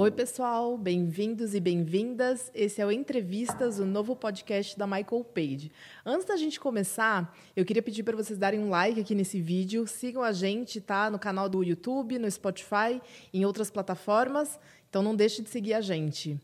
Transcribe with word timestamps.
Oi, 0.00 0.10
pessoal, 0.10 0.78
bem-vindos 0.78 1.54
e 1.54 1.60
bem-vindas. 1.60 2.50
Esse 2.54 2.80
é 2.80 2.86
o 2.86 2.90
Entrevistas, 2.90 3.78
o 3.78 3.84
novo 3.84 4.16
podcast 4.16 4.78
da 4.78 4.86
Michael 4.86 5.22
Page. 5.24 5.70
Antes 6.06 6.24
da 6.26 6.38
gente 6.38 6.58
começar, 6.58 7.36
eu 7.54 7.66
queria 7.66 7.82
pedir 7.82 8.02
para 8.02 8.16
vocês 8.16 8.38
darem 8.38 8.60
um 8.60 8.70
like 8.70 8.98
aqui 8.98 9.14
nesse 9.14 9.38
vídeo. 9.38 9.86
Sigam 9.86 10.22
a 10.22 10.32
gente, 10.32 10.80
tá? 10.80 11.10
No 11.10 11.18
canal 11.18 11.50
do 11.50 11.62
YouTube, 11.62 12.18
no 12.18 12.30
Spotify, 12.30 12.98
em 13.34 13.44
outras 13.44 13.70
plataformas. 13.70 14.58
Então 14.88 15.02
não 15.02 15.14
deixe 15.14 15.42
de 15.42 15.50
seguir 15.50 15.74
a 15.74 15.82
gente. 15.82 16.40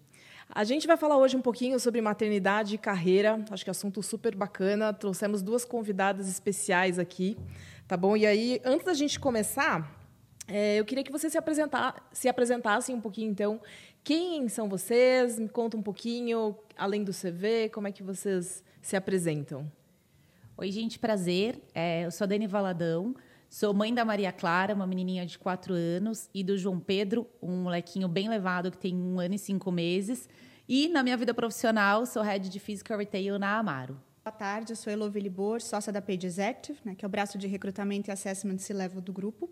A 0.51 0.63
gente 0.63 0.87
vai 0.87 0.99
falar 0.99 1.17
hoje 1.17 1.35
um 1.35 1.41
pouquinho 1.41 1.81
sobre 1.81 2.03
maternidade 2.03 2.75
e 2.75 2.79
carreira. 2.79 3.43
Acho 3.51 3.65
que 3.65 3.71
é 3.71 3.73
assunto 3.73 4.03
super 4.03 4.35
bacana. 4.35 4.93
Trouxemos 4.93 5.41
duas 5.41 5.65
convidadas 5.65 6.29
especiais 6.29 6.99
aqui, 6.99 7.39
tá 7.89 7.97
bom? 7.97 8.19
E 8.19 8.27
aí, 8.27 8.61
antes 8.67 8.85
da 8.85 8.93
gente 8.93 9.19
começar, 9.19 10.06
é, 10.49 10.79
eu 10.79 10.85
queria 10.85 11.03
que 11.03 11.11
vocês 11.11 11.33
se, 11.33 11.39
apresentar, 11.39 12.09
se 12.13 12.29
apresentassem 12.29 12.95
um 12.95 13.01
pouquinho, 13.01 13.31
então. 13.31 13.61
Quem 14.05 14.49
são 14.49 14.69
vocês? 14.69 15.37
Me 15.39 15.49
conta 15.49 15.77
um 15.77 15.83
pouquinho, 15.83 16.57
além 16.77 17.03
do 17.03 17.13
CV, 17.13 17.69
como 17.71 17.89
é 17.89 17.93
que 17.93 18.05
vocês 18.05 18.63
se 18.81 18.95
apresentam? 18.95 19.71
Oi, 20.57 20.71
gente, 20.71 20.99
prazer. 20.99 21.61
É, 21.75 22.05
eu 22.05 22.11
sou 22.13 22.25
a 22.25 22.29
Dani 22.29 22.47
Valadão, 22.47 23.17
sou 23.51 23.75
mãe 23.75 23.93
da 23.93 24.05
Maria 24.05 24.31
Clara, 24.31 24.75
uma 24.75 24.87
menininha 24.87 25.27
de 25.27 25.37
quatro 25.39 25.75
anos, 25.75 26.31
e 26.33 26.45
do 26.45 26.57
João 26.57 26.79
Pedro, 26.79 27.27
um 27.43 27.65
molequinho 27.65 28.07
bem 28.07 28.29
levado 28.29 28.71
que 28.71 28.79
tem 28.79 28.95
um 28.95 29.19
ano 29.19 29.35
e 29.35 29.39
cinco 29.39 29.73
meses. 29.73 30.29
E 30.69 30.89
na 30.89 31.03
minha 31.03 31.17
vida 31.17 31.35
profissional, 31.35 32.07
sou 32.07 32.23
head 32.23 32.49
de 32.49 32.61
Physical 32.61 32.99
Retail 32.99 33.39
na 33.41 33.59
Amaro. 33.59 34.01
Boa 34.25 34.33
tarde, 34.33 34.73
eu 34.73 34.77
sou 34.77 34.93
Elo 34.93 35.07
Libor, 35.07 35.61
sócia 35.61 35.93
da 35.93 36.03
Page 36.03 36.27
Executive, 36.27 36.81
né, 36.85 36.97
que 36.97 37.05
é 37.05 37.07
o 37.07 37.09
braço 37.09 37.39
de 37.39 37.47
recrutamento 37.47 38.11
e 38.11 38.13
assessment 38.13 38.59
C-Level 38.59 39.01
do 39.01 39.13
grupo. 39.13 39.49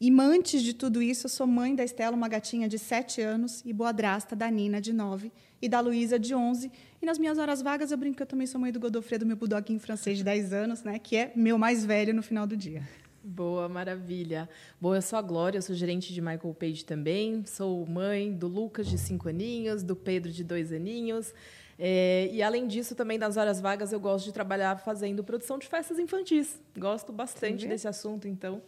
E 0.00 0.12
antes 0.20 0.62
de 0.62 0.74
tudo 0.74 1.02
isso, 1.02 1.26
eu 1.26 1.30
sou 1.30 1.44
mãe 1.44 1.74
da 1.74 1.82
Estela, 1.82 2.14
uma 2.14 2.28
gatinha 2.28 2.68
de 2.68 2.78
7 2.78 3.20
anos, 3.20 3.62
e 3.64 3.72
boadrasta 3.72 4.36
da 4.36 4.48
Nina, 4.48 4.80
de 4.80 4.92
9, 4.92 5.32
e 5.60 5.68
da 5.68 5.80
Luísa, 5.80 6.20
de 6.20 6.36
11. 6.36 6.70
E 7.02 7.06
nas 7.06 7.18
minhas 7.18 7.36
horas 7.36 7.60
vagas, 7.60 7.90
eu 7.90 7.98
brinco 7.98 8.16
que 8.16 8.22
eu 8.22 8.26
também 8.26 8.46
sou 8.46 8.60
mãe 8.60 8.70
do 8.70 8.78
Godofredo, 8.78 9.26
meu 9.26 9.36
bulldoguinho 9.36 9.80
francês 9.80 10.18
de 10.18 10.22
10 10.22 10.52
anos, 10.52 10.84
né, 10.84 11.00
que 11.00 11.16
é 11.16 11.32
meu 11.34 11.58
mais 11.58 11.84
velho 11.84 12.14
no 12.14 12.22
final 12.22 12.46
do 12.46 12.56
dia. 12.56 12.86
Boa, 13.24 13.68
maravilha. 13.68 14.48
Bom, 14.80 14.94
eu 14.94 15.02
sou 15.02 15.18
a 15.18 15.22
Glória, 15.22 15.58
eu 15.58 15.62
sou 15.62 15.74
gerente 15.74 16.14
de 16.14 16.20
Michael 16.20 16.54
Page 16.54 16.84
também. 16.84 17.44
Sou 17.44 17.84
mãe 17.84 18.32
do 18.32 18.46
Lucas, 18.46 18.86
de 18.86 18.96
5 18.96 19.28
aninhos, 19.28 19.82
do 19.82 19.96
Pedro, 19.96 20.30
de 20.30 20.44
2 20.44 20.72
aninhos. 20.72 21.34
É, 21.78 22.30
e 22.32 22.42
além 22.42 22.66
disso, 22.66 22.94
também 22.94 23.18
nas 23.18 23.36
horas 23.36 23.60
vagas, 23.60 23.92
eu 23.92 24.00
gosto 24.00 24.24
de 24.24 24.32
trabalhar 24.32 24.78
fazendo 24.78 25.22
produção 25.22 25.58
de 25.58 25.66
festas 25.66 25.98
infantis. 25.98 26.60
Gosto 26.76 27.12
bastante 27.12 27.66
desse 27.66 27.86
assunto, 27.86 28.26
então 28.26 28.62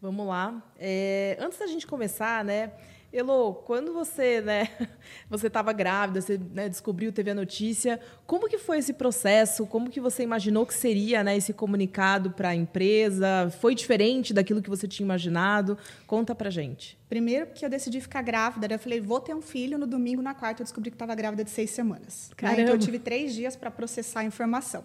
vamos 0.00 0.26
lá. 0.26 0.62
É, 0.78 1.36
antes 1.40 1.58
da 1.58 1.66
gente 1.66 1.86
começar, 1.86 2.44
né? 2.44 2.72
Elo, 3.12 3.54
quando 3.54 3.92
você, 3.92 4.40
né, 4.40 4.68
você 5.28 5.48
estava 5.48 5.72
grávida, 5.72 6.20
você 6.20 6.38
né, 6.38 6.68
descobriu, 6.68 7.12
teve 7.12 7.32
a 7.32 7.34
notícia, 7.34 7.98
como 8.24 8.48
que 8.48 8.56
foi 8.56 8.78
esse 8.78 8.92
processo? 8.92 9.66
Como 9.66 9.90
que 9.90 10.00
você 10.00 10.22
imaginou 10.22 10.64
que 10.64 10.72
seria, 10.72 11.24
né, 11.24 11.36
esse 11.36 11.52
comunicado 11.52 12.30
para 12.30 12.50
a 12.50 12.54
empresa? 12.54 13.52
Foi 13.60 13.74
diferente 13.74 14.32
daquilo 14.32 14.62
que 14.62 14.70
você 14.70 14.86
tinha 14.86 15.04
imaginado? 15.04 15.76
Conta 16.06 16.36
para 16.36 16.50
gente. 16.50 16.96
Primeiro, 17.08 17.48
que 17.48 17.64
eu 17.64 17.68
decidi 17.68 18.00
ficar 18.00 18.22
grávida, 18.22 18.72
eu 18.72 18.78
falei, 18.78 19.00
vou 19.00 19.20
ter 19.20 19.34
um 19.34 19.42
filho. 19.42 19.76
No 19.76 19.88
domingo, 19.88 20.22
na 20.22 20.32
quarta, 20.32 20.62
eu 20.62 20.64
descobri 20.64 20.90
que 20.90 20.94
estava 20.94 21.14
grávida 21.16 21.42
de 21.42 21.50
seis 21.50 21.70
semanas. 21.70 22.30
Né? 22.40 22.62
Então, 22.62 22.74
eu 22.74 22.78
tive 22.78 23.00
três 23.00 23.34
dias 23.34 23.56
para 23.56 23.72
processar 23.72 24.20
a 24.20 24.24
informação. 24.24 24.84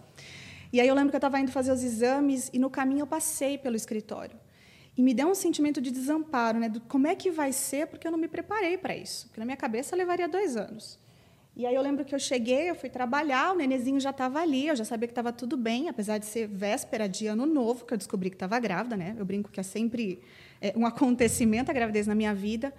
E 0.74 0.82
aí 0.82 0.88
eu 0.88 0.96
lembro 0.96 1.12
que 1.12 1.16
eu 1.16 1.20
estava 1.20 1.40
indo 1.40 1.52
fazer 1.52 1.72
os 1.72 1.84
exames 1.84 2.50
e 2.52 2.58
no 2.58 2.72
caminho 2.72 3.02
eu 3.02 3.08
passei 3.08 3.56
pelo 3.56 3.76
escritório. 3.76 4.36
E 4.98 5.04
me 5.04 5.14
deu 5.14 5.28
um 5.28 5.36
sentimento 5.36 5.82
de 5.82 5.92
desamparo, 5.92 6.60
né? 6.60 6.70
Do 6.70 6.80
como 6.82 7.08
é 7.08 7.16
que 7.16 7.30
vai 7.30 7.52
ser, 7.52 7.88
porque 7.88 8.08
eu 8.08 8.12
não 8.12 8.18
me 8.18 8.28
preparei 8.28 8.78
para 8.78 8.96
isso. 8.96 9.28
Porque 9.28 9.40
na 9.40 9.46
minha 9.46 9.58
cabeça 9.58 9.96
levaria 9.96 10.28
dois 10.28 10.56
anos. 10.56 10.98
E 11.56 11.66
aí 11.66 11.74
eu 11.74 11.82
lembro 11.82 12.04
que 12.04 12.14
eu 12.14 12.20
cheguei, 12.20 12.70
eu 12.70 12.76
fui 12.76 12.90
trabalhar, 12.90 13.54
o 13.54 13.56
nenezinho 13.56 13.98
já 13.98 14.10
estava 14.10 14.42
ali, 14.42 14.68
eu 14.68 14.76
já 14.76 14.84
sabia 14.84 15.08
que 15.08 15.14
estava 15.14 15.32
tudo 15.32 15.56
bem, 15.56 15.88
apesar 15.88 16.18
de 16.18 16.26
ser 16.26 16.48
véspera 16.48 17.08
de 17.08 17.28
ano 17.28 17.46
novo, 17.46 17.86
que 17.86 17.94
eu 17.94 17.98
descobri 17.98 18.30
que 18.30 18.36
estava 18.36 18.60
grávida, 18.60 18.98
né? 18.98 19.16
Eu 19.18 19.26
brinco 19.26 19.50
que 19.50 19.60
é 19.60 19.64
sempre 19.64 20.20
é, 20.62 20.74
um 20.76 20.86
acontecimento 20.86 21.72
a 21.72 21.74
gravidez 21.74 22.08
na 22.08 22.16
minha 22.16 22.36
vida. 22.36 22.74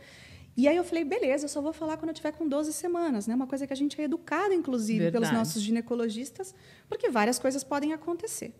E 0.54 0.68
aí 0.68 0.76
eu 0.76 0.84
falei, 0.84 1.04
beleza, 1.04 1.46
eu 1.46 1.48
só 1.48 1.62
vou 1.62 1.72
falar 1.72 1.96
quando 1.96 2.10
eu 2.10 2.14
tiver 2.14 2.32
com 2.32 2.46
12 2.46 2.72
semanas, 2.74 3.26
né? 3.26 3.34
Uma 3.34 3.46
coisa 3.46 3.66
que 3.66 3.72
a 3.72 3.76
gente 3.76 3.98
é 3.98 4.04
educada, 4.04 4.54
inclusive, 4.54 5.04
Verdade. 5.04 5.24
pelos 5.24 5.38
nossos 5.38 5.62
ginecologistas, 5.62 6.54
porque 6.86 7.08
várias 7.08 7.38
coisas 7.38 7.64
podem 7.64 7.94
acontecer. 7.94 8.54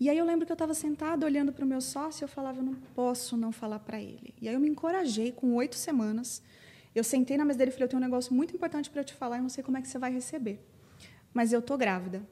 E 0.00 0.08
aí 0.08 0.16
eu 0.16 0.24
lembro 0.24 0.46
que 0.46 0.52
eu 0.52 0.54
estava 0.54 0.74
sentada 0.74 1.26
olhando 1.26 1.52
para 1.52 1.64
o 1.64 1.68
meu 1.68 1.80
sócio 1.80 2.22
e 2.22 2.24
eu 2.24 2.28
falava, 2.28 2.60
eu 2.60 2.64
não 2.64 2.74
posso 2.94 3.36
não 3.36 3.50
falar 3.50 3.80
para 3.80 4.00
ele. 4.00 4.34
E 4.40 4.48
aí 4.48 4.54
eu 4.54 4.60
me 4.60 4.68
encorajei 4.68 5.32
com 5.32 5.54
oito 5.54 5.74
semanas. 5.74 6.40
Eu 6.94 7.02
sentei 7.02 7.36
na 7.36 7.44
mesa 7.44 7.58
dele 7.58 7.70
e 7.70 7.72
falei, 7.72 7.84
eu 7.84 7.88
tenho 7.88 8.00
um 8.00 8.04
negócio 8.04 8.32
muito 8.32 8.54
importante 8.54 8.90
para 8.90 9.02
te 9.02 9.14
falar 9.14 9.38
e 9.38 9.40
não 9.40 9.48
sei 9.48 9.64
como 9.64 9.76
é 9.76 9.82
que 9.82 9.88
você 9.88 9.98
vai 9.98 10.12
receber. 10.12 10.64
Mas 11.34 11.52
eu 11.52 11.60
tô 11.60 11.76
grávida. 11.76 12.22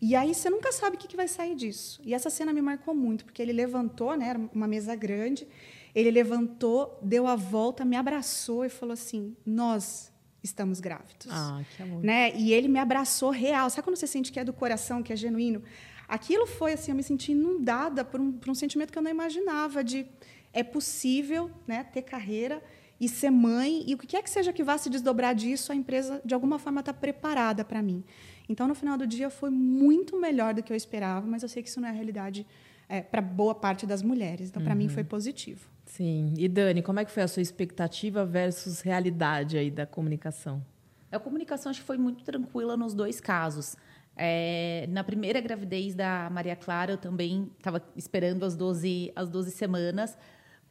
E 0.00 0.14
aí 0.14 0.34
você 0.34 0.50
nunca 0.50 0.72
sabe 0.72 0.96
o 0.96 0.98
que, 0.98 1.08
que 1.08 1.16
vai 1.16 1.28
sair 1.28 1.54
disso. 1.54 2.00
E 2.04 2.12
essa 2.12 2.28
cena 2.28 2.52
me 2.52 2.60
marcou 2.60 2.94
muito, 2.94 3.24
porque 3.24 3.40
ele 3.40 3.52
levantou, 3.52 4.14
né, 4.16 4.28
era 4.28 4.38
uma 4.38 4.66
mesa 4.66 4.94
grande, 4.94 5.48
ele 5.94 6.10
levantou, 6.10 6.98
deu 7.00 7.26
a 7.26 7.34
volta, 7.34 7.84
me 7.84 7.96
abraçou 7.96 8.64
e 8.64 8.68
falou 8.68 8.92
assim, 8.92 9.34
nós 9.46 10.12
estamos 10.42 10.80
grávidos. 10.80 11.28
Ah, 11.30 11.62
que 11.76 11.82
amor. 11.82 12.04
Né? 12.04 12.36
E 12.36 12.52
ele 12.52 12.68
me 12.68 12.78
abraçou 12.78 13.30
real. 13.30 13.70
Sabe 13.70 13.84
quando 13.84 13.96
você 13.96 14.06
sente 14.06 14.30
que 14.30 14.38
é 14.38 14.44
do 14.44 14.52
coração, 14.52 15.02
que 15.02 15.12
é 15.12 15.16
genuíno? 15.16 15.62
Aquilo 16.08 16.46
foi 16.46 16.72
assim, 16.74 16.92
eu 16.92 16.96
me 16.96 17.02
senti 17.02 17.32
inundada 17.32 18.04
por 18.04 18.20
um, 18.20 18.32
por 18.32 18.50
um 18.50 18.54
sentimento 18.54 18.92
que 18.92 18.98
eu 18.98 19.02
não 19.02 19.10
imaginava 19.10 19.82
de 19.82 20.06
é 20.52 20.62
possível, 20.62 21.50
né, 21.66 21.84
ter 21.84 22.02
carreira 22.02 22.62
e 22.98 23.08
ser 23.08 23.30
mãe 23.30 23.84
e 23.86 23.94
o 23.94 23.98
que 23.98 24.06
quer 24.06 24.22
que 24.22 24.30
seja 24.30 24.52
que 24.52 24.64
vá 24.64 24.78
se 24.78 24.88
desdobrar 24.88 25.34
disso, 25.34 25.70
a 25.70 25.74
empresa 25.74 26.20
de 26.24 26.32
alguma 26.32 26.58
forma 26.58 26.80
está 26.80 26.94
preparada 26.94 27.64
para 27.64 27.82
mim. 27.82 28.02
Então, 28.48 28.66
no 28.66 28.74
final 28.74 28.96
do 28.96 29.06
dia, 29.06 29.28
foi 29.28 29.50
muito 29.50 30.18
melhor 30.18 30.54
do 30.54 30.62
que 30.62 30.72
eu 30.72 30.76
esperava, 30.76 31.26
mas 31.26 31.42
eu 31.42 31.48
sei 31.48 31.62
que 31.62 31.68
isso 31.68 31.80
não 31.80 31.88
é 31.88 31.90
a 31.90 31.94
realidade 31.94 32.46
é, 32.88 33.02
para 33.02 33.20
boa 33.20 33.54
parte 33.54 33.86
das 33.86 34.02
mulheres. 34.02 34.48
Então, 34.48 34.62
para 34.62 34.72
uhum. 34.72 34.78
mim, 34.78 34.88
foi 34.88 35.04
positivo. 35.04 35.68
Sim. 35.84 36.32
E 36.38 36.48
Dani, 36.48 36.82
como 36.82 37.00
é 37.00 37.04
que 37.04 37.10
foi 37.10 37.22
a 37.22 37.28
sua 37.28 37.42
expectativa 37.42 38.24
versus 38.24 38.80
realidade 38.80 39.58
aí 39.58 39.70
da 39.70 39.84
comunicação? 39.84 40.64
A 41.10 41.18
comunicação 41.18 41.70
acho 41.70 41.80
que 41.80 41.86
foi 41.86 41.98
muito 41.98 42.24
tranquila 42.24 42.76
nos 42.76 42.94
dois 42.94 43.20
casos. 43.20 43.76
É, 44.16 44.86
na 44.88 45.04
primeira 45.04 45.40
gravidez 45.40 45.94
da 45.94 46.30
Maria 46.30 46.56
Clara, 46.56 46.92
eu 46.92 46.96
também 46.96 47.50
estava 47.58 47.82
esperando 47.94 48.44
as 48.44 48.56
12, 48.56 49.12
as 49.14 49.28
12 49.28 49.50
semanas. 49.50 50.16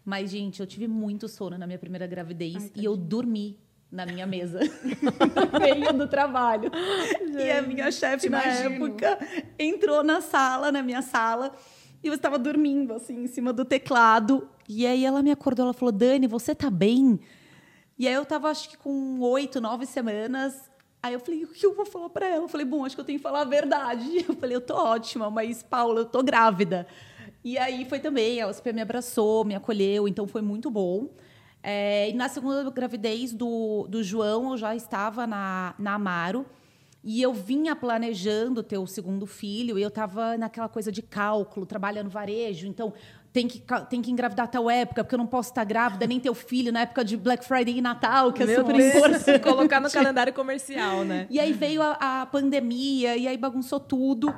Mas, 0.04 0.32
gente, 0.32 0.60
eu 0.60 0.68
tive 0.68 0.88
muito 0.88 1.28
sono 1.28 1.58
na 1.58 1.68
minha 1.68 1.80
primeira 1.80 2.08
gravidez 2.08 2.56
Ai, 2.56 2.72
e 2.76 2.86
eu 2.86 2.98
dormi 2.98 3.60
na 3.92 4.06
minha 4.06 4.26
mesa, 4.26 4.60
no 4.62 5.60
meio 5.60 5.94
do 5.94 6.08
trabalho. 6.08 6.72
Gente, 7.24 7.38
e 7.38 7.52
a 7.52 7.62
minha 7.62 7.92
chefe, 7.92 8.28
na 8.28 8.42
época, 8.44 9.18
entrou 9.58 10.04
na 10.04 10.22
sala, 10.22 10.72
na 10.72 10.84
minha 10.84 11.02
sala, 11.02 11.56
e 12.04 12.08
eu 12.08 12.14
estava 12.14 12.38
dormindo, 12.38 12.94
assim, 12.94 13.24
em 13.24 13.28
cima 13.28 13.54
do 13.54 13.64
teclado. 13.64 14.50
E 14.68 14.86
aí 14.86 15.06
ela 15.06 15.24
me 15.24 15.32
acordou, 15.32 15.66
ela 15.66 15.74
falou, 15.74 15.92
Dani, 15.92 16.28
você 16.28 16.54
tá 16.54 16.70
bem? 16.70 17.20
E 17.98 18.08
aí 18.08 18.14
eu 18.14 18.24
estava, 18.24 18.50
acho 18.50 18.70
que 18.70 18.78
com 18.78 19.20
oito, 19.22 19.62
nove 19.62 19.86
semanas, 19.86 20.70
Aí 21.06 21.14
eu 21.14 21.20
falei, 21.20 21.44
o 21.44 21.48
que 21.50 21.64
eu 21.64 21.76
vou 21.76 21.86
falar 21.86 22.10
para 22.10 22.26
ela? 22.26 22.46
Eu 22.46 22.48
falei, 22.48 22.66
bom, 22.66 22.84
acho 22.84 22.96
que 22.96 23.02
eu 23.02 23.06
tenho 23.06 23.20
que 23.20 23.24
falar 23.24 23.42
a 23.42 23.46
verdade. 23.46 24.10
Eu 24.28 24.34
falei, 24.34 24.56
eu 24.56 24.62
tô 24.62 24.74
ótima, 24.76 25.30
mas, 25.30 25.62
Paula, 25.62 26.00
eu 26.00 26.06
tô 26.06 26.24
grávida. 26.24 26.88
E 27.44 27.60
aí 27.60 27.86
foi 27.86 28.00
também, 28.00 28.42
a 28.42 28.48
OSP 28.48 28.74
me 28.74 28.82
abraçou, 28.82 29.46
me 29.46 29.54
acolheu, 29.54 30.08
então 30.08 30.26
foi 30.28 30.42
muito 30.42 30.72
bom. 30.72 31.10
É, 31.62 32.10
e 32.10 32.14
na 32.14 32.28
segunda 32.28 32.68
gravidez 32.72 33.34
do, 33.34 33.86
do 33.88 34.02
João, 34.02 34.54
eu 34.54 34.58
já 34.58 34.76
estava 34.76 35.28
na, 35.28 35.76
na 35.78 35.94
Amaro. 35.94 36.44
E 37.04 37.22
eu 37.22 37.32
vinha 37.32 37.76
planejando 37.76 38.64
ter 38.64 38.80
o 38.80 38.88
segundo 38.88 39.28
filho, 39.28 39.78
e 39.78 39.84
eu 39.84 39.90
estava 39.90 40.36
naquela 40.40 40.68
coisa 40.68 40.92
de 40.92 41.04
cálculo, 41.04 41.68
trabalhando 41.68 42.10
varejo. 42.10 42.66
Então, 42.66 42.92
tem 43.36 43.50
que, 43.50 43.62
tem 43.90 44.02
que 44.02 44.10
engravidar 44.10 44.48
tal 44.48 44.70
época, 44.70 45.04
porque 45.04 45.14
eu 45.14 45.20
não 45.20 45.28
posso 45.28 45.50
estar 45.50 45.66
grávida, 45.66 46.08
nem 46.08 46.22
ter 46.22 46.30
o 46.30 46.34
filho 46.34 46.72
na 46.72 46.80
época 46.80 47.04
de 47.04 47.18
Black 47.18 47.44
Friday 47.44 47.80
e 47.80 47.82
Natal, 47.82 48.32
que 48.32 48.42
é 48.42 48.46
Meu 48.46 48.62
super 48.62 48.78
Deus. 48.78 48.96
importante. 48.96 49.40
Colocar 49.44 49.82
no 49.82 49.92
calendário 49.92 50.34
comercial, 50.34 51.04
né? 51.04 51.28
E 51.30 51.38
aí 51.38 51.52
veio 51.52 51.82
a, 51.82 52.22
a 52.22 52.26
pandemia, 52.28 53.18
e 53.18 53.28
aí 53.28 53.38
bagunçou 53.38 53.78
tudo. 53.78 54.34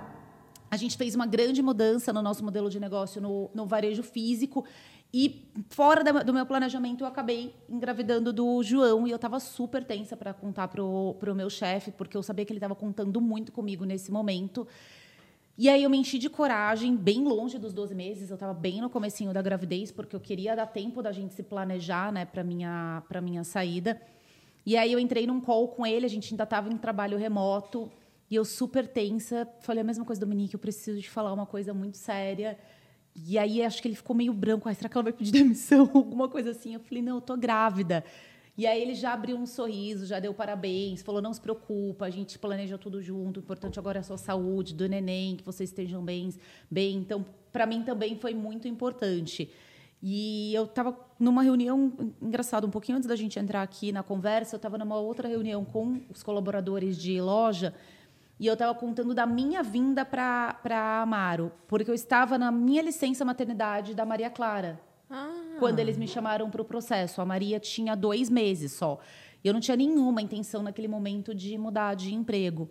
A 0.72 0.76
gente 0.76 0.98
fez 0.98 1.14
uma 1.14 1.28
grande 1.28 1.62
mudança 1.62 2.12
no 2.12 2.24
nosso 2.24 2.44
modelo 2.44 2.72
de 2.72 2.80
negócio 2.80 3.22
no, 3.22 3.52
no 3.54 3.68
varejo 3.68 4.02
físico. 4.02 4.66
E 5.14 5.48
fora 5.70 6.04
da, 6.04 6.24
do 6.24 6.34
meu 6.34 6.48
planejamento, 6.48 7.04
eu 7.04 7.08
acabei 7.08 7.54
engravidando 7.70 8.34
do 8.34 8.64
João. 8.64 9.08
E 9.08 9.12
eu 9.12 9.18
estava 9.18 9.40
super 9.40 9.84
tensa 9.84 10.18
para 10.18 10.34
contar 10.34 10.70
para 10.70 10.82
o 10.84 11.36
meu 11.36 11.52
chefe, 11.52 11.92
porque 11.92 12.18
eu 12.18 12.24
sabia 12.24 12.44
que 12.44 12.52
ele 12.52 12.58
estava 12.58 12.74
contando 12.74 13.22
muito 13.22 13.52
comigo 13.52 13.86
nesse 13.86 14.12
momento. 14.12 14.68
E 15.60 15.68
aí 15.70 15.82
eu 15.82 15.90
me 15.90 15.98
enchi 15.98 16.20
de 16.20 16.30
coragem, 16.30 16.96
bem 16.96 17.24
longe 17.24 17.58
dos 17.58 17.74
12 17.74 17.96
meses, 17.96 18.30
eu 18.30 18.36
estava 18.36 18.54
bem 18.54 18.80
no 18.80 18.92
comecinho 18.92 19.34
da 19.34 19.42
gravidez, 19.42 19.92
porque 19.92 20.16
eu 20.16 20.20
queria 20.20 20.56
dar 20.56 20.68
tempo 20.68 21.02
da 21.02 21.12
gente 21.12 21.34
se 21.34 21.42
planejar, 21.42 22.12
né, 22.12 22.26
para 22.26 22.44
minha 22.44 23.02
para 23.10 23.20
minha 23.20 23.44
saída. 23.44 24.00
E 24.64 24.78
aí 24.78 24.94
eu 24.94 25.00
entrei 25.00 25.26
num 25.26 25.42
call 25.42 25.70
com 25.70 25.84
ele, 25.84 26.06
a 26.06 26.10
gente 26.10 26.32
ainda 26.32 26.44
estava 26.44 26.72
em 26.72 26.78
trabalho 26.78 27.18
remoto, 27.18 27.92
e 28.30 28.36
eu 28.36 28.46
super 28.46 28.88
tensa, 28.88 29.48
falei 29.62 29.82
a 29.82 29.84
mesma 29.84 30.06
coisa 30.06 30.20
do 30.20 30.28
Dominique, 30.28 30.54
eu 30.54 30.60
preciso 30.60 31.02
te 31.02 31.10
falar 31.10 31.34
uma 31.34 31.46
coisa 31.48 31.74
muito 31.74 31.98
séria. 31.98 32.60
E 33.16 33.40
aí 33.40 33.64
acho 33.64 33.82
que 33.82 33.88
ele 33.88 33.96
ficou 33.96 34.16
meio 34.16 34.34
branco, 34.34 34.70
ah, 34.70 34.74
será 34.76 34.88
que 34.88 34.96
ela 34.96 35.06
vai 35.06 35.14
pedir 35.14 35.32
demissão, 35.42 35.90
alguma 35.92 36.30
coisa 36.30 36.52
assim? 36.52 36.76
Eu 36.76 36.80
falei: 36.82 37.02
"Não, 37.02 37.16
eu 37.16 37.22
tô 37.22 37.36
grávida". 37.36 38.04
E 38.58 38.66
aí 38.66 38.82
ele 38.82 38.96
já 38.96 39.14
abriu 39.14 39.38
um 39.38 39.46
sorriso, 39.46 40.06
já 40.06 40.20
deu 40.20 40.34
parabéns, 40.34 41.04
falou: 41.04 41.22
não 41.22 41.32
se 41.32 41.40
preocupa, 41.40 42.06
a 42.06 42.10
gente 42.10 42.40
planeja 42.40 42.78
tudo 42.78 43.02
junto. 43.02 43.40
O 43.40 43.44
importante 43.44 43.78
agora 43.78 44.00
é 44.00 44.02
a 44.02 44.04
sua 44.04 44.18
saúde, 44.18 44.74
do 44.74 44.90
neném, 44.90 45.36
que 45.36 45.44
vocês 45.44 45.70
estejam 45.70 46.04
bem. 46.04 46.34
bem. 46.70 46.98
Então, 46.98 47.24
para 47.52 47.68
mim 47.68 47.84
também 47.84 48.18
foi 48.18 48.34
muito 48.34 48.68
importante. 48.68 49.52
E 50.02 50.54
eu 50.54 50.66
estava 50.66 50.98
numa 51.20 51.42
reunião, 51.44 51.92
engraçado, 52.22 52.68
um 52.68 52.70
pouquinho 52.70 52.98
antes 52.98 53.08
da 53.08 53.16
gente 53.16 53.40
entrar 53.40 53.62
aqui 53.62 53.92
na 53.92 54.04
conversa, 54.04 54.56
eu 54.56 54.58
estava 54.58 54.78
numa 54.78 54.98
outra 54.98 55.28
reunião 55.28 55.66
com 55.66 56.02
os 56.10 56.22
colaboradores 56.22 56.98
de 56.98 57.20
loja 57.20 57.74
e 58.40 58.46
eu 58.46 58.54
estava 58.54 58.76
contando 58.76 59.16
da 59.16 59.26
minha 59.26 59.64
vinda 59.64 60.06
para 60.06 61.02
Amaro, 61.02 61.52
porque 61.68 61.90
eu 61.90 61.96
estava 61.96 62.38
na 62.38 62.52
minha 62.52 62.84
licença 62.84 63.26
maternidade 63.26 63.96
da 63.96 64.06
Maria 64.06 64.30
Clara. 64.30 64.80
Ah. 65.10 65.47
Quando 65.60 65.80
eles 65.80 65.98
me 65.98 66.08
chamaram 66.08 66.50
para 66.50 66.62
o 66.62 66.66
processo. 66.66 67.22
A 67.22 67.26
Maria 67.26 67.60
tinha 67.60 67.96
dois 67.96 68.30
meses 68.30 68.72
só. 68.74 69.00
Eu 69.44 69.54
não 69.54 69.60
tinha 69.60 69.78
nenhuma 69.78 70.22
intenção 70.22 70.62
naquele 70.62 70.88
momento 70.88 71.34
de 71.34 71.58
mudar 71.58 71.96
de 71.96 72.14
emprego. 72.14 72.70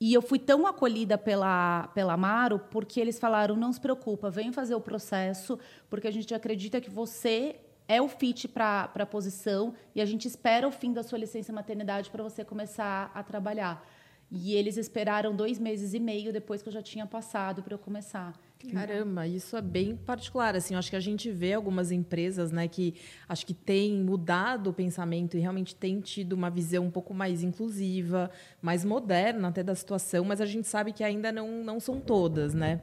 E 0.00 0.14
eu 0.14 0.22
fui 0.22 0.38
tão 0.38 0.66
acolhida 0.66 1.18
pela, 1.18 1.88
pela 1.88 2.14
Amaro 2.14 2.58
porque 2.58 3.00
eles 3.00 3.18
falaram: 3.18 3.54
não 3.56 3.72
se 3.72 3.80
preocupa, 3.80 4.30
vem 4.30 4.50
fazer 4.52 4.74
o 4.74 4.80
processo, 4.80 5.58
porque 5.90 6.08
a 6.08 6.10
gente 6.10 6.34
acredita 6.34 6.80
que 6.80 6.88
você 6.90 7.56
é 7.86 8.00
o 8.00 8.08
fit 8.08 8.48
para 8.48 8.90
a 8.94 9.06
posição 9.06 9.74
e 9.94 10.00
a 10.00 10.06
gente 10.06 10.26
espera 10.26 10.66
o 10.66 10.70
fim 10.70 10.92
da 10.92 11.02
sua 11.02 11.18
licença 11.18 11.52
maternidade 11.52 12.08
para 12.08 12.22
você 12.22 12.44
começar 12.44 13.10
a 13.14 13.22
trabalhar. 13.22 13.84
E 14.30 14.54
eles 14.54 14.76
esperaram 14.76 15.34
dois 15.34 15.58
meses 15.58 15.92
e 15.92 15.98
meio 15.98 16.32
depois 16.32 16.62
que 16.62 16.68
eu 16.68 16.72
já 16.72 16.80
tinha 16.80 17.04
passado 17.04 17.62
para 17.62 17.74
eu 17.74 17.78
começar. 17.78 18.32
Caramba, 18.68 19.26
isso 19.26 19.56
é 19.56 19.62
bem 19.62 19.96
particular. 19.96 20.54
Assim, 20.54 20.74
acho 20.74 20.90
que 20.90 20.96
a 20.96 21.00
gente 21.00 21.30
vê 21.30 21.54
algumas 21.54 21.90
empresas, 21.90 22.52
né, 22.52 22.68
que 22.68 22.94
acho 23.28 23.46
que 23.46 23.54
têm 23.54 24.02
mudado 24.02 24.70
o 24.70 24.72
pensamento 24.72 25.36
e 25.36 25.40
realmente 25.40 25.74
têm 25.74 26.00
tido 26.00 26.34
uma 26.34 26.50
visão 26.50 26.84
um 26.84 26.90
pouco 26.90 27.14
mais 27.14 27.42
inclusiva, 27.42 28.30
mais 28.60 28.84
moderna 28.84 29.48
até 29.48 29.62
da 29.62 29.74
situação, 29.74 30.24
mas 30.24 30.40
a 30.40 30.46
gente 30.46 30.68
sabe 30.68 30.92
que 30.92 31.02
ainda 31.02 31.32
não, 31.32 31.64
não 31.64 31.80
são 31.80 32.00
todas, 32.00 32.52
né? 32.52 32.82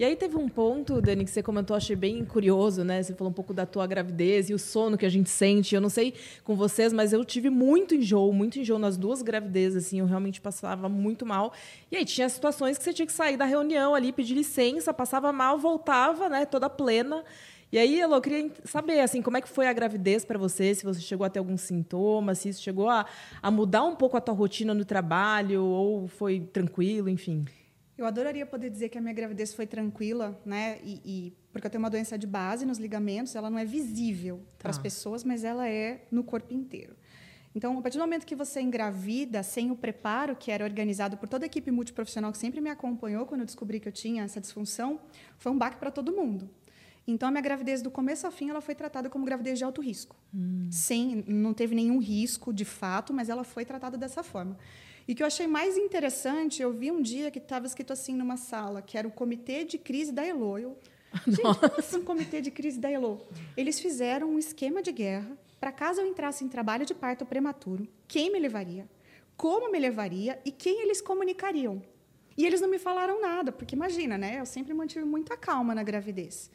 E 0.00 0.04
aí 0.04 0.16
teve 0.16 0.34
um 0.34 0.48
ponto, 0.48 0.98
Dani, 0.98 1.26
que 1.26 1.30
você 1.30 1.42
comentou, 1.42 1.76
achei 1.76 1.94
bem 1.94 2.24
curioso, 2.24 2.82
né? 2.82 3.02
Você 3.02 3.12
falou 3.12 3.30
um 3.30 3.34
pouco 3.34 3.52
da 3.52 3.66
tua 3.66 3.86
gravidez 3.86 4.48
e 4.48 4.54
o 4.54 4.58
sono 4.58 4.96
que 4.96 5.04
a 5.04 5.10
gente 5.10 5.28
sente. 5.28 5.74
Eu 5.74 5.80
não 5.82 5.90
sei 5.90 6.14
com 6.42 6.56
vocês, 6.56 6.90
mas 6.90 7.12
eu 7.12 7.22
tive 7.22 7.50
muito 7.50 7.94
enjoo, 7.94 8.32
muito 8.32 8.58
enjoo 8.58 8.78
nas 8.78 8.96
duas 8.96 9.20
gravidezes, 9.20 9.84
assim, 9.84 10.00
eu 10.00 10.06
realmente 10.06 10.40
passava 10.40 10.88
muito 10.88 11.26
mal. 11.26 11.52
E 11.92 11.98
aí 11.98 12.04
tinha 12.06 12.26
situações 12.30 12.78
que 12.78 12.84
você 12.84 12.94
tinha 12.94 13.04
que 13.04 13.12
sair 13.12 13.36
da 13.36 13.44
reunião 13.44 13.94
ali, 13.94 14.10
pedir 14.10 14.32
licença, 14.32 14.94
passava 14.94 15.34
mal, 15.34 15.58
voltava, 15.58 16.30
né, 16.30 16.46
toda 16.46 16.70
plena. 16.70 17.22
E 17.70 17.76
aí, 17.76 18.00
Elô, 18.00 18.16
eu 18.16 18.20
queria 18.22 18.50
saber, 18.64 19.00
assim, 19.00 19.20
como 19.20 19.36
é 19.36 19.42
que 19.42 19.50
foi 19.50 19.66
a 19.66 19.72
gravidez 19.74 20.24
para 20.24 20.38
você? 20.38 20.74
Se 20.74 20.82
você 20.82 21.02
chegou 21.02 21.26
a 21.26 21.28
ter 21.28 21.40
algum 21.40 21.58
sintoma, 21.58 22.34
se 22.34 22.48
isso 22.48 22.62
chegou 22.62 22.88
a, 22.88 23.04
a 23.42 23.50
mudar 23.50 23.84
um 23.84 23.94
pouco 23.94 24.16
a 24.16 24.20
tua 24.22 24.34
rotina 24.34 24.72
no 24.72 24.86
trabalho, 24.86 25.62
ou 25.62 26.08
foi 26.08 26.40
tranquilo, 26.40 27.06
enfim. 27.06 27.44
Eu 28.00 28.06
adoraria 28.06 28.46
poder 28.46 28.70
dizer 28.70 28.88
que 28.88 28.96
a 28.96 29.00
minha 29.00 29.12
gravidez 29.12 29.52
foi 29.52 29.66
tranquila, 29.66 30.40
né? 30.44 30.78
E, 30.82 31.00
e 31.04 31.32
porque 31.52 31.66
eu 31.66 31.70
tenho 31.70 31.82
uma 31.82 31.90
doença 31.90 32.16
de 32.16 32.26
base 32.26 32.64
nos 32.64 32.78
ligamentos, 32.78 33.34
ela 33.36 33.50
não 33.50 33.58
é 33.58 33.64
visível 33.64 34.38
tá. 34.38 34.62
para 34.62 34.70
as 34.70 34.78
pessoas, 34.78 35.22
mas 35.22 35.44
ela 35.44 35.68
é 35.68 36.06
no 36.10 36.24
corpo 36.24 36.54
inteiro. 36.54 36.96
Então, 37.54 37.76
a 37.78 37.82
partir 37.82 37.98
do 37.98 38.02
momento 38.02 38.24
que 38.24 38.34
você 38.34 38.60
engravida, 38.60 39.42
sem 39.42 39.70
o 39.70 39.76
preparo 39.76 40.34
que 40.34 40.50
era 40.50 40.64
organizado 40.64 41.16
por 41.18 41.28
toda 41.28 41.44
a 41.44 41.46
equipe 41.46 41.70
multiprofissional 41.70 42.32
que 42.32 42.38
sempre 42.38 42.60
me 42.60 42.70
acompanhou 42.70 43.26
quando 43.26 43.40
eu 43.40 43.46
descobri 43.46 43.78
que 43.80 43.88
eu 43.88 43.92
tinha 43.92 44.22
essa 44.22 44.40
disfunção, 44.40 45.00
foi 45.36 45.52
um 45.52 45.58
baque 45.58 45.76
para 45.76 45.90
todo 45.90 46.10
mundo. 46.10 46.48
Então, 47.06 47.28
a 47.28 47.30
minha 47.30 47.42
gravidez, 47.42 47.82
do 47.82 47.90
começo 47.90 48.24
ao 48.24 48.32
fim, 48.32 48.48
ela 48.50 48.60
foi 48.60 48.74
tratada 48.74 49.10
como 49.10 49.24
gravidez 49.24 49.58
de 49.58 49.64
alto 49.64 49.82
risco. 49.82 50.16
Hum. 50.34 50.68
Sem, 50.70 51.24
não 51.26 51.52
teve 51.52 51.74
nenhum 51.74 51.98
risco 51.98 52.52
de 52.52 52.64
fato, 52.64 53.12
mas 53.12 53.28
ela 53.28 53.44
foi 53.44 53.64
tratada 53.64 53.98
dessa 53.98 54.22
forma. 54.22 54.56
E 55.10 55.14
que 55.14 55.24
eu 55.24 55.26
achei 55.26 55.48
mais 55.48 55.76
interessante, 55.76 56.62
eu 56.62 56.72
vi 56.72 56.88
um 56.88 57.02
dia 57.02 57.32
que 57.32 57.40
estava 57.40 57.66
escrito 57.66 57.92
assim 57.92 58.14
numa 58.14 58.36
sala, 58.36 58.80
que 58.80 58.96
era 58.96 59.08
o 59.08 59.10
Comitê 59.10 59.64
de 59.64 59.76
Crise 59.76 60.12
da 60.12 60.24
Elo. 60.24 60.56
Eu, 60.56 60.78
Gente, 61.26 61.42
como 61.42 61.74
assim 61.76 61.96
um 61.96 62.04
comitê 62.04 62.40
de 62.40 62.52
crise 62.52 62.78
da 62.78 62.88
Elo? 62.88 63.20
Eles 63.56 63.80
fizeram 63.80 64.28
um 64.30 64.38
esquema 64.38 64.80
de 64.80 64.92
guerra 64.92 65.36
para 65.58 65.72
caso 65.72 66.00
eu 66.00 66.06
entrasse 66.06 66.44
em 66.44 66.48
trabalho 66.48 66.86
de 66.86 66.94
parto 66.94 67.26
prematuro, 67.26 67.88
quem 68.06 68.30
me 68.32 68.38
levaria, 68.38 68.88
como 69.36 69.68
me 69.72 69.80
levaria 69.80 70.40
e 70.44 70.52
quem 70.52 70.80
eles 70.80 71.00
comunicariam. 71.00 71.82
E 72.38 72.46
eles 72.46 72.60
não 72.60 72.68
me 72.68 72.78
falaram 72.78 73.20
nada, 73.20 73.50
porque 73.50 73.74
imagina, 73.74 74.16
né? 74.16 74.38
Eu 74.38 74.46
sempre 74.46 74.72
mantive 74.72 75.04
muita 75.04 75.36
calma 75.36 75.74
na 75.74 75.82
gravidez. 75.82 76.52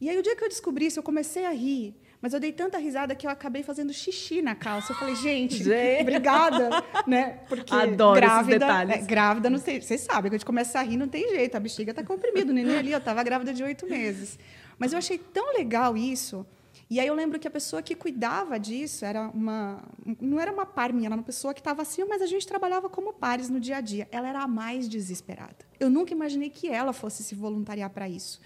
E 0.00 0.10
aí 0.10 0.18
o 0.18 0.22
dia 0.24 0.34
que 0.34 0.42
eu 0.42 0.48
descobri 0.48 0.86
isso, 0.86 0.98
eu 0.98 1.04
comecei 1.04 1.46
a 1.46 1.52
rir. 1.52 1.94
Mas 2.20 2.32
eu 2.32 2.40
dei 2.40 2.52
tanta 2.52 2.78
risada 2.78 3.14
que 3.14 3.26
eu 3.26 3.30
acabei 3.30 3.62
fazendo 3.62 3.92
xixi 3.92 4.40
na 4.42 4.54
calça. 4.54 4.92
Eu 4.92 4.96
falei, 4.96 5.14
gente, 5.14 5.62
gente. 5.62 6.00
obrigada, 6.02 6.82
né? 7.06 7.40
Porque 7.48 7.72
Adoro 7.74 8.16
grávida, 8.20 8.56
esses 8.56 8.60
detalhes. 8.60 8.96
É, 8.96 9.06
grávida, 9.06 9.50
não 9.50 9.58
sei, 9.58 9.80
vocês 9.80 10.00
sabem, 10.00 10.30
que 10.30 10.36
a 10.36 10.38
gente 10.38 10.46
começa 10.46 10.78
a 10.78 10.82
rir, 10.82 10.96
não 10.96 11.08
tem 11.08 11.28
jeito, 11.28 11.56
a 11.56 11.60
bexiga 11.60 11.92
tá 11.92 12.02
comprimida, 12.02 12.50
o 12.50 12.54
neném 12.54 12.78
ali, 12.78 12.92
eu 12.92 13.00
tava 13.00 13.22
grávida 13.22 13.52
de 13.52 13.62
oito 13.62 13.86
meses. 13.86 14.38
Mas 14.78 14.92
eu 14.92 14.98
achei 14.98 15.18
tão 15.18 15.52
legal 15.54 15.96
isso. 15.96 16.46
E 16.88 17.00
aí 17.00 17.06
eu 17.06 17.14
lembro 17.14 17.38
que 17.38 17.48
a 17.48 17.50
pessoa 17.50 17.82
que 17.82 17.96
cuidava 17.96 18.60
disso 18.60 19.04
era 19.04 19.28
uma, 19.28 19.82
não 20.20 20.38
era 20.38 20.52
uma 20.52 20.64
par 20.64 20.92
minha, 20.92 21.08
era 21.08 21.16
uma 21.16 21.22
pessoa 21.22 21.52
que 21.52 21.60
estava 21.60 21.82
assim, 21.82 22.04
mas 22.04 22.22
a 22.22 22.26
gente 22.26 22.46
trabalhava 22.46 22.88
como 22.88 23.12
pares 23.12 23.48
no 23.48 23.58
dia 23.58 23.78
a 23.78 23.80
dia. 23.80 24.06
Ela 24.12 24.28
era 24.28 24.42
a 24.42 24.46
mais 24.46 24.88
desesperada. 24.88 25.56
Eu 25.80 25.90
nunca 25.90 26.12
imaginei 26.12 26.48
que 26.48 26.68
ela 26.68 26.92
fosse 26.92 27.24
se 27.24 27.34
voluntariar 27.34 27.90
para 27.90 28.08
isso. 28.08 28.40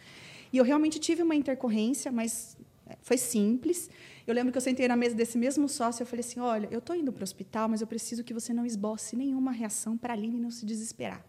E 0.50 0.56
eu 0.56 0.64
realmente 0.64 0.98
tive 0.98 1.22
uma 1.22 1.34
intercorrência, 1.34 2.10
mas 2.10 2.56
foi 3.02 3.16
simples. 3.16 3.90
Eu 4.26 4.34
lembro 4.34 4.52
que 4.52 4.58
eu 4.58 4.62
sentei 4.62 4.86
na 4.86 4.96
mesa 4.96 5.14
desse 5.14 5.36
mesmo 5.36 5.68
sócio 5.68 6.02
e 6.02 6.06
falei 6.06 6.20
assim: 6.20 6.40
olha, 6.40 6.68
eu 6.70 6.78
estou 6.78 6.94
indo 6.94 7.12
para 7.12 7.22
o 7.22 7.24
hospital, 7.24 7.68
mas 7.68 7.80
eu 7.80 7.86
preciso 7.86 8.22
que 8.22 8.32
você 8.32 8.52
não 8.52 8.64
esboce 8.64 9.16
nenhuma 9.16 9.52
reação 9.52 9.96
para 9.96 10.12
a 10.12 10.16
Aline 10.16 10.38
não 10.38 10.50
se 10.50 10.64
desesperar. 10.64 11.24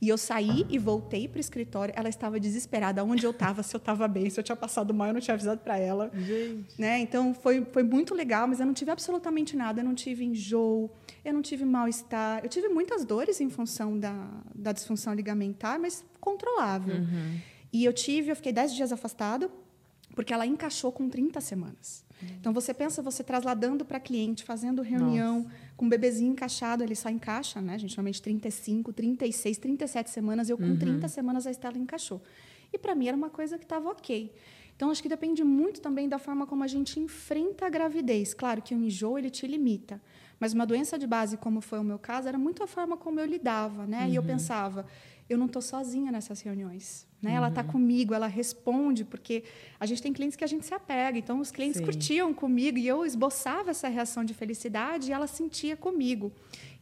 E 0.00 0.08
eu 0.08 0.16
saí 0.16 0.64
e 0.70 0.78
voltei 0.78 1.28
para 1.28 1.36
o 1.36 1.40
escritório. 1.40 1.92
Ela 1.94 2.08
estava 2.08 2.40
desesperada 2.40 3.04
onde 3.04 3.26
eu 3.26 3.32
estava, 3.32 3.62
se 3.62 3.76
eu 3.76 3.78
estava 3.78 4.08
bem, 4.08 4.30
se 4.30 4.40
eu 4.40 4.44
tinha 4.44 4.56
passado 4.56 4.94
mal, 4.94 5.08
eu 5.08 5.12
não 5.12 5.20
tinha 5.20 5.34
avisado 5.34 5.60
para 5.60 5.78
ela. 5.78 6.10
Gente. 6.14 6.80
Né? 6.80 7.00
Então 7.00 7.34
foi, 7.34 7.66
foi 7.66 7.82
muito 7.82 8.14
legal, 8.14 8.48
mas 8.48 8.60
eu 8.60 8.66
não 8.66 8.72
tive 8.72 8.90
absolutamente 8.90 9.54
nada. 9.54 9.82
Eu 9.82 9.84
não 9.84 9.94
tive 9.94 10.24
enjoo, 10.24 10.90
eu 11.22 11.34
não 11.34 11.42
tive 11.42 11.66
mal-estar. 11.66 12.40
Eu 12.42 12.48
tive 12.48 12.68
muitas 12.68 13.04
dores 13.04 13.40
em 13.42 13.50
função 13.50 13.98
da, 13.98 14.30
da 14.54 14.72
disfunção 14.72 15.12
ligamentar, 15.12 15.78
mas 15.78 16.02
controlável. 16.18 16.96
Uhum. 16.96 17.38
E 17.70 17.84
eu 17.84 17.92
tive, 17.92 18.30
eu 18.32 18.36
fiquei 18.36 18.52
10 18.52 18.74
dias 18.74 18.92
afastada 18.92 19.50
porque 20.14 20.32
ela 20.32 20.46
encaixou 20.46 20.92
com 20.92 21.08
30 21.08 21.40
semanas. 21.40 22.04
Então 22.38 22.52
você 22.52 22.74
pensa 22.74 23.00
você 23.00 23.24
trasladando 23.24 23.84
para 23.84 23.98
cliente, 23.98 24.44
fazendo 24.44 24.82
reunião 24.82 25.40
Nossa. 25.40 25.54
com 25.76 25.86
o 25.86 25.88
bebezinho 25.88 26.32
encaixado, 26.32 26.82
ele 26.82 26.94
só 26.94 27.08
encaixa, 27.08 27.60
né? 27.60 27.74
A 27.74 27.78
gente 27.78 27.96
normalmente 27.96 28.20
35, 28.20 28.92
36, 28.92 29.58
37 29.58 30.10
semanas, 30.10 30.50
eu 30.50 30.58
com 30.58 30.64
uhum. 30.64 30.76
30 30.76 31.08
semanas 31.08 31.46
a 31.46 31.50
Estela 31.50 31.78
encaixou. 31.78 32.20
E 32.72 32.78
para 32.78 32.94
mim 32.94 33.08
era 33.08 33.16
uma 33.16 33.30
coisa 33.30 33.58
que 33.58 33.64
estava 33.64 33.88
OK. 33.88 34.32
Então 34.76 34.90
acho 34.90 35.02
que 35.02 35.08
depende 35.08 35.44
muito 35.44 35.80
também 35.80 36.08
da 36.08 36.18
forma 36.18 36.46
como 36.46 36.64
a 36.64 36.66
gente 36.66 36.98
enfrenta 37.00 37.66
a 37.66 37.68
gravidez. 37.68 38.32
Claro 38.32 38.62
que 38.62 38.74
o 38.74 38.78
enjoo 38.78 39.18
ele 39.18 39.30
te 39.30 39.46
limita, 39.46 40.00
mas 40.38 40.54
uma 40.54 40.66
doença 40.66 40.98
de 40.98 41.06
base 41.06 41.36
como 41.36 41.60
foi 41.60 41.78
o 41.78 41.84
meu 41.84 41.98
caso 41.98 42.28
era 42.28 42.38
muito 42.38 42.62
a 42.62 42.66
forma 42.66 42.96
como 42.96 43.20
eu 43.20 43.26
lidava, 43.26 43.86
né? 43.86 44.04
Uhum. 44.04 44.10
E 44.10 44.14
eu 44.16 44.22
uhum. 44.22 44.28
pensava, 44.28 44.86
eu 45.30 45.38
não 45.38 45.46
estou 45.46 45.62
sozinha 45.62 46.10
nessas 46.10 46.40
reuniões. 46.40 47.06
Né? 47.22 47.30
Uhum. 47.30 47.36
Ela 47.36 47.48
está 47.48 47.62
comigo, 47.62 48.12
ela 48.12 48.26
responde, 48.26 49.04
porque 49.04 49.44
a 49.78 49.86
gente 49.86 50.02
tem 50.02 50.12
clientes 50.12 50.36
que 50.36 50.44
a 50.44 50.46
gente 50.46 50.66
se 50.66 50.74
apega. 50.74 51.16
Então, 51.16 51.38
os 51.38 51.50
clientes 51.50 51.78
Sim. 51.78 51.84
curtiam 51.84 52.34
comigo 52.34 52.76
e 52.76 52.86
eu 52.86 53.06
esboçava 53.06 53.70
essa 53.70 53.88
reação 53.88 54.24
de 54.24 54.34
felicidade 54.34 55.10
e 55.10 55.12
ela 55.12 55.26
sentia 55.26 55.76
comigo. 55.76 56.32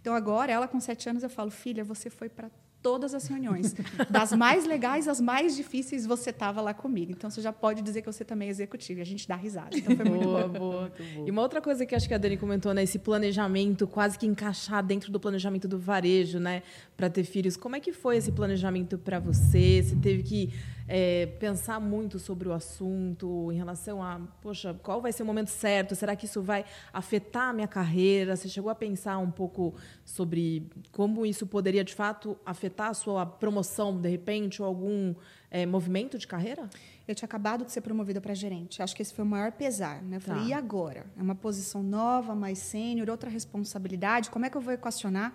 Então, 0.00 0.14
agora, 0.14 0.50
ela 0.50 0.66
com 0.66 0.80
sete 0.80 1.08
anos, 1.08 1.22
eu 1.22 1.28
falo, 1.28 1.50
filha, 1.50 1.84
você 1.84 2.08
foi 2.08 2.28
para 2.28 2.50
todas 2.82 3.14
as 3.14 3.26
reuniões. 3.26 3.74
Das 4.08 4.32
mais 4.32 4.64
legais 4.64 5.08
às 5.08 5.20
mais 5.20 5.56
difíceis, 5.56 6.06
você 6.06 6.30
estava 6.30 6.60
lá 6.60 6.72
comigo. 6.72 7.12
Então, 7.12 7.30
você 7.30 7.40
já 7.40 7.52
pode 7.52 7.82
dizer 7.82 8.02
que 8.02 8.10
você 8.10 8.24
também 8.24 8.48
é 8.48 8.50
executivo. 8.50 9.00
E 9.00 9.02
a 9.02 9.06
gente 9.06 9.26
dá 9.26 9.36
risada. 9.36 9.76
Então, 9.76 9.96
foi 9.96 10.04
muito 10.04 10.24
boa, 10.24 10.48
bom. 10.48 10.58
Boa. 10.58 10.92
E 11.26 11.30
uma 11.30 11.42
outra 11.42 11.60
coisa 11.60 11.84
que 11.84 11.94
acho 11.94 12.08
que 12.08 12.14
a 12.14 12.18
Dani 12.18 12.36
comentou, 12.36 12.72
né? 12.72 12.82
Esse 12.82 12.98
planejamento 12.98 13.86
quase 13.86 14.18
que 14.18 14.26
encaixar 14.26 14.84
dentro 14.84 15.10
do 15.10 15.18
planejamento 15.18 15.66
do 15.66 15.78
varejo, 15.78 16.38
né? 16.38 16.62
Para 16.96 17.10
ter 17.10 17.24
filhos. 17.24 17.56
Como 17.56 17.76
é 17.76 17.80
que 17.80 17.92
foi 17.92 18.16
esse 18.16 18.32
planejamento 18.32 18.96
para 18.98 19.18
você? 19.18 19.82
Você 19.82 19.96
teve 19.96 20.22
que 20.22 20.52
é, 20.88 21.26
pensar 21.38 21.78
muito 21.78 22.18
sobre 22.18 22.48
o 22.48 22.52
assunto 22.52 23.52
em 23.52 23.56
relação 23.56 24.02
a, 24.02 24.18
poxa, 24.40 24.74
qual 24.82 25.02
vai 25.02 25.12
ser 25.12 25.22
o 25.22 25.26
momento 25.26 25.50
certo? 25.50 25.94
Será 25.94 26.16
que 26.16 26.24
isso 26.24 26.40
vai 26.40 26.64
afetar 26.92 27.50
a 27.50 27.52
minha 27.52 27.68
carreira? 27.68 28.34
Você 28.34 28.48
chegou 28.48 28.70
a 28.70 28.74
pensar 28.74 29.18
um 29.18 29.30
pouco 29.30 29.74
sobre 30.02 30.66
como 30.90 31.26
isso 31.26 31.46
poderia, 31.46 31.84
de 31.84 31.94
fato, 31.94 32.38
afetar 32.44 32.88
a 32.88 32.94
sua 32.94 33.26
promoção, 33.26 34.00
de 34.00 34.08
repente, 34.08 34.62
ou 34.62 34.66
algum 34.66 35.14
é, 35.50 35.66
movimento 35.66 36.16
de 36.16 36.26
carreira? 36.26 36.70
Eu 37.06 37.14
tinha 37.14 37.26
acabado 37.26 37.64
de 37.64 37.72
ser 37.72 37.82
promovida 37.82 38.20
para 38.20 38.32
gerente. 38.32 38.82
Acho 38.82 38.96
que 38.96 39.02
esse 39.02 39.12
foi 39.12 39.24
o 39.24 39.28
maior 39.28 39.52
pesar. 39.52 40.02
Né? 40.02 40.16
Eu 40.16 40.20
falei, 40.20 40.42
tá. 40.42 40.48
e 40.48 40.52
agora? 40.54 41.04
É 41.18 41.22
uma 41.22 41.34
posição 41.34 41.82
nova, 41.82 42.34
mais 42.34 42.58
sênior, 42.58 43.10
outra 43.10 43.28
responsabilidade. 43.28 44.30
Como 44.30 44.46
é 44.46 44.50
que 44.50 44.56
eu 44.56 44.60
vou 44.60 44.72
equacionar? 44.72 45.34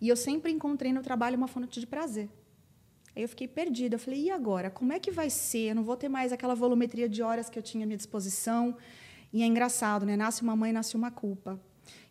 E 0.00 0.08
eu 0.08 0.16
sempre 0.16 0.50
encontrei 0.50 0.92
no 0.92 1.02
trabalho 1.02 1.36
uma 1.36 1.48
fonte 1.48 1.80
de 1.80 1.86
prazer. 1.86 2.28
Aí 3.14 3.22
eu 3.22 3.28
fiquei 3.28 3.46
perdida. 3.46 3.96
Eu 3.96 3.98
falei, 3.98 4.24
e 4.24 4.30
agora? 4.30 4.70
Como 4.70 4.92
é 4.92 4.98
que 4.98 5.10
vai 5.10 5.30
ser? 5.30 5.70
Eu 5.70 5.74
não 5.74 5.82
vou 5.82 5.96
ter 5.96 6.08
mais 6.08 6.32
aquela 6.32 6.54
volumetria 6.54 7.08
de 7.08 7.22
horas 7.22 7.50
que 7.50 7.58
eu 7.58 7.62
tinha 7.62 7.84
à 7.84 7.86
minha 7.86 7.96
disposição. 7.96 8.76
E 9.32 9.42
é 9.42 9.46
engraçado, 9.46 10.04
né? 10.06 10.16
Nasce 10.16 10.42
uma 10.42 10.56
mãe, 10.56 10.72
nasce 10.72 10.96
uma 10.96 11.10
culpa. 11.10 11.60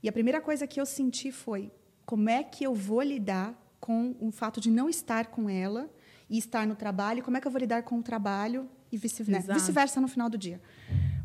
E 0.02 0.10
a 0.10 0.12
primeira 0.12 0.42
coisa 0.42 0.68
que 0.68 0.80
eu 0.80 0.86
senti 0.86 1.32
foi 1.32 1.72
como 2.06 2.30
é 2.30 2.44
que 2.44 2.64
eu 2.64 2.74
vou 2.74 3.02
lidar 3.02 3.58
com 3.80 4.16
o 4.20 4.32
fato 4.32 4.60
de 4.60 4.70
não 4.70 4.90
estar 4.90 5.28
com 5.28 5.50
ela 5.50 5.90
e 6.30 6.38
estar 6.38 6.68
no 6.68 6.76
trabalho, 6.76 7.24
como 7.24 7.38
é 7.38 7.42
que 7.42 7.48
eu 7.48 7.52
vou 7.52 7.60
lidar 7.60 7.84
com 7.84 7.98
o 8.00 8.04
trabalho 8.04 8.70
e 8.92 8.98
vice-versa 8.98 9.54
vice 9.72 10.00
no 10.00 10.08
final 10.08 10.30
do 10.30 10.38
dia 10.38 10.62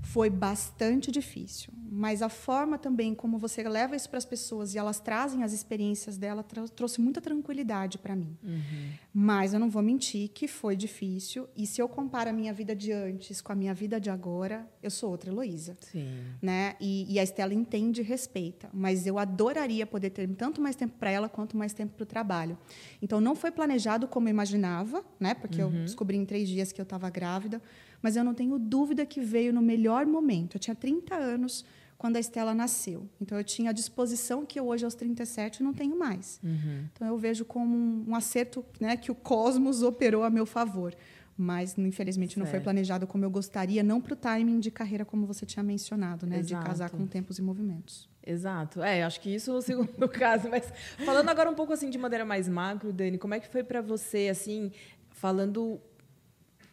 foi 0.06 0.30
bastante 0.30 1.10
difícil. 1.10 1.72
Mas 1.90 2.22
a 2.22 2.28
forma 2.28 2.78
também 2.78 3.14
como 3.14 3.38
você 3.38 3.66
leva 3.68 3.96
isso 3.96 4.08
para 4.08 4.18
as 4.18 4.24
pessoas 4.24 4.74
e 4.74 4.78
elas 4.78 5.00
trazem 5.00 5.42
as 5.42 5.52
experiências 5.52 6.16
dela 6.16 6.44
trouxe 6.74 7.00
muita 7.00 7.20
tranquilidade 7.20 7.98
para 7.98 8.14
mim. 8.14 8.36
Uhum. 8.42 8.90
Mas 9.12 9.52
eu 9.52 9.60
não 9.60 9.68
vou 9.68 9.82
mentir 9.82 10.28
que 10.28 10.46
foi 10.46 10.76
difícil. 10.76 11.48
E 11.56 11.66
se 11.66 11.80
eu 11.80 11.88
comparo 11.88 12.30
a 12.30 12.32
minha 12.32 12.52
vida 12.52 12.74
de 12.74 12.92
antes 12.92 13.40
com 13.40 13.50
a 13.52 13.54
minha 13.54 13.74
vida 13.74 14.00
de 14.00 14.10
agora, 14.10 14.68
eu 14.82 14.90
sou 14.90 15.10
outra 15.10 15.30
Heloísa. 15.30 15.76
Sim. 15.80 16.08
Né? 16.40 16.76
E, 16.80 17.12
e 17.12 17.18
a 17.18 17.22
Estela 17.22 17.54
entende 17.54 18.00
e 18.00 18.04
respeita. 18.04 18.68
Mas 18.72 19.06
eu 19.06 19.18
adoraria 19.18 19.86
poder 19.86 20.10
ter 20.10 20.28
tanto 20.34 20.60
mais 20.60 20.76
tempo 20.76 20.94
para 20.98 21.10
ela 21.10 21.28
quanto 21.28 21.56
mais 21.56 21.72
tempo 21.72 21.94
para 21.94 22.04
o 22.04 22.06
trabalho. 22.06 22.56
Então 23.02 23.20
não 23.20 23.34
foi 23.34 23.50
planejado 23.50 24.06
como 24.06 24.28
eu 24.28 24.30
imaginava, 24.30 25.04
né? 25.18 25.34
porque 25.34 25.62
uhum. 25.62 25.74
eu 25.74 25.82
descobri 25.82 26.16
em 26.16 26.24
três 26.24 26.48
dias 26.48 26.72
que 26.72 26.80
eu 26.80 26.84
estava 26.84 27.10
grávida 27.10 27.60
mas 28.02 28.16
eu 28.16 28.24
não 28.24 28.34
tenho 28.34 28.58
dúvida 28.58 29.04
que 29.06 29.20
veio 29.20 29.52
no 29.52 29.62
melhor 29.62 30.06
momento. 30.06 30.56
Eu 30.56 30.60
tinha 30.60 30.74
30 30.74 31.14
anos 31.14 31.64
quando 31.98 32.16
a 32.16 32.20
Estela 32.20 32.54
nasceu. 32.54 33.08
Então, 33.20 33.38
eu 33.38 33.44
tinha 33.44 33.70
a 33.70 33.72
disposição 33.72 34.44
que 34.44 34.60
eu 34.60 34.66
hoje, 34.66 34.84
aos 34.84 34.94
37, 34.94 35.62
não 35.62 35.72
tenho 35.72 35.98
mais. 35.98 36.38
Uhum. 36.42 36.84
Então, 36.92 37.08
eu 37.08 37.16
vejo 37.16 37.44
como 37.44 37.74
um, 37.74 38.04
um 38.08 38.14
acerto 38.14 38.64
né, 38.80 38.96
que 38.96 39.10
o 39.10 39.14
cosmos 39.14 39.82
operou 39.82 40.22
a 40.22 40.30
meu 40.30 40.46
favor. 40.46 40.94
Mas, 41.38 41.76
infelizmente, 41.76 42.34
certo. 42.34 42.44
não 42.44 42.50
foi 42.50 42.60
planejado 42.60 43.06
como 43.06 43.24
eu 43.24 43.30
gostaria, 43.30 43.82
não 43.82 44.00
para 44.00 44.14
o 44.14 44.16
timing 44.16 44.58
de 44.58 44.70
carreira, 44.70 45.04
como 45.04 45.26
você 45.26 45.44
tinha 45.44 45.62
mencionado, 45.62 46.26
né? 46.26 46.38
Exato. 46.38 46.62
De 46.62 46.68
casar 46.68 46.90
com 46.90 47.06
tempos 47.06 47.38
e 47.38 47.42
movimentos. 47.42 48.08
Exato. 48.26 48.82
É, 48.82 49.02
acho 49.02 49.20
que 49.20 49.34
isso 49.34 49.50
é 49.50 49.54
o 49.54 49.60
segundo 49.60 50.08
caso. 50.08 50.48
Mas 50.48 50.72
falando 51.04 51.28
agora 51.28 51.50
um 51.50 51.54
pouco 51.54 51.74
assim 51.74 51.90
de 51.90 51.98
maneira 51.98 52.24
mais 52.24 52.48
macro, 52.48 52.92
Dani, 52.92 53.18
como 53.18 53.34
é 53.34 53.40
que 53.40 53.48
foi 53.48 53.62
para 53.62 53.82
você, 53.82 54.28
assim, 54.30 54.72
falando 55.10 55.78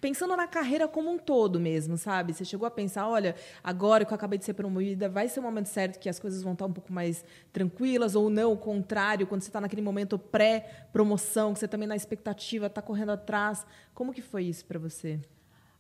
pensando 0.04 0.36
na 0.36 0.46
carreira 0.46 0.86
como 0.86 1.10
um 1.10 1.18
todo 1.18 1.62
mesmo, 1.62 1.98
sabe? 1.98 2.34
Você 2.34 2.44
chegou 2.44 2.68
a 2.68 2.72
pensar, 2.72 3.08
olha, 3.08 3.34
agora 3.64 4.04
que 4.04 4.12
eu 4.12 4.16
acabei 4.16 4.38
de 4.38 4.44
ser 4.44 4.54
promovida, 4.54 5.08
vai 5.08 5.30
ser 5.30 5.40
o 5.40 5.44
momento 5.44 5.68
certo 5.68 5.98
que 5.98 6.10
as 6.10 6.20
coisas 6.20 6.44
vão 6.44 6.52
estar 6.52 6.66
um 6.66 6.74
pouco 6.74 6.92
mais 6.92 7.24
tranquilas 7.54 8.14
ou 8.14 8.30
não, 8.30 8.52
o 8.52 8.58
contrário, 8.58 9.26
quando 9.26 9.44
você 9.44 9.48
está 9.48 9.62
naquele 9.62 9.82
momento 9.82 10.20
pré-promoção, 10.20 11.54
que 11.54 11.60
você 11.60 11.70
também 11.70 11.88
na 11.88 11.96
expectativa, 11.96 12.66
está 12.66 12.82
correndo 12.82 13.14
atrás. 13.14 13.66
Como 13.94 14.12
que 14.12 14.22
foi 14.22 14.44
isso 14.44 14.66
para 14.66 14.78
você? 14.78 15.22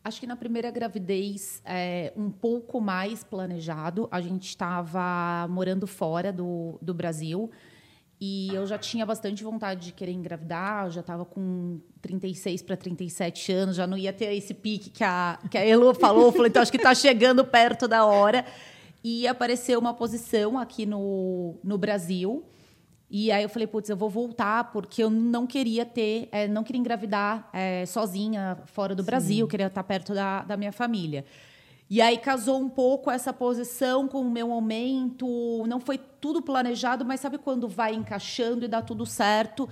Acho 0.01 0.21
que 0.21 0.27
na 0.27 0.37
primeira 0.37 0.71
gravidez, 0.71 1.61
é, 1.65 2.13
um 2.15 2.31
pouco 2.31 2.79
mais 2.79 3.25
planejado. 3.25 4.07
A 4.09 4.21
gente 4.21 4.47
estava 4.47 5.45
morando 5.49 5.85
fora 5.85 6.31
do, 6.31 6.79
do 6.81 6.93
Brasil. 6.93 7.51
E 8.25 8.55
eu 8.55 8.65
já 8.65 8.77
tinha 8.77 9.05
bastante 9.05 9.43
vontade 9.43 9.87
de 9.87 9.91
querer 9.91 10.13
engravidar, 10.13 10.85
eu 10.85 10.91
já 10.91 11.01
estava 11.01 11.25
com 11.25 11.81
36 12.01 12.61
para 12.61 12.77
37 12.77 13.51
anos, 13.51 13.75
já 13.75 13.85
não 13.85 13.97
ia 13.97 14.13
ter 14.13 14.33
esse 14.33 14.53
pique 14.53 14.89
que 14.89 15.03
a, 15.03 15.37
que 15.51 15.57
a 15.57 15.67
Elo 15.67 15.93
falou, 15.93 16.31
falei, 16.31 16.47
então 16.47 16.61
acho 16.61 16.71
que 16.71 16.77
está 16.77 16.95
chegando 16.95 17.43
perto 17.43 17.85
da 17.85 18.05
hora. 18.05 18.45
E 19.03 19.27
apareceu 19.27 19.77
uma 19.77 19.93
posição 19.93 20.57
aqui 20.57 20.85
no, 20.85 21.55
no 21.61 21.77
Brasil. 21.77 22.45
E 23.11 23.29
aí 23.29 23.43
eu 23.43 23.49
falei, 23.49 23.67
putz, 23.67 23.89
eu 23.89 23.97
vou 23.97 24.09
voltar, 24.09 24.71
porque 24.71 25.03
eu 25.03 25.09
não 25.09 25.45
queria 25.45 25.85
ter, 25.85 26.29
é, 26.31 26.47
não 26.47 26.63
queria 26.63 26.79
engravidar 26.79 27.49
é, 27.51 27.85
sozinha 27.85 28.57
fora 28.67 28.95
do 28.95 29.03
Sim. 29.03 29.05
Brasil, 29.05 29.47
queria 29.49 29.67
estar 29.67 29.83
perto 29.83 30.13
da, 30.13 30.43
da 30.43 30.55
minha 30.55 30.71
família. 30.71 31.25
E 31.93 32.01
aí 32.01 32.17
casou 32.17 32.59
um 32.59 32.69
pouco 32.69 33.11
essa 33.11 33.31
posição 33.31 34.07
com 34.07 34.21
o 34.21 34.31
meu 34.31 34.47
momento. 34.47 35.63
Não 35.67 35.79
foi 35.79 35.99
tudo 35.99 36.41
planejado, 36.41 37.05
mas 37.05 37.19
sabe 37.19 37.37
quando 37.37 37.67
vai 37.67 37.93
encaixando 37.93 38.65
e 38.65 38.67
dá 38.67 38.81
tudo 38.81 39.05
certo? 39.05 39.69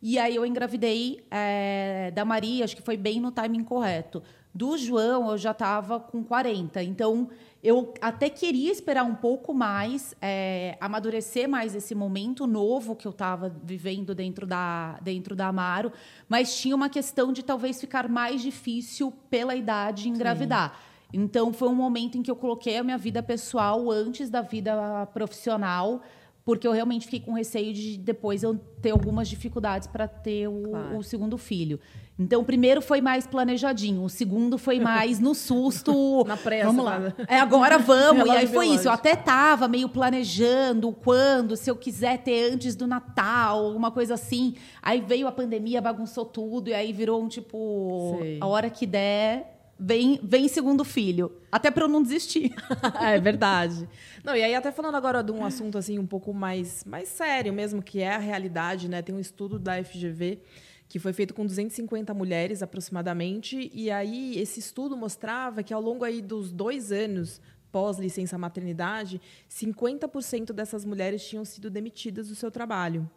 E 0.00 0.16
aí 0.16 0.36
eu 0.36 0.46
engravidei 0.46 1.26
é, 1.28 2.12
da 2.14 2.24
Maria, 2.24 2.64
acho 2.64 2.76
que 2.76 2.82
foi 2.82 2.96
bem 2.96 3.20
no 3.20 3.32
timing 3.32 3.64
correto. 3.64 4.22
Do 4.54 4.78
João, 4.78 5.28
eu 5.32 5.36
já 5.36 5.50
estava 5.50 5.98
com 5.98 6.22
40. 6.22 6.80
Então, 6.80 7.28
eu 7.60 7.92
até 8.00 8.30
queria 8.30 8.70
esperar 8.70 9.02
um 9.02 9.16
pouco 9.16 9.52
mais, 9.52 10.14
é, 10.22 10.78
amadurecer 10.80 11.48
mais 11.48 11.74
esse 11.74 11.92
momento 11.92 12.46
novo 12.46 12.94
que 12.94 13.04
eu 13.04 13.10
estava 13.10 13.52
vivendo 13.64 14.14
dentro 14.14 14.46
da, 14.46 14.96
dentro 15.02 15.34
da 15.34 15.48
Amaro, 15.48 15.90
mas 16.28 16.56
tinha 16.56 16.76
uma 16.76 16.88
questão 16.88 17.32
de 17.32 17.42
talvez 17.42 17.80
ficar 17.80 18.08
mais 18.08 18.42
difícil 18.42 19.12
pela 19.28 19.56
idade 19.56 20.08
engravidar. 20.08 20.70
Sim. 20.70 20.93
Então 21.14 21.52
foi 21.52 21.68
um 21.68 21.74
momento 21.74 22.18
em 22.18 22.22
que 22.22 22.30
eu 22.30 22.34
coloquei 22.34 22.76
a 22.76 22.82
minha 22.82 22.98
vida 22.98 23.22
pessoal 23.22 23.88
antes 23.88 24.28
da 24.28 24.42
vida 24.42 25.06
profissional, 25.14 26.02
porque 26.44 26.66
eu 26.66 26.72
realmente 26.72 27.04
fiquei 27.04 27.20
com 27.20 27.32
receio 27.32 27.72
de 27.72 27.96
depois 27.96 28.42
eu 28.42 28.58
ter 28.82 28.90
algumas 28.90 29.28
dificuldades 29.28 29.86
para 29.86 30.08
ter 30.08 30.48
o, 30.48 30.70
claro. 30.70 30.98
o, 30.98 31.02
segundo 31.04 31.38
filho. 31.38 31.78
Então 32.18 32.42
o 32.42 32.44
primeiro 32.44 32.82
foi 32.82 33.00
mais 33.00 33.28
planejadinho, 33.28 34.02
o 34.02 34.08
segundo 34.08 34.58
foi 34.58 34.80
mais 34.80 35.20
no 35.20 35.36
susto. 35.36 36.24
Na 36.26 36.36
pressa. 36.36 36.66
Vamos 36.66 36.84
lá. 36.84 37.14
É, 37.28 37.38
agora 37.38 37.78
vamos. 37.78 38.26
e 38.28 38.30
aí 38.30 38.46
foi 38.48 38.66
isso. 38.66 38.88
Eu 38.88 38.92
até 38.92 39.14
tava 39.14 39.68
meio 39.68 39.88
planejando 39.88 40.92
quando, 40.92 41.56
se 41.56 41.70
eu 41.70 41.76
quiser 41.76 42.18
ter 42.18 42.52
antes 42.52 42.74
do 42.74 42.88
Natal, 42.88 43.66
alguma 43.66 43.92
coisa 43.92 44.14
assim. 44.14 44.56
Aí 44.82 45.00
veio 45.00 45.28
a 45.28 45.32
pandemia, 45.32 45.80
bagunçou 45.80 46.24
tudo, 46.24 46.70
e 46.70 46.74
aí 46.74 46.92
virou 46.92 47.22
um 47.22 47.28
tipo, 47.28 48.16
Sei. 48.20 48.38
a 48.40 48.46
hora 48.46 48.68
que 48.68 48.84
der, 48.84 49.53
vem, 49.78 50.18
vem 50.22 50.48
segundo 50.48 50.84
filho. 50.84 51.32
Até 51.50 51.70
para 51.70 51.84
eu 51.84 51.88
não 51.88 52.02
desistir. 52.02 52.54
é 53.00 53.18
verdade. 53.20 53.88
Não, 54.22 54.36
e 54.36 54.42
aí 54.42 54.54
até 54.54 54.72
falando 54.72 54.96
agora 54.96 55.22
de 55.22 55.32
um 55.32 55.44
assunto 55.44 55.78
assim 55.78 55.98
um 55.98 56.06
pouco 56.06 56.32
mais, 56.32 56.84
mais 56.84 57.08
sério 57.08 57.52
mesmo, 57.52 57.82
que 57.82 58.00
é 58.00 58.14
a 58.14 58.18
realidade, 58.18 58.88
né? 58.88 59.02
Tem 59.02 59.14
um 59.14 59.20
estudo 59.20 59.58
da 59.58 59.82
FGV 59.82 60.40
que 60.88 60.98
foi 60.98 61.12
feito 61.12 61.34
com 61.34 61.44
250 61.44 62.12
mulheres 62.14 62.62
aproximadamente, 62.62 63.70
e 63.74 63.90
aí 63.90 64.38
esse 64.38 64.60
estudo 64.60 64.96
mostrava 64.96 65.62
que 65.62 65.72
ao 65.72 65.80
longo 65.80 66.04
aí 66.04 66.20
dos 66.20 66.52
dois 66.52 66.92
anos 66.92 67.40
pós 67.72 67.98
licença 67.98 68.38
maternidade, 68.38 69.20
50% 69.50 70.52
dessas 70.52 70.84
mulheres 70.84 71.26
tinham 71.26 71.44
sido 71.44 71.68
demitidas 71.68 72.28
do 72.28 72.36
seu 72.36 72.48
trabalho. 72.48 73.10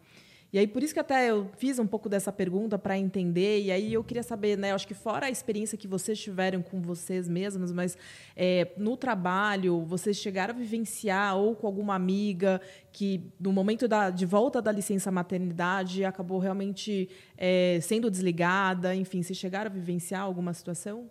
E 0.50 0.58
aí, 0.58 0.66
por 0.66 0.82
isso 0.82 0.94
que 0.94 1.00
até 1.00 1.30
eu 1.30 1.50
fiz 1.58 1.78
um 1.78 1.86
pouco 1.86 2.08
dessa 2.08 2.32
pergunta 2.32 2.78
para 2.78 2.96
entender. 2.96 3.60
E 3.64 3.70
aí 3.70 3.92
eu 3.92 4.02
queria 4.02 4.22
saber, 4.22 4.56
né? 4.56 4.72
Acho 4.72 4.88
que 4.88 4.94
fora 4.94 5.26
a 5.26 5.30
experiência 5.30 5.76
que 5.76 5.86
vocês 5.86 6.18
tiveram 6.18 6.62
com 6.62 6.80
vocês 6.80 7.28
mesmos, 7.28 7.70
mas 7.70 7.98
é, 8.34 8.72
no 8.78 8.96
trabalho, 8.96 9.84
vocês 9.84 10.16
chegaram 10.16 10.54
a 10.54 10.56
vivenciar 10.56 11.36
ou 11.36 11.54
com 11.54 11.66
alguma 11.66 11.94
amiga 11.94 12.62
que, 12.90 13.30
no 13.38 13.52
momento 13.52 13.86
da, 13.86 14.08
de 14.08 14.24
volta 14.24 14.62
da 14.62 14.72
licença 14.72 15.10
maternidade, 15.10 16.02
acabou 16.02 16.38
realmente 16.38 17.10
é, 17.36 17.78
sendo 17.82 18.10
desligada? 18.10 18.94
Enfim, 18.94 19.22
vocês 19.22 19.38
chegaram 19.38 19.70
a 19.70 19.74
vivenciar 19.74 20.22
alguma 20.22 20.54
situação? 20.54 21.10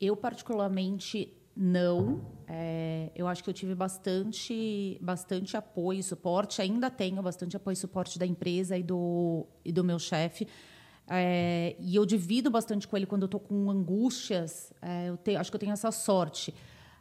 Eu, 0.00 0.16
particularmente, 0.16 1.36
não. 1.56 2.20
É, 2.46 3.10
eu 3.14 3.26
acho 3.26 3.42
que 3.42 3.50
eu 3.50 3.54
tive 3.54 3.74
bastante, 3.74 4.98
bastante 5.00 5.56
apoio 5.56 6.00
e 6.00 6.02
suporte. 6.02 6.60
Ainda 6.60 6.90
tenho 6.90 7.22
bastante 7.22 7.56
apoio 7.56 7.74
e 7.74 7.76
suporte 7.76 8.18
da 8.18 8.26
empresa 8.26 8.76
e 8.76 8.82
do, 8.82 9.46
e 9.64 9.72
do 9.72 9.82
meu 9.84 9.98
chefe. 9.98 10.46
É, 11.08 11.76
e 11.78 11.96
eu 11.96 12.06
divido 12.06 12.50
bastante 12.50 12.86
com 12.86 12.96
ele 12.96 13.06
quando 13.06 13.22
eu 13.22 13.26
estou 13.26 13.40
com 13.40 13.70
angústias. 13.70 14.72
É, 14.80 15.08
eu 15.08 15.16
te, 15.16 15.36
acho 15.36 15.50
que 15.50 15.56
eu 15.56 15.60
tenho 15.60 15.72
essa 15.72 15.90
sorte. 15.90 16.54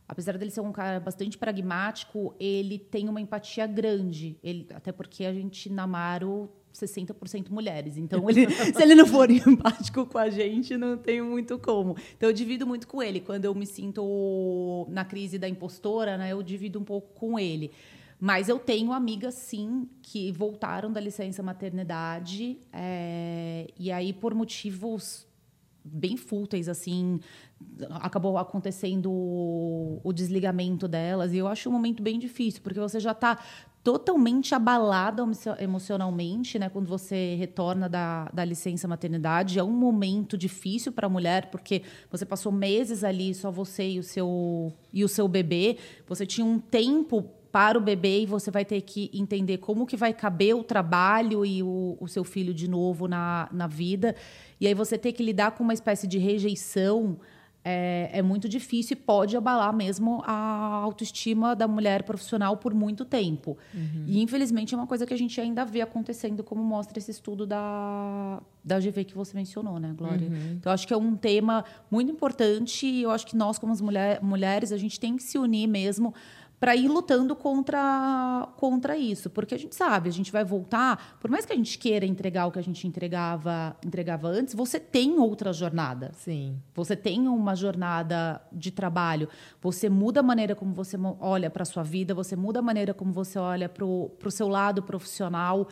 Apesar 0.08 0.38
dele 0.38 0.52
ser 0.52 0.62
um 0.62 0.74
cara 0.74 1.00
bastante 1.00 1.38
pragmático, 1.38 2.36
ele 2.40 2.78
tem 2.78 3.08
uma 3.08 3.22
empatia 3.22 3.66
grande. 3.66 4.38
Ele, 4.44 4.68
até 4.74 4.92
porque 4.92 5.24
a 5.24 5.34
gente, 5.34 5.70
na 5.70 5.88
Maro, 5.88 6.52
60% 6.74 7.50
mulheres. 7.50 7.98
Então, 7.98 8.30
ele, 8.30 8.50
se 8.50 8.82
ele 8.82 8.96
não 8.96 9.06
for 9.06 9.30
empático 9.32 10.06
com 10.06 10.18
a 10.18 10.30
gente, 10.30 10.78
não 10.78 10.98
tem 10.98 11.22
muito 11.22 11.58
como. 11.60 11.96
Então, 12.16 12.30
eu 12.30 12.34
divido 12.34 12.66
muito 12.66 12.88
com 12.88 13.02
ele. 13.02 13.20
Quando 13.20 13.46
eu 13.46 13.54
me 13.54 13.66
sinto 13.66 14.88
na 14.90 15.06
crise 15.06 15.38
da 15.38 15.48
impostora, 15.48 16.18
né, 16.18 16.32
eu 16.32 16.42
divido 16.42 16.80
um 16.80 16.84
pouco 16.84 17.14
com 17.14 17.38
ele. 17.40 17.72
Mas 18.20 18.50
eu 18.50 18.60
tenho 18.60 18.92
amigas, 18.92 19.34
sim, 19.34 19.90
que 20.02 20.32
voltaram 20.32 20.92
da 20.92 21.02
licença 21.02 21.42
maternidade. 21.42 22.60
É, 22.72 23.68
e 23.80 23.92
aí, 23.92 24.14
por 24.14 24.36
motivos 24.36 25.28
bem 25.84 26.16
fúteis, 26.16 26.70
assim, 26.70 27.20
acabou 27.90 28.38
acontecendo 28.38 29.12
o, 29.12 30.00
o 30.04 30.14
desligamento 30.14 30.88
delas. 30.88 31.34
E 31.34 31.38
eu 31.38 31.48
acho 31.48 31.70
um 31.70 31.72
momento 31.72 32.04
bem 32.04 32.20
difícil, 32.20 32.62
porque 32.62 32.80
você 32.80 33.00
já 33.00 33.12
está 33.12 33.40
totalmente 33.84 34.54
abalada 34.54 35.24
emocionalmente, 35.60 36.60
né? 36.60 36.70
Quando 36.70 36.88
você 36.88 37.36
retorna 37.36 37.90
da, 37.90 38.30
da 38.32 38.46
licença 38.46 38.88
maternidade, 38.88 39.58
é 39.58 39.64
um 39.64 39.72
momento 39.72 40.38
difícil 40.38 40.92
para 40.92 41.08
a 41.08 41.10
mulher, 41.10 41.50
porque 41.50 41.82
você 42.10 42.26
passou 42.26 42.52
meses 42.52 43.04
ali, 43.04 43.34
só 43.34 43.50
você 43.50 43.90
e 43.92 44.00
o 44.00 44.04
seu 44.04 44.72
e 44.94 45.04
o 45.04 45.08
seu 45.08 45.28
bebê. 45.28 45.78
Você 46.08 46.26
tinha 46.26 46.46
um 46.46 46.60
tempo 46.60 47.24
para 47.52 47.78
o 47.78 47.82
bebê 47.82 48.22
e 48.22 48.26
você 48.26 48.50
vai 48.50 48.64
ter 48.64 48.82
que 48.82 49.10
entender 49.14 49.58
como 49.58 49.86
que 49.86 49.98
vai 49.98 50.14
caber 50.14 50.56
o 50.56 50.64
trabalho 50.64 51.46
e 51.46 51.62
o, 51.62 51.98
o 52.00 52.08
seu 52.08 52.24
filho 52.24 52.54
de 52.54 52.68
novo 52.68 53.08
na, 53.08 53.50
na 53.52 53.68
vida. 53.68 54.16
E 54.60 54.68
aí 54.68 54.74
você 54.74 54.98
ter 54.98 55.12
que 55.12 55.24
lidar 55.24 55.52
com 55.52 55.64
uma 55.64 55.74
espécie 55.74 56.08
de 56.08 56.18
rejeição 56.18 57.20
é, 57.64 58.10
é, 58.12 58.22
muito 58.22 58.50
difícil 58.50 58.98
e 58.98 59.00
pode 59.00 59.38
abalar 59.38 59.74
mesmo 59.74 60.24
a 60.26 60.34
autoestima 60.84 61.56
da 61.56 61.68
mulher 61.68 62.04
profissional 62.04 62.58
por 62.58 62.74
muito 62.74 63.06
tempo. 63.06 63.58
Uhum. 63.74 64.04
E, 64.08 64.22
infelizmente, 64.22 64.74
é 64.74 64.78
uma 64.78 64.88
coisa 64.88 65.06
que 65.06 65.14
a 65.14 65.18
gente 65.18 65.40
ainda 65.40 65.64
vê 65.64 65.82
acontecendo, 65.82 66.44
como 66.44 66.64
mostra 66.64 66.98
esse 66.98 67.12
estudo 67.12 67.46
da, 67.46 68.42
da 68.64 68.80
GV 68.80 69.04
que 69.04 69.16
você 69.16 69.36
mencionou, 69.36 69.80
né, 69.80 69.94
Glória? 69.96 70.28
Uhum. 70.28 70.54
Então, 70.54 70.72
acho 70.72 70.88
que 70.88 70.94
é 70.94 70.98
um 70.98 71.16
tema 71.16 71.64
muito 71.90 72.12
importante 72.12 72.88
e 72.88 73.04
eu 73.04 73.12
acho 73.12 73.28
que 73.28 73.36
nós, 73.36 73.60
como 73.60 73.72
as 73.72 73.82
mulher, 73.82 74.22
mulheres, 74.24 74.72
a 74.72 74.78
gente 74.78 75.00
tem 75.00 75.16
que 75.16 75.24
se 75.24 75.38
unir 75.38 75.68
mesmo 75.68 76.14
para 76.62 76.76
ir 76.76 76.88
lutando 76.88 77.36
contra, 77.36 78.48
contra 78.56 78.96
isso. 78.96 79.32
Porque 79.32 79.56
a 79.56 79.58
gente 79.58 79.76
sabe, 79.76 80.08
a 80.08 80.12
gente 80.12 80.32
vai 80.32 80.44
voltar, 80.44 81.18
por 81.20 81.32
mais 81.32 81.44
que 81.44 81.52
a 81.52 81.56
gente 81.56 81.76
queira 81.80 82.06
entregar 82.06 82.46
o 82.46 82.52
que 82.52 82.60
a 82.60 82.62
gente 82.62 82.88
entregava, 82.88 83.76
entregava 83.84 84.28
antes, 84.28 84.54
você 84.54 84.80
tem 84.80 85.18
outra 85.18 85.52
jornada. 85.52 86.12
Sim. 86.14 86.62
Você 86.76 86.96
tem 86.96 87.28
uma 87.28 87.56
jornada 87.56 88.40
de 88.52 88.70
trabalho. 88.70 89.28
Você 89.60 89.90
muda 89.90 90.20
a 90.20 90.24
maneira 90.24 90.54
como 90.54 90.72
você 90.72 90.96
olha 91.20 91.50
para 91.50 91.64
a 91.64 91.66
sua 91.66 91.82
vida, 91.82 92.14
você 92.14 92.36
muda 92.36 92.60
a 92.60 92.62
maneira 92.62 92.94
como 92.94 93.12
você 93.12 93.40
olha 93.40 93.68
para 93.68 93.84
o 93.84 94.30
seu 94.30 94.48
lado 94.48 94.84
profissional. 94.84 95.68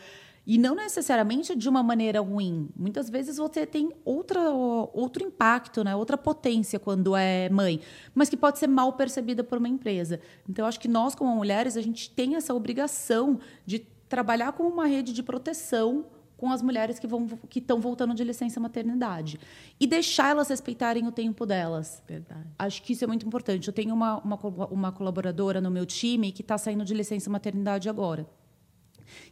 E 0.50 0.58
não 0.58 0.74
necessariamente 0.74 1.54
de 1.54 1.68
uma 1.68 1.80
maneira 1.80 2.20
ruim. 2.20 2.68
Muitas 2.74 3.08
vezes 3.08 3.36
você 3.36 3.64
tem 3.64 3.92
outra, 4.04 4.50
outro 4.50 5.22
impacto, 5.22 5.84
né? 5.84 5.94
outra 5.94 6.18
potência 6.18 6.76
quando 6.76 7.14
é 7.14 7.48
mãe, 7.48 7.80
mas 8.12 8.28
que 8.28 8.36
pode 8.36 8.58
ser 8.58 8.66
mal 8.66 8.94
percebida 8.94 9.44
por 9.44 9.58
uma 9.58 9.68
empresa. 9.68 10.18
Então, 10.48 10.64
eu 10.64 10.68
acho 10.68 10.80
que 10.80 10.88
nós, 10.88 11.14
como 11.14 11.32
mulheres, 11.36 11.76
a 11.76 11.80
gente 11.80 12.10
tem 12.10 12.34
essa 12.34 12.52
obrigação 12.52 13.38
de 13.64 13.78
trabalhar 14.08 14.50
com 14.50 14.64
uma 14.64 14.86
rede 14.86 15.12
de 15.12 15.22
proteção 15.22 16.06
com 16.36 16.50
as 16.50 16.62
mulheres 16.62 16.98
que 16.98 17.06
vão 17.06 17.28
que 17.48 17.60
estão 17.60 17.80
voltando 17.80 18.12
de 18.12 18.24
licença 18.24 18.58
maternidade 18.58 19.38
e 19.78 19.86
deixar 19.86 20.30
elas 20.30 20.48
respeitarem 20.48 21.06
o 21.06 21.12
tempo 21.12 21.46
delas. 21.46 22.02
Verdade. 22.08 22.48
Acho 22.58 22.82
que 22.82 22.94
isso 22.94 23.04
é 23.04 23.06
muito 23.06 23.24
importante. 23.24 23.68
Eu 23.68 23.72
tenho 23.72 23.94
uma, 23.94 24.18
uma, 24.18 24.36
uma 24.68 24.90
colaboradora 24.90 25.60
no 25.60 25.70
meu 25.70 25.86
time 25.86 26.32
que 26.32 26.42
está 26.42 26.58
saindo 26.58 26.84
de 26.84 26.92
licença 26.92 27.30
maternidade 27.30 27.88
agora. 27.88 28.26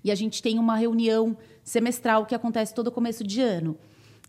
E 0.03 0.11
a 0.11 0.15
gente 0.15 0.43
tem 0.43 0.59
uma 0.59 0.77
reunião 0.77 1.37
semestral 1.63 2.27
que 2.27 2.35
acontece 2.35 2.75
todo 2.75 2.91
começo 2.91 3.25
de 3.25 3.41
ano. 3.41 3.77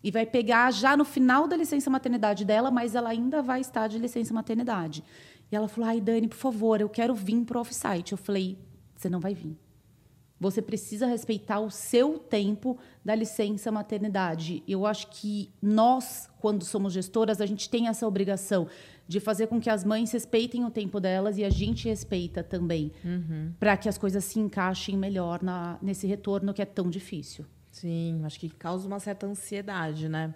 E 0.03 0.11
vai 0.11 0.25
pegar 0.25 0.71
já 0.71 0.95
no 0.95 1.03
final 1.03 1.47
da 1.47 1.57
licença 1.57 1.89
maternidade 1.89 2.45
dela, 2.45 2.71
mas 2.71 2.95
ela 2.95 3.09
ainda 3.09 3.41
vai 3.41 3.59
estar 3.59 3.87
de 3.87 3.97
licença 3.97 4.33
maternidade. 4.33 5.03
E 5.51 5.55
ela 5.55 5.67
falou: 5.67 5.89
ai, 5.89 5.99
Dani, 5.99 6.27
por 6.27 6.37
favor, 6.37 6.79
eu 6.79 6.89
quero 6.89 7.13
vir 7.13 7.43
para 7.43 7.57
o 7.57 7.61
offsite. 7.61 8.13
Eu 8.13 8.17
falei: 8.17 8.57
você 8.95 9.09
não 9.09 9.19
vai 9.19 9.33
vir. 9.33 9.57
Você 10.39 10.61
precisa 10.61 11.05
respeitar 11.05 11.59
o 11.59 11.69
seu 11.69 12.17
tempo 12.17 12.77
da 13.03 13.13
licença 13.13 13.69
maternidade. 13.71 14.63
Eu 14.65 14.85
acho 14.85 15.07
que 15.07 15.51
nós, 15.61 16.29
quando 16.39 16.63
somos 16.63 16.93
gestoras, 16.93 17.41
a 17.41 17.45
gente 17.45 17.69
tem 17.69 17.89
essa 17.89 18.07
obrigação 18.07 18.67
de 19.09 19.19
fazer 19.19 19.47
com 19.47 19.59
que 19.59 19.71
as 19.71 19.83
mães 19.83 20.11
respeitem 20.11 20.63
o 20.63 20.69
tempo 20.69 20.99
delas 20.99 21.35
e 21.39 21.43
a 21.43 21.49
gente 21.49 21.89
respeita 21.89 22.43
também, 22.43 22.91
uhum. 23.03 23.51
para 23.59 23.75
que 23.75 23.89
as 23.89 23.97
coisas 23.97 24.23
se 24.23 24.39
encaixem 24.39 24.95
melhor 24.95 25.41
na, 25.41 25.79
nesse 25.81 26.05
retorno 26.05 26.53
que 26.53 26.61
é 26.61 26.65
tão 26.65 26.87
difícil. 26.87 27.43
Sim, 27.71 28.21
acho 28.23 28.39
que 28.39 28.47
causa 28.49 28.87
uma 28.87 28.99
certa 28.99 29.25
ansiedade, 29.25 30.07
né? 30.07 30.35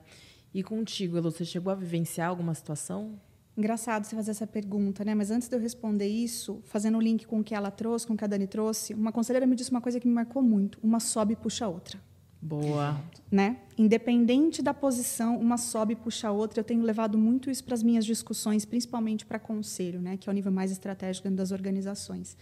E 0.51 0.63
contigo, 0.63 1.17
Elo, 1.17 1.29
você 1.29 1.45
chegou 1.45 1.71
a 1.71 1.75
vivenciar 1.75 2.29
alguma 2.29 2.55
situação? 2.55 3.21
Engraçado 3.55 4.05
você 4.05 4.15
fazer 4.15 4.31
essa 4.31 4.47
pergunta, 4.47 5.05
né? 5.05 5.13
Mas 5.13 5.29
antes 5.29 5.47
de 5.47 5.55
eu 5.55 5.59
responder 5.59 6.07
isso, 6.07 6.59
fazendo 6.63 6.95
o 6.95 6.97
um 6.97 7.01
link 7.01 7.27
com 7.27 7.41
o 7.41 7.43
que 7.43 7.53
ela 7.53 7.69
trouxe, 7.69 8.07
com 8.07 8.15
o 8.15 8.17
que 8.17 8.23
a 8.23 8.27
Dani 8.27 8.47
trouxe, 8.47 8.95
uma 8.95 9.11
conselheira 9.11 9.45
me 9.45 9.55
disse 9.55 9.69
uma 9.69 9.81
coisa 9.81 9.99
que 9.99 10.07
me 10.07 10.13
marcou 10.15 10.41
muito: 10.41 10.79
uma 10.81 10.99
sobe 10.99 11.33
e 11.33 11.35
puxa 11.35 11.65
a 11.65 11.67
outra. 11.67 11.99
Boa. 12.43 13.01
Né? 13.31 13.55
Independente 13.77 14.62
da 14.62 14.73
posição, 14.73 15.39
uma 15.39 15.57
sobe 15.57 15.95
puxa 15.95 16.27
a 16.27 16.31
outra. 16.31 16.59
Eu 16.59 16.63
tenho 16.63 16.83
levado 16.83 17.17
muito 17.17 17.50
isso 17.50 17.63
para 17.63 17.73
as 17.73 17.81
minhas 17.81 18.05
discussões, 18.05 18.65
principalmente 18.65 19.25
para 19.25 19.39
conselho, 19.39 20.01
né? 20.01 20.17
que 20.17 20.27
é 20.27 20.32
o 20.32 20.36
nível 20.36 20.51
mais 20.51 20.69
estratégico 20.69 21.29
das 21.32 21.51
organizações. 21.51 22.36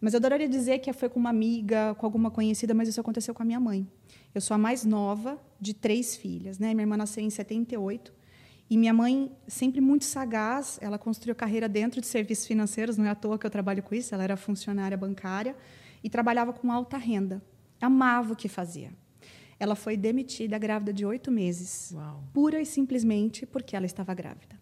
Mas 0.00 0.12
eu 0.12 0.18
adoraria 0.18 0.48
dizer 0.48 0.80
que 0.80 0.92
foi 0.92 1.08
com 1.08 1.20
uma 1.20 1.30
amiga, 1.30 1.94
com 1.94 2.04
alguma 2.04 2.32
conhecida, 2.32 2.74
mas 2.74 2.88
isso 2.88 3.00
aconteceu 3.00 3.32
com 3.32 3.42
a 3.42 3.46
minha 3.46 3.60
mãe. 3.60 3.86
Eu 4.34 4.40
sou 4.40 4.56
a 4.56 4.58
mais 4.58 4.84
nova 4.84 5.40
de 5.60 5.72
três 5.72 6.16
filhas. 6.16 6.58
Né? 6.58 6.74
Minha 6.74 6.82
irmã 6.82 6.96
nasceu 6.96 7.22
em 7.22 7.30
78. 7.30 8.12
E 8.68 8.76
minha 8.76 8.92
mãe, 8.92 9.30
sempre 9.46 9.80
muito 9.80 10.04
sagaz, 10.04 10.78
ela 10.82 10.98
construiu 10.98 11.34
carreira 11.36 11.68
dentro 11.68 12.00
de 12.00 12.06
serviços 12.08 12.44
financeiros, 12.44 12.98
não 12.98 13.06
é 13.06 13.10
à 13.10 13.14
toa 13.14 13.38
que 13.38 13.46
eu 13.46 13.50
trabalho 13.50 13.82
com 13.82 13.94
isso, 13.94 14.14
ela 14.14 14.24
era 14.24 14.36
funcionária 14.36 14.96
bancária 14.96 15.56
e 16.02 16.10
trabalhava 16.10 16.52
com 16.52 16.70
alta 16.70 16.98
renda. 16.98 17.40
Amava 17.80 18.32
o 18.32 18.36
que 18.36 18.48
fazia. 18.48 18.92
Ela 19.58 19.74
foi 19.74 19.96
demitida 19.96 20.56
grávida 20.58 20.92
de 20.92 21.04
oito 21.04 21.30
meses, 21.30 21.92
Uau. 21.94 22.22
pura 22.32 22.60
e 22.60 22.66
simplesmente 22.66 23.44
porque 23.44 23.74
ela 23.74 23.86
estava 23.86 24.14
grávida. 24.14 24.58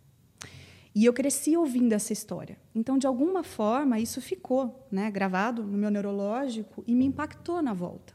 E 0.95 1.05
eu 1.05 1.13
cresci 1.13 1.55
ouvindo 1.57 1.93
essa 1.93 2.15
história. 2.15 2.57
Então, 2.75 2.97
de 2.97 3.07
alguma 3.07 3.43
forma, 3.43 4.01
isso 4.01 4.19
ficou 4.23 4.89
né, 4.91 5.11
gravado 5.11 5.63
no 5.63 5.77
meu 5.77 5.91
neurológico 5.91 6.83
e 6.87 6.95
me 6.95 7.05
impactou 7.05 7.61
na 7.61 7.75
volta. 7.75 8.15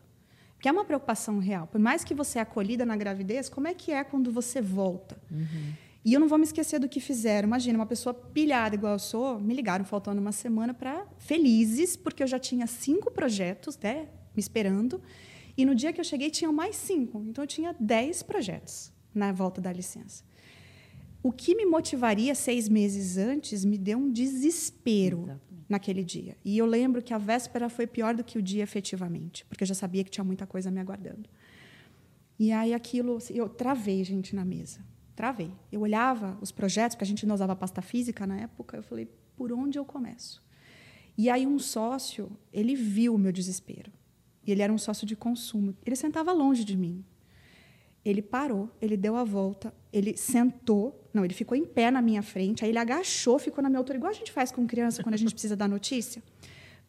Porque 0.55 0.67
é 0.67 0.71
uma 0.71 0.83
preocupação 0.83 1.37
real. 1.37 1.67
Por 1.67 1.79
mais 1.79 2.03
que 2.03 2.15
você 2.15 2.39
é 2.39 2.41
acolhida 2.41 2.83
na 2.83 2.95
gravidez, 2.95 3.49
como 3.49 3.67
é 3.67 3.73
que 3.75 3.91
é 3.91 4.03
quando 4.03 4.31
você 4.31 4.59
volta? 4.59 5.15
Uhum. 5.29 5.73
E 6.03 6.13
eu 6.13 6.19
não 6.19 6.27
vou 6.27 6.39
me 6.39 6.43
esquecer 6.43 6.79
do 6.79 6.89
que 6.89 6.99
fizeram. 6.99 7.47
Imagina, 7.47 7.77
uma 7.77 7.85
pessoa 7.85 8.13
pilhada 8.13 8.73
igual 8.73 8.93
eu 8.93 8.99
sou, 8.99 9.39
me 9.39 9.53
ligaram 9.53 9.85
faltando 9.85 10.19
uma 10.19 10.31
semana 10.31 10.73
para 10.73 11.05
felizes, 11.19 11.95
porque 11.95 12.23
eu 12.23 12.27
já 12.27 12.39
tinha 12.39 12.65
cinco 12.65 13.11
projetos 13.11 13.77
né, 13.77 14.07
me 14.35 14.39
esperando. 14.39 14.99
E 15.57 15.65
no 15.65 15.75
dia 15.75 15.91
que 15.93 15.99
eu 15.99 16.05
cheguei, 16.05 16.29
tinham 16.29 16.53
mais 16.53 16.75
cinco. 16.75 17.23
Então, 17.27 17.43
eu 17.43 17.47
tinha 17.47 17.75
dez 17.79 18.23
projetos 18.23 18.91
na 19.13 19.31
volta 19.31 19.59
da 19.59 19.71
licença. 19.71 20.23
O 21.23 21.31
que 21.31 21.55
me 21.55 21.65
motivaria 21.65 22.33
seis 22.33 22.67
meses 22.67 23.17
antes 23.17 23.63
me 23.63 23.77
deu 23.77 23.97
um 23.97 24.11
desespero. 24.11 25.23
Exato 25.23 25.51
naquele 25.71 26.03
dia. 26.03 26.37
E 26.43 26.57
eu 26.57 26.65
lembro 26.65 27.01
que 27.01 27.13
a 27.13 27.17
véspera 27.17 27.69
foi 27.69 27.87
pior 27.87 28.13
do 28.13 28.23
que 28.25 28.37
o 28.37 28.41
dia 28.41 28.61
efetivamente, 28.61 29.45
porque 29.45 29.63
eu 29.63 29.67
já 29.67 29.73
sabia 29.73 30.03
que 30.03 30.11
tinha 30.11 30.23
muita 30.23 30.45
coisa 30.45 30.69
me 30.69 30.81
aguardando. 30.81 31.29
E 32.37 32.51
aí 32.51 32.73
aquilo, 32.73 33.15
assim, 33.15 33.33
eu 33.35 33.47
travei, 33.47 34.03
gente, 34.03 34.35
na 34.35 34.43
mesa. 34.43 34.81
Travei. 35.15 35.51
Eu 35.71 35.81
olhava 35.81 36.37
os 36.41 36.51
projetos, 36.51 36.95
porque 36.95 37.05
a 37.05 37.07
gente 37.07 37.25
não 37.25 37.35
usava 37.35 37.55
pasta 37.55 37.81
física 37.81 38.27
na 38.27 38.37
época, 38.41 38.77
eu 38.77 38.83
falei, 38.83 39.07
por 39.37 39.51
onde 39.53 39.79
eu 39.79 39.85
começo? 39.85 40.43
E 41.17 41.29
aí 41.29 41.47
um 41.47 41.57
sócio, 41.57 42.29
ele 42.51 42.75
viu 42.75 43.15
o 43.15 43.17
meu 43.17 43.31
desespero. 43.31 43.91
E 44.45 44.51
ele 44.51 44.61
era 44.61 44.71
um 44.71 44.77
sócio 44.77 45.05
de 45.05 45.15
consumo. 45.15 45.75
Ele 45.85 45.95
sentava 45.95 46.31
longe 46.31 46.63
de 46.63 46.75
mim. 46.75 47.03
Ele 48.03 48.21
parou, 48.21 48.69
ele 48.81 48.97
deu 48.97 49.15
a 49.15 49.23
volta, 49.23 49.71
ele 49.93 50.17
sentou, 50.17 51.07
não, 51.13 51.23
ele 51.23 51.35
ficou 51.35 51.55
em 51.55 51.63
pé 51.63 51.91
na 51.91 52.01
minha 52.01 52.23
frente, 52.23 52.63
aí 52.63 52.71
ele 52.71 52.79
agachou, 52.79 53.37
ficou 53.37 53.61
na 53.61 53.69
minha 53.69 53.77
altura, 53.77 53.99
igual 53.99 54.09
a 54.09 54.15
gente 54.15 54.31
faz 54.31 54.51
com 54.51 54.65
criança 54.65 55.03
quando 55.03 55.13
a 55.13 55.17
gente 55.17 55.33
precisa 55.33 55.55
dar 55.55 55.69
notícia. 55.69 56.23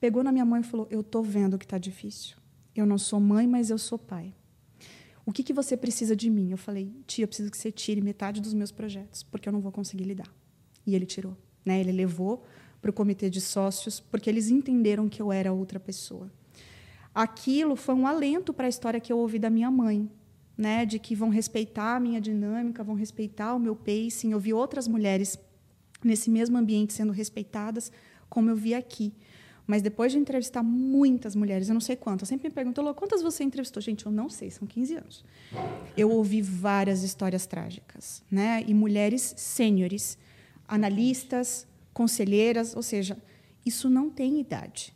Pegou 0.00 0.24
na 0.24 0.32
minha 0.32 0.44
mãe 0.44 0.62
e 0.62 0.64
falou: 0.64 0.88
Eu 0.90 1.00
estou 1.00 1.22
vendo 1.22 1.58
que 1.58 1.64
está 1.66 1.76
difícil. 1.76 2.36
Eu 2.74 2.86
não 2.86 2.96
sou 2.96 3.20
mãe, 3.20 3.46
mas 3.46 3.68
eu 3.68 3.76
sou 3.76 3.98
pai. 3.98 4.34
O 5.24 5.32
que, 5.32 5.42
que 5.42 5.52
você 5.52 5.76
precisa 5.76 6.16
de 6.16 6.30
mim? 6.30 6.50
Eu 6.50 6.58
falei: 6.58 6.90
Tia, 7.06 7.24
eu 7.24 7.28
preciso 7.28 7.50
que 7.50 7.58
você 7.58 7.70
tire 7.70 8.00
metade 8.00 8.40
dos 8.40 8.54
meus 8.54 8.72
projetos, 8.72 9.22
porque 9.22 9.48
eu 9.48 9.52
não 9.52 9.60
vou 9.60 9.70
conseguir 9.70 10.04
lidar. 10.04 10.32
E 10.86 10.94
ele 10.94 11.06
tirou. 11.06 11.36
Né? 11.64 11.78
Ele 11.78 11.92
levou 11.92 12.42
para 12.80 12.90
o 12.90 12.92
comitê 12.92 13.30
de 13.30 13.40
sócios, 13.40 14.00
porque 14.00 14.28
eles 14.28 14.50
entenderam 14.50 15.08
que 15.08 15.22
eu 15.22 15.30
era 15.30 15.52
outra 15.52 15.78
pessoa. 15.78 16.28
Aquilo 17.14 17.77
foi 17.77 17.94
um 17.94 18.07
alento 18.07 18.53
para 18.53 18.66
a 18.66 18.68
história 18.68 19.01
que 19.01 19.12
eu 19.12 19.18
ouvi 19.18 19.38
da 19.38 19.51
minha 19.51 19.70
mãe, 19.70 20.11
né, 20.57 20.87
de 20.87 20.98
que 20.98 21.14
vão 21.14 21.29
respeitar 21.29 21.96
a 21.96 22.01
minha 22.01 22.20
dinâmica, 22.20 22.83
vão 22.83 22.94
respeitar 22.94 23.55
o 23.55 23.59
meu 23.59 23.77
pacing. 23.77 24.33
Eu 24.33 24.40
vi 24.40 24.53
outras 24.53 24.88
mulheres 24.88 25.38
nesse 26.03 26.31
mesmo 26.31 26.57
ambiente 26.57 26.92
sendo 26.92 27.12
respeitadas, 27.12 27.92
como 28.29 28.51
eu 28.51 28.57
vi 28.57 28.75
aqui. 28.75 29.12
Mas 29.66 29.81
depois 29.81 30.11
de 30.11 30.18
entrevistar 30.18 30.62
muitas 30.62 31.37
mulheres, 31.37 31.68
eu 31.68 31.75
não 31.75 31.81
sei 31.81 31.94
quantas, 31.94 32.29
sempre 32.29 32.48
me 32.48 32.55
perguntam, 32.55 32.92
quantas 32.94 33.22
você 33.22 33.44
entrevistou? 33.44 33.81
Gente, 33.81 34.07
eu 34.07 34.12
não 34.12 34.29
sei, 34.29 34.51
são 34.51 34.66
15 34.66 34.94
anos. 34.96 35.25
Eu 35.96 36.11
ouvi 36.11 36.42
várias 36.42 37.03
histórias 37.03 37.46
trágicas, 37.46 38.22
né? 38.31 38.64
E 38.66 38.75
mulheres 38.75 39.35
sêniores, 39.37 40.18
analistas, 40.66 41.66
conselheiras, 41.92 42.75
ou 42.75 42.83
seja, 42.83 43.16
isso 43.64 43.88
não 43.88 44.11
tem 44.11 44.40
idade. 44.40 44.92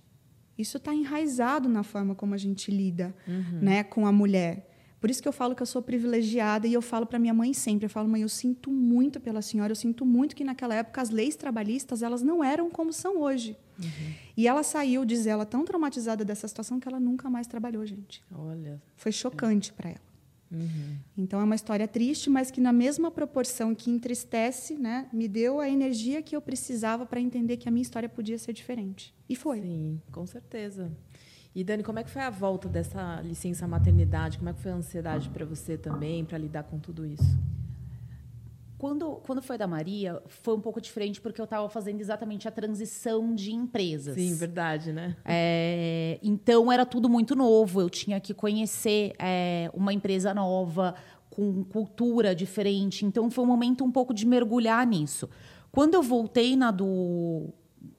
Isso 0.58 0.76
está 0.76 0.94
enraizado 0.94 1.68
na 1.68 1.82
forma 1.82 2.14
como 2.14 2.34
a 2.34 2.38
gente 2.38 2.70
lida 2.70 3.14
uhum. 3.26 3.60
né, 3.60 3.84
com 3.84 4.06
a 4.06 4.12
mulher. 4.12 4.66
Por 5.00 5.10
isso 5.10 5.22
que 5.22 5.28
eu 5.28 5.32
falo 5.32 5.54
que 5.54 5.62
eu 5.62 5.66
sou 5.66 5.82
privilegiada 5.82 6.66
e 6.66 6.72
eu 6.72 6.80
falo 6.80 7.06
para 7.06 7.18
minha 7.18 7.34
mãe 7.34 7.52
sempre, 7.52 7.86
eu 7.86 7.90
falo, 7.90 8.08
mãe, 8.08 8.22
eu 8.22 8.28
sinto 8.28 8.70
muito 8.70 9.20
pela 9.20 9.42
senhora, 9.42 9.70
eu 9.70 9.76
sinto 9.76 10.06
muito 10.06 10.34
que 10.34 10.42
naquela 10.42 10.74
época 10.74 11.02
as 11.02 11.10
leis 11.10 11.36
trabalhistas, 11.36 12.02
elas 12.02 12.22
não 12.22 12.42
eram 12.42 12.70
como 12.70 12.92
são 12.92 13.20
hoje. 13.20 13.56
Uhum. 13.78 14.14
E 14.36 14.48
ela 14.48 14.62
saiu, 14.62 15.04
diz 15.04 15.26
ela, 15.26 15.44
tão 15.44 15.64
traumatizada 15.64 16.24
dessa 16.24 16.48
situação 16.48 16.80
que 16.80 16.88
ela 16.88 16.98
nunca 16.98 17.28
mais 17.28 17.46
trabalhou, 17.46 17.84
gente. 17.84 18.22
Olha. 18.32 18.82
Foi 18.96 19.12
chocante 19.12 19.72
para 19.72 19.90
ela. 19.90 20.06
Uhum. 20.50 20.96
Então 21.16 21.40
é 21.40 21.44
uma 21.44 21.54
história 21.54 21.88
triste, 21.88 22.30
mas 22.30 22.50
que 22.50 22.60
na 22.60 22.72
mesma 22.72 23.10
proporção 23.10 23.74
que 23.74 23.90
entristece, 23.90 24.74
né, 24.74 25.08
me 25.12 25.26
deu 25.28 25.60
a 25.60 25.68
energia 25.68 26.22
que 26.22 26.36
eu 26.36 26.40
precisava 26.40 27.04
para 27.04 27.20
entender 27.20 27.56
que 27.56 27.68
a 27.68 27.72
minha 27.72 27.82
história 27.82 28.08
podia 28.08 28.38
ser 28.38 28.52
diferente. 28.52 29.14
E 29.28 29.34
foi. 29.34 29.60
Sim, 29.60 30.00
com 30.12 30.26
certeza. 30.26 30.90
E 31.54 31.64
Dani, 31.64 31.82
como 31.82 31.98
é 31.98 32.04
que 32.04 32.10
foi 32.10 32.22
a 32.22 32.28
volta 32.28 32.68
dessa 32.68 33.20
licença 33.22 33.66
maternidade? 33.66 34.36
Como 34.36 34.50
é 34.50 34.52
que 34.52 34.60
foi 34.60 34.72
a 34.72 34.74
ansiedade 34.74 35.30
para 35.30 35.44
você 35.44 35.78
também, 35.78 36.24
para 36.24 36.36
lidar 36.36 36.64
com 36.64 36.78
tudo 36.78 37.06
isso? 37.06 37.38
Quando, 38.78 39.22
quando 39.26 39.40
foi 39.40 39.56
da 39.56 39.66
Maria, 39.66 40.22
foi 40.26 40.54
um 40.54 40.60
pouco 40.60 40.80
diferente 40.80 41.20
porque 41.20 41.40
eu 41.40 41.44
estava 41.44 41.66
fazendo 41.68 42.00
exatamente 42.00 42.46
a 42.46 42.50
transição 42.50 43.34
de 43.34 43.52
empresas. 43.52 44.14
Sim, 44.14 44.34
verdade, 44.34 44.92
né? 44.92 45.16
É, 45.24 46.18
então 46.22 46.70
era 46.70 46.84
tudo 46.84 47.08
muito 47.08 47.34
novo. 47.34 47.80
Eu 47.80 47.88
tinha 47.88 48.20
que 48.20 48.34
conhecer 48.34 49.14
é, 49.18 49.70
uma 49.72 49.94
empresa 49.94 50.34
nova, 50.34 50.94
com 51.30 51.64
cultura 51.64 52.34
diferente. 52.34 53.04
Então 53.06 53.30
foi 53.30 53.44
um 53.44 53.48
momento 53.48 53.84
um 53.84 53.90
pouco 53.90 54.12
de 54.12 54.26
mergulhar 54.26 54.86
nisso. 54.86 55.28
Quando 55.72 55.94
eu 55.94 56.02
voltei 56.02 56.56
na 56.56 56.70
do 56.70 57.48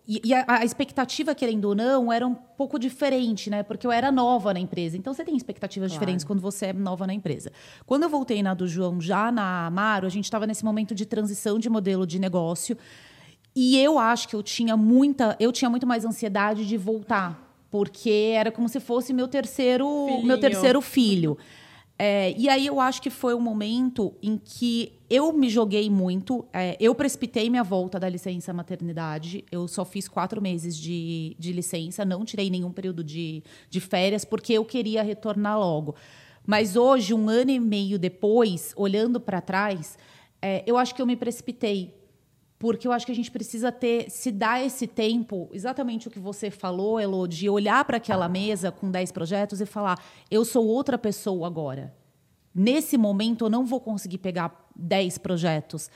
e, 0.07 0.21
e 0.23 0.33
a, 0.33 0.45
a, 0.47 0.65
expectativa, 0.65 1.35
querendo 1.35 1.65
ou 1.65 1.75
não, 1.75 2.13
era 2.13 2.25
um 2.25 2.33
pouco 2.33 2.79
diferente, 2.79 3.49
né? 3.49 3.61
Porque 3.61 3.85
eu 3.85 3.91
era 3.91 4.09
nova 4.09 4.53
na 4.53 4.59
empresa. 4.59 4.95
Então, 4.95 5.13
você 5.13 5.25
tem 5.25 5.35
expectativas 5.35 5.89
claro. 5.89 5.99
diferentes 5.99 6.23
quando 6.23 6.39
você 6.39 6.67
é 6.67 6.73
nova 6.73 7.05
na 7.05 7.13
empresa. 7.13 7.51
Quando 7.85 8.03
eu 8.03 8.09
voltei 8.09 8.41
na 8.41 8.53
do 8.53 8.65
João, 8.65 9.01
já 9.01 9.29
na 9.31 9.65
Amaro, 9.65 10.07
a 10.07 10.09
gente 10.09 10.23
estava 10.23 10.47
nesse 10.47 10.63
momento 10.63 10.95
de 10.95 11.05
transição 11.05 11.59
de 11.59 11.69
modelo 11.69 12.07
de 12.07 12.19
negócio. 12.19 12.77
E 13.53 13.77
eu 13.77 13.99
acho 13.99 14.29
que 14.29 14.35
eu 14.35 14.41
tinha 14.41 14.77
muita... 14.77 15.35
Eu 15.41 15.51
tinha 15.51 15.69
muito 15.69 15.85
mais 15.85 16.05
ansiedade 16.05 16.65
de 16.65 16.77
voltar. 16.77 17.43
Porque 17.69 18.31
era 18.33 18.49
como 18.49 18.69
se 18.69 18.79
fosse 18.79 19.11
meu 19.11 19.27
terceiro, 19.27 19.87
meu 20.23 20.39
terceiro 20.39 20.79
filho. 20.79 21.37
É, 21.99 22.31
e 22.37 22.47
aí 22.47 22.67
eu 22.67 22.79
acho 22.79 23.01
que 23.01 23.09
foi 23.09 23.33
um 23.33 23.39
momento 23.39 24.13
em 24.21 24.37
que 24.37 24.93
eu 25.09 25.33
me 25.33 25.49
joguei 25.49 25.89
muito. 25.89 26.45
É, 26.53 26.77
eu 26.79 26.93
precipitei 26.93 27.49
minha 27.49 27.63
volta 27.63 27.99
da 27.99 28.07
licença 28.07 28.53
maternidade. 28.53 29.43
Eu 29.51 29.67
só 29.67 29.83
fiz 29.83 30.07
quatro 30.07 30.41
meses 30.41 30.77
de, 30.77 31.35
de 31.39 31.51
licença, 31.51 32.05
não 32.05 32.23
tirei 32.23 32.49
nenhum 32.49 32.71
período 32.71 33.03
de, 33.03 33.43
de 33.69 33.79
férias, 33.79 34.23
porque 34.23 34.53
eu 34.53 34.63
queria 34.63 35.01
retornar 35.01 35.59
logo. 35.59 35.95
Mas 36.45 36.75
hoje, 36.75 37.13
um 37.13 37.27
ano 37.29 37.51
e 37.51 37.59
meio 37.59 37.97
depois, 37.97 38.73
olhando 38.77 39.19
para 39.19 39.41
trás, 39.41 39.97
é, 40.41 40.63
eu 40.67 40.77
acho 40.77 40.93
que 40.93 41.01
eu 41.01 41.05
me 41.05 41.15
precipitei 41.15 41.96
porque 42.59 42.87
eu 42.87 42.91
acho 42.91 43.05
que 43.05 43.11
a 43.11 43.15
gente 43.15 43.29
precisa 43.29 43.71
ter, 43.71 44.09
se 44.09 44.31
dar 44.31 44.65
esse 44.65 44.87
tempo, 44.87 45.47
exatamente 45.53 46.07
o 46.07 46.11
que 46.11 46.19
você 46.19 46.49
falou, 46.49 46.99
Elo, 46.99 47.27
de 47.27 47.47
olhar 47.49 47.85
para 47.85 47.97
aquela 47.97 48.27
mesa 48.27 48.71
com 48.71 48.89
10 48.89 49.11
projetos 49.11 49.61
e 49.61 49.65
falar: 49.65 50.03
eu 50.29 50.43
sou 50.43 50.65
outra 50.65 50.97
pessoa 50.97 51.45
agora. 51.45 51.93
Nesse 52.53 52.97
momento, 52.97 53.45
eu 53.45 53.49
não 53.49 53.65
vou 53.65 53.79
conseguir 53.79 54.17
pegar 54.17 54.67
10 54.75 55.19
projetos. 55.19 55.91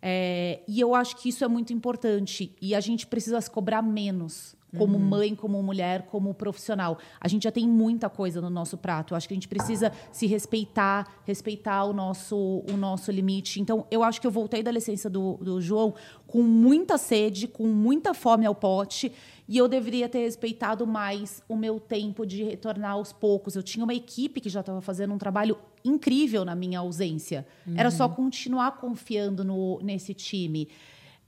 É, 0.00 0.60
e 0.66 0.80
eu 0.80 0.94
acho 0.94 1.16
que 1.16 1.28
isso 1.28 1.44
é 1.44 1.48
muito 1.48 1.74
importante. 1.74 2.56
E 2.62 2.74
a 2.74 2.80
gente 2.80 3.06
precisa 3.06 3.38
se 3.40 3.50
cobrar 3.50 3.82
menos 3.82 4.55
como 4.76 4.96
uhum. 4.96 5.04
mãe, 5.04 5.34
como 5.34 5.62
mulher, 5.62 6.02
como 6.02 6.34
profissional. 6.34 6.98
A 7.20 7.28
gente 7.28 7.44
já 7.44 7.52
tem 7.52 7.68
muita 7.68 8.08
coisa 8.08 8.40
no 8.40 8.50
nosso 8.50 8.76
prato. 8.76 9.12
Eu 9.12 9.16
acho 9.16 9.28
que 9.28 9.34
a 9.34 9.36
gente 9.36 9.48
precisa 9.48 9.92
se 10.10 10.26
respeitar, 10.26 11.20
respeitar 11.24 11.84
o 11.84 11.92
nosso, 11.92 12.36
o 12.36 12.76
nosso 12.76 13.10
limite. 13.10 13.60
Então, 13.60 13.86
eu 13.90 14.02
acho 14.02 14.20
que 14.20 14.26
eu 14.26 14.30
voltei 14.30 14.62
da 14.62 14.70
licença 14.70 15.08
do, 15.08 15.34
do 15.34 15.60
João 15.60 15.94
com 16.26 16.42
muita 16.42 16.98
sede, 16.98 17.46
com 17.46 17.66
muita 17.66 18.12
fome 18.12 18.44
ao 18.44 18.54
pote. 18.54 19.12
E 19.48 19.56
eu 19.56 19.68
deveria 19.68 20.08
ter 20.08 20.20
respeitado 20.20 20.86
mais 20.86 21.42
o 21.48 21.54
meu 21.54 21.78
tempo 21.78 22.26
de 22.26 22.42
retornar 22.42 22.92
aos 22.92 23.12
poucos. 23.12 23.54
Eu 23.54 23.62
tinha 23.62 23.84
uma 23.84 23.94
equipe 23.94 24.40
que 24.40 24.48
já 24.48 24.60
estava 24.60 24.80
fazendo 24.80 25.14
um 25.14 25.18
trabalho 25.18 25.56
incrível 25.84 26.44
na 26.44 26.54
minha 26.54 26.80
ausência. 26.80 27.46
Uhum. 27.66 27.74
Era 27.76 27.90
só 27.90 28.06
uhum. 28.06 28.14
continuar 28.14 28.72
confiando 28.72 29.44
no, 29.44 29.78
nesse 29.82 30.12
time. 30.12 30.68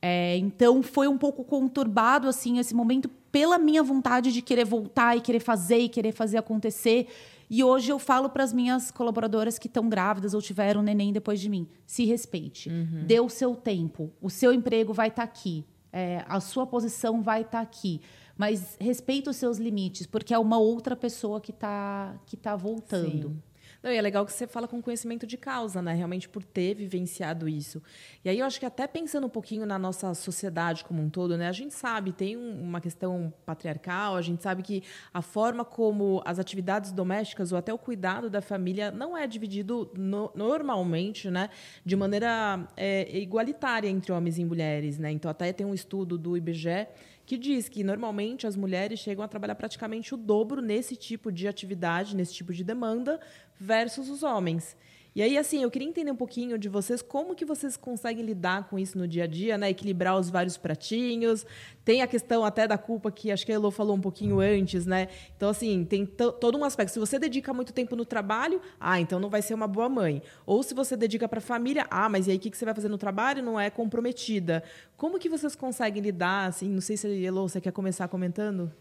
É, 0.00 0.36
então 0.36 0.80
foi 0.80 1.08
um 1.08 1.18
pouco 1.18 1.42
conturbado 1.42 2.28
assim 2.28 2.58
esse 2.58 2.72
momento 2.72 3.10
pela 3.30 3.58
minha 3.58 3.82
vontade 3.82 4.32
de 4.32 4.42
querer 4.42 4.64
voltar 4.64 5.16
e 5.16 5.20
querer 5.20 5.40
fazer 5.40 5.78
e 5.78 5.88
querer 5.88 6.12
fazer 6.12 6.38
acontecer. 6.38 7.08
E 7.50 7.64
hoje 7.64 7.90
eu 7.90 7.98
falo 7.98 8.28
para 8.28 8.44
as 8.44 8.52
minhas 8.52 8.90
colaboradoras 8.90 9.58
que 9.58 9.66
estão 9.66 9.88
grávidas 9.88 10.34
ou 10.34 10.42
tiveram 10.42 10.82
neném 10.82 11.12
depois 11.12 11.40
de 11.40 11.48
mim: 11.48 11.66
se 11.86 12.04
respeite, 12.04 12.68
uhum. 12.68 13.04
dê 13.06 13.20
o 13.20 13.28
seu 13.28 13.54
tempo, 13.54 14.12
o 14.20 14.28
seu 14.28 14.52
emprego 14.52 14.92
vai 14.92 15.08
estar 15.08 15.26
tá 15.26 15.28
aqui, 15.28 15.64
é, 15.92 16.24
a 16.28 16.40
sua 16.40 16.66
posição 16.66 17.22
vai 17.22 17.40
estar 17.40 17.58
tá 17.58 17.60
aqui, 17.60 18.00
mas 18.36 18.76
respeite 18.78 19.30
os 19.30 19.36
seus 19.36 19.58
limites, 19.58 20.06
porque 20.06 20.34
é 20.34 20.38
uma 20.38 20.58
outra 20.58 20.94
pessoa 20.94 21.40
que 21.40 21.50
está 21.50 22.14
que 22.26 22.36
tá 22.36 22.54
voltando. 22.54 23.28
Sim. 23.28 23.42
Não, 23.80 23.92
e 23.92 23.96
é 23.96 24.02
legal 24.02 24.26
que 24.26 24.32
você 24.32 24.46
fala 24.46 24.66
com 24.66 24.82
conhecimento 24.82 25.24
de 25.24 25.36
causa, 25.36 25.80
né? 25.80 25.94
Realmente 25.94 26.28
por 26.28 26.42
ter 26.42 26.74
vivenciado 26.74 27.48
isso. 27.48 27.80
E 28.24 28.28
aí 28.28 28.40
eu 28.40 28.46
acho 28.46 28.58
que 28.58 28.66
até 28.66 28.88
pensando 28.88 29.28
um 29.28 29.30
pouquinho 29.30 29.64
na 29.64 29.78
nossa 29.78 30.12
sociedade 30.14 30.84
como 30.84 31.00
um 31.00 31.08
todo, 31.08 31.36
né? 31.36 31.48
A 31.48 31.52
gente 31.52 31.72
sabe, 31.72 32.12
tem 32.12 32.36
uma 32.36 32.80
questão 32.80 33.32
patriarcal, 33.46 34.16
a 34.16 34.22
gente 34.22 34.42
sabe 34.42 34.64
que 34.64 34.82
a 35.14 35.22
forma 35.22 35.64
como 35.64 36.20
as 36.24 36.40
atividades 36.40 36.90
domésticas 36.90 37.52
ou 37.52 37.58
até 37.58 37.72
o 37.72 37.78
cuidado 37.78 38.28
da 38.28 38.42
família 38.42 38.90
não 38.90 39.16
é 39.16 39.28
dividido 39.28 39.92
no, 39.96 40.32
normalmente, 40.34 41.30
né? 41.30 41.48
De 41.84 41.94
maneira 41.94 42.68
é, 42.76 43.16
igualitária 43.16 43.88
entre 43.88 44.10
homens 44.10 44.38
e 44.38 44.44
mulheres, 44.44 44.98
né? 44.98 45.12
Então 45.12 45.30
até 45.30 45.52
tem 45.52 45.64
um 45.64 45.74
estudo 45.74 46.18
do 46.18 46.36
IBGE 46.36 46.88
que 47.28 47.36
diz 47.36 47.68
que 47.68 47.84
normalmente 47.84 48.46
as 48.46 48.56
mulheres 48.56 49.00
chegam 49.00 49.22
a 49.22 49.28
trabalhar 49.28 49.54
praticamente 49.54 50.14
o 50.14 50.16
dobro 50.16 50.62
nesse 50.62 50.96
tipo 50.96 51.30
de 51.30 51.46
atividade, 51.46 52.16
nesse 52.16 52.32
tipo 52.32 52.54
de 52.54 52.64
demanda, 52.64 53.20
versus 53.60 54.08
os 54.08 54.22
homens. 54.22 54.74
E 55.18 55.22
aí, 55.22 55.36
assim, 55.36 55.64
eu 55.64 55.68
queria 55.68 55.88
entender 55.88 56.12
um 56.12 56.16
pouquinho 56.16 56.56
de 56.56 56.68
vocês, 56.68 57.02
como 57.02 57.34
que 57.34 57.44
vocês 57.44 57.76
conseguem 57.76 58.24
lidar 58.24 58.68
com 58.68 58.78
isso 58.78 58.96
no 58.96 59.08
dia 59.08 59.24
a 59.24 59.26
dia, 59.26 59.58
né? 59.58 59.68
Equilibrar 59.68 60.16
os 60.16 60.30
vários 60.30 60.56
pratinhos. 60.56 61.44
Tem 61.84 62.02
a 62.02 62.06
questão 62.06 62.44
até 62.44 62.68
da 62.68 62.78
culpa, 62.78 63.10
que 63.10 63.32
acho 63.32 63.44
que 63.44 63.50
a 63.50 63.56
Elo 63.56 63.72
falou 63.72 63.96
um 63.96 64.00
pouquinho 64.00 64.38
antes, 64.38 64.86
né? 64.86 65.08
Então, 65.36 65.50
assim, 65.50 65.84
tem 65.84 66.06
todo 66.06 66.56
um 66.56 66.62
aspecto. 66.62 66.92
Se 66.92 67.00
você 67.00 67.18
dedica 67.18 67.52
muito 67.52 67.72
tempo 67.72 67.96
no 67.96 68.04
trabalho, 68.04 68.62
ah, 68.78 69.00
então 69.00 69.18
não 69.18 69.28
vai 69.28 69.42
ser 69.42 69.54
uma 69.54 69.66
boa 69.66 69.88
mãe. 69.88 70.22
Ou 70.46 70.62
se 70.62 70.72
você 70.72 70.96
dedica 70.96 71.28
para 71.28 71.38
a 71.40 71.42
família, 71.42 71.84
ah, 71.90 72.08
mas 72.08 72.28
e 72.28 72.30
aí 72.30 72.36
o 72.36 72.40
que 72.40 72.56
você 72.56 72.64
vai 72.64 72.72
fazer 72.72 72.88
no 72.88 72.96
trabalho? 72.96 73.42
Não 73.42 73.58
é 73.58 73.70
comprometida. 73.70 74.62
Como 74.96 75.18
que 75.18 75.28
vocês 75.28 75.56
conseguem 75.56 76.00
lidar, 76.00 76.46
assim? 76.46 76.68
Não 76.68 76.80
sei 76.80 76.96
se 76.96 77.24
Elo, 77.24 77.48
você 77.48 77.60
quer 77.60 77.72
começar 77.72 78.06
comentando? 78.06 78.72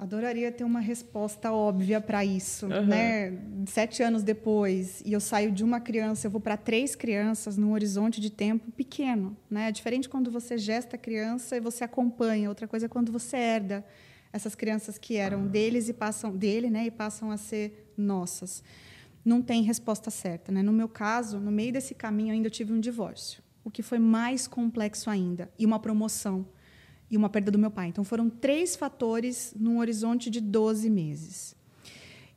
Adoraria 0.00 0.52
ter 0.52 0.62
uma 0.62 0.78
resposta 0.78 1.50
óbvia 1.50 2.00
para 2.00 2.24
isso, 2.24 2.66
uhum. 2.66 2.86
né? 2.86 3.36
Sete 3.66 4.00
anos 4.00 4.22
depois, 4.22 5.02
e 5.04 5.12
eu 5.12 5.18
saio 5.18 5.50
de 5.50 5.64
uma 5.64 5.80
criança, 5.80 6.28
eu 6.28 6.30
vou 6.30 6.40
para 6.40 6.56
três 6.56 6.94
crianças 6.94 7.56
num 7.56 7.72
horizonte 7.72 8.20
de 8.20 8.30
tempo 8.30 8.70
pequeno, 8.70 9.36
né? 9.50 9.68
É 9.68 9.72
diferente 9.72 10.08
quando 10.08 10.30
você 10.30 10.56
gesta 10.56 10.94
a 10.94 10.98
criança 10.98 11.56
e 11.56 11.60
você 11.60 11.82
acompanha. 11.82 12.48
Outra 12.48 12.68
coisa 12.68 12.86
é 12.86 12.88
quando 12.88 13.10
você 13.10 13.36
herda 13.36 13.84
essas 14.32 14.54
crianças 14.54 14.98
que 14.98 15.16
eram 15.16 15.40
uhum. 15.40 15.48
deles 15.48 15.88
e 15.88 15.92
passam 15.92 16.30
dele, 16.36 16.70
né? 16.70 16.86
E 16.86 16.90
passam 16.92 17.32
a 17.32 17.36
ser 17.36 17.92
nossas. 17.96 18.62
Não 19.24 19.42
tem 19.42 19.62
resposta 19.62 20.12
certa, 20.12 20.52
né? 20.52 20.62
No 20.62 20.72
meu 20.72 20.88
caso, 20.88 21.40
no 21.40 21.50
meio 21.50 21.72
desse 21.72 21.92
caminho 21.92 22.32
ainda 22.32 22.46
eu 22.46 22.52
tive 22.52 22.72
um 22.72 22.78
divórcio, 22.78 23.42
o 23.64 23.70
que 23.70 23.82
foi 23.82 23.98
mais 23.98 24.46
complexo 24.46 25.10
ainda 25.10 25.50
e 25.58 25.66
uma 25.66 25.80
promoção 25.80 26.46
e 27.10 27.16
uma 27.16 27.28
perda 27.28 27.50
do 27.50 27.58
meu 27.58 27.70
pai. 27.70 27.88
Então 27.88 28.04
foram 28.04 28.28
três 28.28 28.76
fatores 28.76 29.54
num 29.58 29.78
horizonte 29.78 30.30
de 30.30 30.40
12 30.40 30.88
meses. 30.90 31.56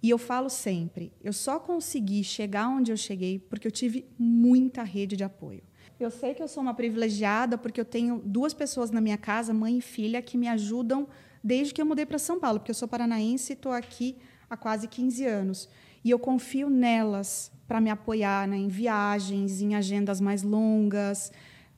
E 0.04 0.10
eu 0.10 0.18
falo 0.18 0.50
sempre, 0.50 1.14
eu 1.24 1.32
só 1.32 1.60
consegui 1.60 2.24
chegar 2.24 2.68
onde 2.68 2.92
eu 2.92 2.98
cheguei 2.98 3.38
porque 3.38 3.68
eu 3.68 3.72
tive 3.72 4.06
muita 4.18 4.84
rede 4.84 5.16
de 5.16 5.24
apoio. 5.24 5.62
Eu 6.00 6.10
sei 6.10 6.34
que 6.34 6.42
eu 6.42 6.48
sou 6.48 6.64
uma 6.64 6.74
privilegiada 6.74 7.58
porque 7.58 7.80
eu 7.80 7.86
tenho 7.86 8.20
duas 8.26 8.54
pessoas 8.54 8.90
na 8.90 9.00
minha 9.00 9.18
casa, 9.18 9.54
mãe 9.54 9.78
e 9.78 9.82
filha, 9.82 10.20
que 10.20 10.36
me 10.36 10.48
ajudam 10.48 11.08
desde 11.44 11.74
que 11.74 11.82
eu 11.82 11.86
mudei 11.86 12.08
para 12.08 12.18
São 12.18 12.40
Paulo, 12.40 12.60
porque 12.60 12.72
eu 12.72 12.76
sou 12.76 12.88
paranaense 12.88 13.52
e 13.52 13.56
estou 13.56 13.72
aqui 13.72 14.18
há 14.50 14.58
quase 14.58 14.88
15 14.88 15.26
anos. 15.26 15.70
E 16.04 16.10
eu 16.10 16.18
confio 16.18 16.72
nelas 16.72 17.52
para 17.68 17.80
me 17.80 17.92
apoiar 17.92 18.48
né, 18.48 18.58
em 18.58 18.68
viagens, 18.68 19.62
em 19.62 19.76
agendas 19.76 20.20
mais 20.20 20.42
longas, 20.42 21.32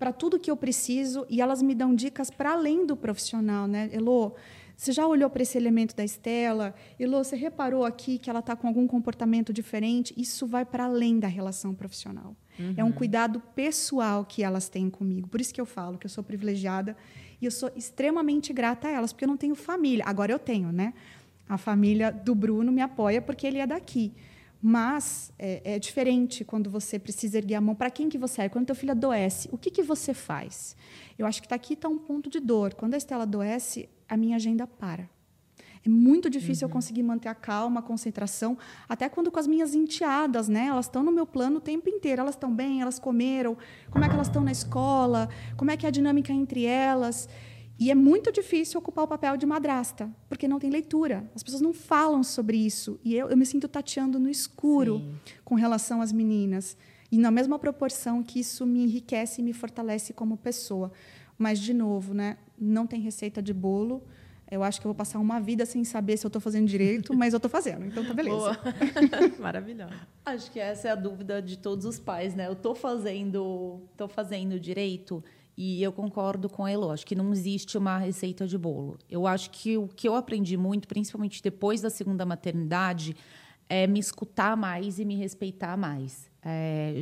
para 0.03 0.11
tudo 0.11 0.37
que 0.37 0.51
eu 0.51 0.57
preciso 0.57 1.25
e 1.29 1.39
elas 1.39 1.61
me 1.61 1.73
dão 1.73 1.95
dicas 1.95 2.29
para 2.29 2.51
além 2.51 2.85
do 2.85 2.93
profissional, 2.93 3.67
né? 3.67 3.89
Elô, 3.93 4.33
você 4.75 4.91
já 4.91 5.07
olhou 5.07 5.29
para 5.29 5.43
esse 5.43 5.57
elemento 5.57 5.95
da 5.95 6.03
Estela? 6.03 6.75
Elô, 6.99 7.23
você 7.23 7.37
reparou 7.37 7.85
aqui 7.85 8.17
que 8.17 8.29
ela 8.29 8.39
está 8.39 8.53
com 8.53 8.67
algum 8.67 8.85
comportamento 8.85 9.53
diferente? 9.53 10.13
Isso 10.17 10.45
vai 10.45 10.65
para 10.65 10.83
além 10.83 11.19
da 11.19 11.29
relação 11.29 11.73
profissional. 11.73 12.35
Uhum. 12.59 12.73
É 12.75 12.83
um 12.83 12.91
cuidado 12.91 13.39
pessoal 13.55 14.25
que 14.25 14.43
elas 14.43 14.67
têm 14.67 14.89
comigo. 14.89 15.29
Por 15.29 15.39
isso 15.39 15.53
que 15.53 15.61
eu 15.61 15.65
falo 15.65 15.97
que 15.97 16.05
eu 16.05 16.11
sou 16.11 16.21
privilegiada 16.21 16.97
e 17.41 17.45
eu 17.45 17.51
sou 17.51 17.71
extremamente 17.73 18.51
grata 18.51 18.89
a 18.89 18.91
elas, 18.91 19.13
porque 19.13 19.23
eu 19.23 19.29
não 19.29 19.37
tenho 19.37 19.55
família. 19.55 20.03
Agora 20.05 20.33
eu 20.33 20.39
tenho, 20.39 20.69
né? 20.73 20.93
A 21.47 21.57
família 21.57 22.11
do 22.11 22.35
Bruno 22.35 22.73
me 22.73 22.81
apoia 22.81 23.21
porque 23.21 23.47
ele 23.47 23.59
é 23.59 23.65
daqui. 23.65 24.11
Mas 24.65 25.29
é, 25.37 25.73
é, 25.73 25.77
diferente 25.77 26.45
quando 26.45 26.69
você 26.69 26.97
precisa 26.97 27.37
erguer 27.37 27.55
a 27.55 27.61
mão. 27.61 27.75
Para 27.75 27.91
quem 27.91 28.07
que 28.07 28.17
você 28.17 28.43
é? 28.43 28.49
Quando 28.49 28.67
teu 28.67 28.75
filho 28.75 28.91
adoece, 28.91 29.49
o 29.51 29.57
que, 29.57 29.69
que 29.69 29.83
você 29.83 30.13
faz? 30.13 30.73
Eu 31.19 31.25
acho 31.25 31.41
que 31.41 31.49
tá 31.49 31.55
aqui 31.55 31.73
está 31.73 31.89
um 31.89 31.97
ponto 31.97 32.29
de 32.29 32.39
dor. 32.39 32.73
Quando 32.73 32.93
a 32.93 32.97
Estela 32.97 33.23
adoece, 33.23 33.89
a 34.07 34.15
minha 34.15 34.37
agenda 34.37 34.65
para. 34.65 35.09
É 35.85 35.89
muito 35.89 36.29
difícil 36.29 36.65
uhum. 36.65 36.69
eu 36.69 36.73
conseguir 36.73 37.03
manter 37.03 37.27
a 37.27 37.35
calma, 37.35 37.81
a 37.81 37.83
concentração, 37.83 38.57
até 38.87 39.09
quando 39.09 39.29
com 39.29 39.37
as 39.37 39.47
minhas 39.47 39.75
enteadas, 39.75 40.47
né? 40.47 40.67
Elas 40.67 40.85
estão 40.85 41.03
no 41.03 41.11
meu 41.11 41.27
plano 41.27 41.57
o 41.57 41.61
tempo 41.61 41.89
inteiro. 41.89 42.21
Elas 42.21 42.35
estão 42.35 42.49
bem, 42.49 42.81
elas 42.81 42.97
comeram, 42.97 43.57
como 43.91 44.05
é 44.05 44.07
que 44.07 44.13
elas 44.13 44.27
estão 44.27 44.45
na 44.45 44.51
escola, 44.53 45.27
como 45.57 45.71
é 45.71 45.75
que 45.75 45.85
é 45.85 45.89
a 45.89 45.91
dinâmica 45.91 46.31
entre 46.31 46.63
elas. 46.63 47.27
E 47.79 47.89
é 47.89 47.95
muito 47.95 48.31
difícil 48.31 48.79
ocupar 48.79 49.05
o 49.05 49.07
papel 49.07 49.35
de 49.35 49.45
madrasta, 49.45 50.09
porque 50.29 50.47
não 50.47 50.59
tem 50.59 50.69
leitura. 50.69 51.29
As 51.35 51.41
pessoas 51.41 51.61
não 51.61 51.73
falam 51.73 52.23
sobre 52.23 52.57
isso. 52.57 52.99
E 53.03 53.15
eu, 53.15 53.29
eu 53.29 53.37
me 53.37 53.45
sinto 53.45 53.67
tateando 53.67 54.19
no 54.19 54.29
escuro 54.29 54.99
Sim. 54.99 55.15
com 55.43 55.55
relação 55.55 56.01
às 56.01 56.11
meninas. 56.11 56.77
E 57.11 57.17
na 57.17 57.31
mesma 57.31 57.59
proporção 57.59 58.23
que 58.23 58.39
isso 58.39 58.65
me 58.65 58.83
enriquece 58.83 59.41
e 59.41 59.43
me 59.43 59.53
fortalece 59.53 60.13
como 60.13 60.37
pessoa. 60.37 60.91
Mas, 61.37 61.59
de 61.59 61.73
novo, 61.73 62.13
né, 62.13 62.37
não 62.57 62.85
tem 62.85 63.01
receita 63.01 63.41
de 63.41 63.53
bolo. 63.53 64.03
Eu 64.49 64.63
acho 64.63 64.79
que 64.79 64.85
eu 64.85 64.89
vou 64.89 64.95
passar 64.95 65.19
uma 65.19 65.39
vida 65.39 65.65
sem 65.65 65.83
saber 65.83 66.15
se 66.15 66.25
eu 66.25 66.29
estou 66.29 66.41
fazendo 66.41 66.67
direito, 66.67 67.13
mas 67.17 67.33
eu 67.33 67.37
estou 67.37 67.49
fazendo, 67.49 67.85
então 67.85 68.05
tá 68.05 68.13
beleza. 68.13 68.59
Maravilhosa. 69.39 69.93
Acho 70.23 70.51
que 70.51 70.59
essa 70.59 70.89
é 70.89 70.91
a 70.91 70.95
dúvida 70.95 71.41
de 71.41 71.57
todos 71.57 71.85
os 71.85 71.97
pais, 71.97 72.35
né? 72.35 72.47
Eu 72.47 72.53
estou 72.53 72.75
fazendo, 72.75 73.81
tô 73.97 74.07
fazendo 74.07 74.59
direito 74.59 75.23
e 75.55 75.83
eu 75.83 75.91
concordo 75.91 76.49
com 76.49 76.65
a 76.65 76.71
Elo. 76.71 76.89
Acho 76.89 77.05
que 77.05 77.15
não 77.15 77.31
existe 77.31 77.77
uma 77.77 77.97
receita 77.97 78.47
de 78.47 78.57
bolo. 78.57 78.97
Eu 79.09 79.27
acho 79.27 79.51
que 79.51 79.77
o 79.77 79.87
que 79.87 80.07
eu 80.07 80.15
aprendi 80.15 80.57
muito, 80.57 80.87
principalmente 80.87 81.41
depois 81.41 81.81
da 81.81 81.89
segunda 81.89 82.25
maternidade, 82.25 83.15
é 83.69 83.85
me 83.87 83.99
escutar 83.99 84.57
mais 84.57 84.99
e 84.99 85.05
me 85.05 85.15
respeitar 85.15 85.77
mais. 85.77 86.29
É, 86.41 86.99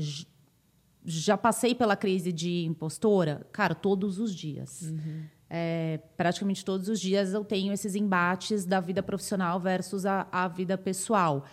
já 1.03 1.37
passei 1.37 1.73
pela 1.73 1.95
crise 1.95 2.31
de 2.31 2.65
impostora, 2.65 3.47
cara, 3.51 3.73
todos 3.73 4.19
os 4.19 4.35
dias. 4.35 4.81
Uhum. 4.83 5.23
É, 5.49 5.99
praticamente 6.15 6.63
todos 6.63 6.87
os 6.87 6.99
dias 6.99 7.33
eu 7.33 7.43
tenho 7.43 7.73
esses 7.73 7.93
embates 7.95 8.65
da 8.65 8.79
vida 8.79 9.03
profissional 9.03 9.59
versus 9.59 10.05
a, 10.05 10.27
a 10.31 10.47
vida 10.47 10.77
pessoal. 10.77 11.45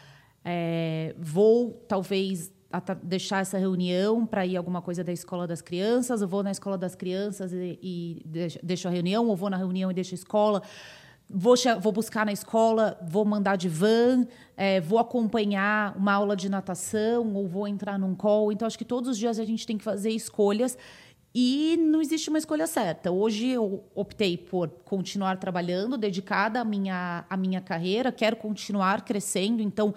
É, 0.45 1.15
vou, 1.19 1.85
talvez, 1.89 2.53
deixar 3.03 3.41
essa 3.41 3.59
reunião 3.59 4.27
para 4.27 4.45
ir 4.45 4.57
alguma 4.57 4.83
coisa 4.83 5.03
da 5.03 5.13
escola 5.13 5.47
das 5.47 5.63
crianças, 5.63 6.21
eu 6.21 6.29
vou 6.29 6.43
na 6.43 6.51
escola 6.51 6.77
das 6.77 6.95
crianças 6.95 7.53
e, 7.53 7.79
e 7.83 8.23
deixo 8.63 8.89
a 8.89 8.91
reunião, 8.91 9.27
ou 9.27 9.35
vou 9.35 9.49
na 9.49 9.57
reunião 9.57 9.91
e 9.91 9.95
deixo 9.95 10.15
a 10.15 10.17
escola 10.17 10.63
vou, 11.29 11.55
vou 11.81 11.93
buscar 11.93 12.25
na 12.25 12.33
escola, 12.33 12.99
vou 13.07 13.25
mandar 13.25 13.57
de 13.57 13.69
van, 13.69 14.27
é, 14.57 14.81
vou 14.81 14.99
acompanhar 14.99 15.97
uma 15.97 16.13
aula 16.13 16.35
de 16.35 16.49
natação 16.49 17.35
ou 17.35 17.47
vou 17.47 17.69
entrar 17.69 17.99
num 17.99 18.15
call. 18.15 18.51
Então, 18.51 18.67
acho 18.67 18.79
que 18.79 18.85
todos 18.85 19.11
os 19.11 19.19
dias 19.19 19.39
a 19.39 19.45
gente 19.45 19.67
tem 19.67 19.77
que 19.77 19.85
fazer 19.85 20.11
escolhas 20.11 20.79
e 21.35 21.77
não 21.79 22.01
existe 22.01 22.31
uma 22.31 22.39
escolha 22.39 22.67
certa. 22.67 23.11
Hoje 23.11 23.49
eu 23.49 23.85
optei 23.95 24.39
por 24.39 24.69
continuar 24.85 25.37
trabalhando, 25.37 25.99
dedicada 25.99 26.61
à 26.61 26.65
minha, 26.65 27.25
à 27.29 27.37
minha 27.37 27.61
carreira, 27.61 28.11
quero 28.11 28.37
continuar 28.37 29.05
crescendo, 29.05 29.63
então 29.63 29.95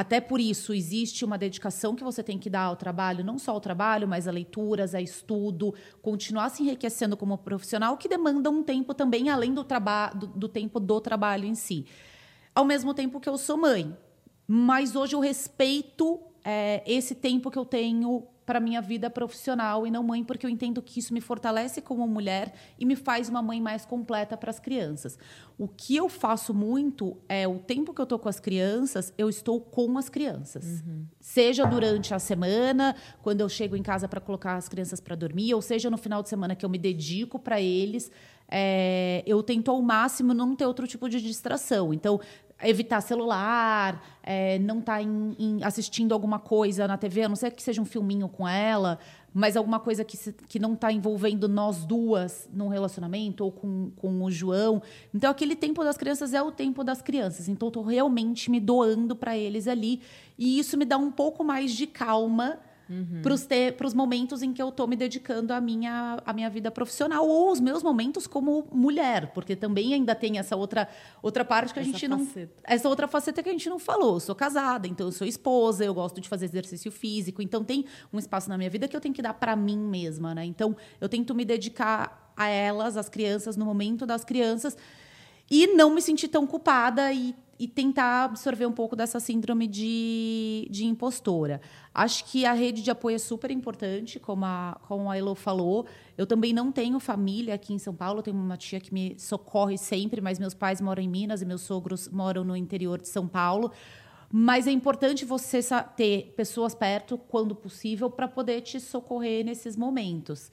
até 0.00 0.18
por 0.18 0.40
isso, 0.40 0.72
existe 0.72 1.26
uma 1.26 1.36
dedicação 1.36 1.94
que 1.94 2.02
você 2.02 2.22
tem 2.22 2.38
que 2.38 2.48
dar 2.48 2.62
ao 2.62 2.74
trabalho, 2.74 3.22
não 3.22 3.38
só 3.38 3.50
ao 3.50 3.60
trabalho, 3.60 4.08
mas 4.08 4.26
a 4.26 4.30
leituras, 4.30 4.94
a 4.94 5.00
estudo, 5.02 5.74
continuar 6.00 6.48
se 6.48 6.62
enriquecendo 6.62 7.18
como 7.18 7.36
profissional, 7.36 7.98
que 7.98 8.08
demanda 8.08 8.48
um 8.48 8.62
tempo 8.62 8.94
também 8.94 9.28
além 9.28 9.52
do, 9.52 9.62
do, 9.62 10.26
do 10.26 10.48
tempo 10.48 10.80
do 10.80 11.02
trabalho 11.02 11.44
em 11.44 11.54
si. 11.54 11.84
Ao 12.54 12.64
mesmo 12.64 12.94
tempo 12.94 13.20
que 13.20 13.28
eu 13.28 13.36
sou 13.36 13.58
mãe. 13.58 13.94
Mas 14.48 14.96
hoje 14.96 15.14
eu 15.14 15.20
respeito 15.20 16.18
é, 16.42 16.82
esse 16.86 17.14
tempo 17.14 17.50
que 17.50 17.58
eu 17.58 17.66
tenho 17.66 18.26
para 18.50 18.58
minha 18.58 18.82
vida 18.82 19.08
profissional 19.08 19.86
e 19.86 19.92
não 19.92 20.02
mãe, 20.02 20.24
porque 20.24 20.44
eu 20.44 20.50
entendo 20.50 20.82
que 20.82 20.98
isso 20.98 21.14
me 21.14 21.20
fortalece 21.20 21.80
como 21.80 22.04
mulher 22.08 22.52
e 22.80 22.84
me 22.84 22.96
faz 22.96 23.28
uma 23.28 23.40
mãe 23.40 23.60
mais 23.60 23.86
completa 23.86 24.36
para 24.36 24.50
as 24.50 24.58
crianças. 24.58 25.16
O 25.56 25.68
que 25.68 25.94
eu 25.94 26.08
faço 26.08 26.52
muito 26.52 27.16
é 27.28 27.46
o 27.46 27.60
tempo 27.60 27.94
que 27.94 28.00
eu 28.00 28.02
estou 28.02 28.18
com 28.18 28.28
as 28.28 28.40
crianças, 28.40 29.14
eu 29.16 29.28
estou 29.28 29.60
com 29.60 29.96
as 29.96 30.08
crianças. 30.08 30.82
Uhum. 30.84 31.06
Seja 31.20 31.64
durante 31.64 32.12
a 32.12 32.18
semana, 32.18 32.96
quando 33.22 33.40
eu 33.40 33.48
chego 33.48 33.76
em 33.76 33.84
casa 33.84 34.08
para 34.08 34.20
colocar 34.20 34.56
as 34.56 34.68
crianças 34.68 34.98
para 34.98 35.14
dormir, 35.14 35.54
ou 35.54 35.62
seja 35.62 35.88
no 35.88 35.96
final 35.96 36.20
de 36.20 36.28
semana 36.28 36.56
que 36.56 36.64
eu 36.64 36.68
me 36.68 36.78
dedico 36.78 37.38
para 37.38 37.60
eles. 37.60 38.10
É, 38.52 39.22
eu 39.24 39.44
tento 39.44 39.70
ao 39.70 39.80
máximo 39.80 40.34
não 40.34 40.56
ter 40.56 40.66
outro 40.66 40.88
tipo 40.88 41.08
de 41.08 41.22
distração. 41.22 41.94
Então, 41.94 42.18
evitar 42.62 43.00
celular, 43.00 44.02
é, 44.22 44.58
não 44.58 44.80
estar 44.80 45.00
tá 45.00 45.66
assistindo 45.66 46.12
alguma 46.12 46.38
coisa 46.38 46.86
na 46.86 46.96
TV, 46.96 47.22
a 47.22 47.28
não 47.28 47.36
ser 47.36 47.50
que 47.50 47.62
seja 47.62 47.80
um 47.80 47.84
filminho 47.84 48.28
com 48.28 48.46
ela, 48.46 48.98
mas 49.32 49.56
alguma 49.56 49.78
coisa 49.78 50.04
que, 50.04 50.16
se, 50.16 50.32
que 50.32 50.58
não 50.58 50.74
está 50.74 50.92
envolvendo 50.92 51.48
nós 51.48 51.84
duas 51.84 52.48
num 52.52 52.68
relacionamento 52.68 53.44
ou 53.44 53.52
com, 53.52 53.90
com 53.96 54.22
o 54.22 54.30
João. 54.30 54.82
Então, 55.14 55.30
aquele 55.30 55.54
tempo 55.54 55.82
das 55.84 55.96
crianças 55.96 56.34
é 56.34 56.42
o 56.42 56.50
tempo 56.50 56.82
das 56.82 57.00
crianças. 57.00 57.48
Então, 57.48 57.68
estou 57.68 57.82
realmente 57.82 58.50
me 58.50 58.60
doando 58.60 59.14
para 59.14 59.36
eles 59.36 59.68
ali. 59.68 60.00
E 60.38 60.58
isso 60.58 60.76
me 60.76 60.84
dá 60.84 60.98
um 60.98 61.10
pouco 61.10 61.44
mais 61.44 61.72
de 61.72 61.86
calma 61.86 62.58
uhum. 62.90 63.22
para 63.76 63.86
os 63.86 63.94
momentos 63.94 64.42
em 64.42 64.52
que 64.52 64.60
eu 64.60 64.68
estou 64.70 64.88
me 64.88 64.96
dedicando 64.96 65.52
à 65.52 65.60
minha, 65.60 66.20
à 66.26 66.32
minha 66.32 66.50
vida 66.50 66.70
profissional 66.70 67.26
ou 67.26 67.52
os 67.52 67.60
meus 67.60 67.82
momentos 67.82 68.26
como 68.26 68.66
mulher, 68.72 69.32
porque 69.32 69.54
também 69.54 69.94
ainda 69.94 70.14
tem 70.14 70.38
essa 70.38 70.56
outra, 70.56 70.88
outra 71.22 71.44
parte 71.44 71.72
que 71.72 71.78
a 71.78 71.82
essa 71.82 71.92
gente 71.92 72.08
faceta. 72.08 72.52
não. 72.56 72.74
Essa 72.74 72.88
outra 72.88 73.06
faceta 73.06 73.42
que 73.42 73.48
a 73.48 73.52
gente 73.52 73.68
não 73.68 73.78
falou. 73.78 74.14
Eu 74.14 74.20
sou 74.20 74.34
casada, 74.34 74.88
então 74.88 75.06
eu 75.06 75.12
sou 75.12 75.26
esposa, 75.26 75.84
eu 75.84 75.94
gosto 75.94 76.20
de 76.20 76.28
fazer 76.28 76.46
exercício 76.46 76.90
físico, 76.90 77.40
então 77.40 77.62
tem 77.62 77.84
um 78.12 78.18
espaço 78.18 78.48
na 78.48 78.58
minha 78.58 78.68
vida 78.68 78.88
que 78.88 78.96
eu 78.96 79.00
tenho 79.00 79.14
que 79.14 79.22
dar 79.22 79.34
para 79.34 79.54
mim 79.54 79.78
mesma, 79.78 80.34
né? 80.34 80.44
Então 80.44 80.76
eu 81.00 81.08
tento 81.08 81.34
me 81.34 81.44
dedicar 81.44 82.32
a 82.36 82.48
elas, 82.48 82.96
às 82.96 83.08
crianças, 83.08 83.56
no 83.56 83.64
momento 83.64 84.04
das 84.04 84.24
crianças 84.24 84.76
e 85.50 85.66
não 85.68 85.90
me 85.90 86.00
sentir 86.00 86.28
tão 86.28 86.46
culpada 86.46 87.12
e 87.12 87.34
e 87.60 87.68
tentar 87.68 88.24
absorver 88.24 88.64
um 88.64 88.72
pouco 88.72 88.96
dessa 88.96 89.20
síndrome 89.20 89.66
de, 89.66 90.66
de 90.70 90.86
impostora. 90.86 91.60
Acho 91.94 92.24
que 92.24 92.46
a 92.46 92.54
rede 92.54 92.80
de 92.80 92.90
apoio 92.90 93.16
é 93.16 93.18
super 93.18 93.50
importante, 93.50 94.18
como 94.18 94.46
a, 94.46 94.80
como 94.88 95.10
a 95.10 95.18
Elo 95.18 95.34
falou. 95.34 95.84
Eu 96.16 96.26
também 96.26 96.54
não 96.54 96.72
tenho 96.72 96.98
família 96.98 97.54
aqui 97.54 97.74
em 97.74 97.78
São 97.78 97.94
Paulo, 97.94 98.22
tenho 98.22 98.38
uma 98.38 98.56
tia 98.56 98.80
que 98.80 98.94
me 98.94 99.14
socorre 99.18 99.76
sempre, 99.76 100.22
mas 100.22 100.38
meus 100.38 100.54
pais 100.54 100.80
moram 100.80 101.02
em 101.02 101.08
Minas 101.08 101.42
e 101.42 101.44
meus 101.44 101.60
sogros 101.60 102.08
moram 102.08 102.44
no 102.44 102.56
interior 102.56 102.98
de 102.98 103.08
São 103.08 103.28
Paulo. 103.28 103.70
Mas 104.32 104.66
é 104.66 104.70
importante 104.70 105.26
você 105.26 105.60
ter 105.94 106.32
pessoas 106.34 106.74
perto, 106.74 107.18
quando 107.18 107.54
possível, 107.54 108.08
para 108.08 108.26
poder 108.26 108.62
te 108.62 108.80
socorrer 108.80 109.44
nesses 109.44 109.76
momentos. 109.76 110.50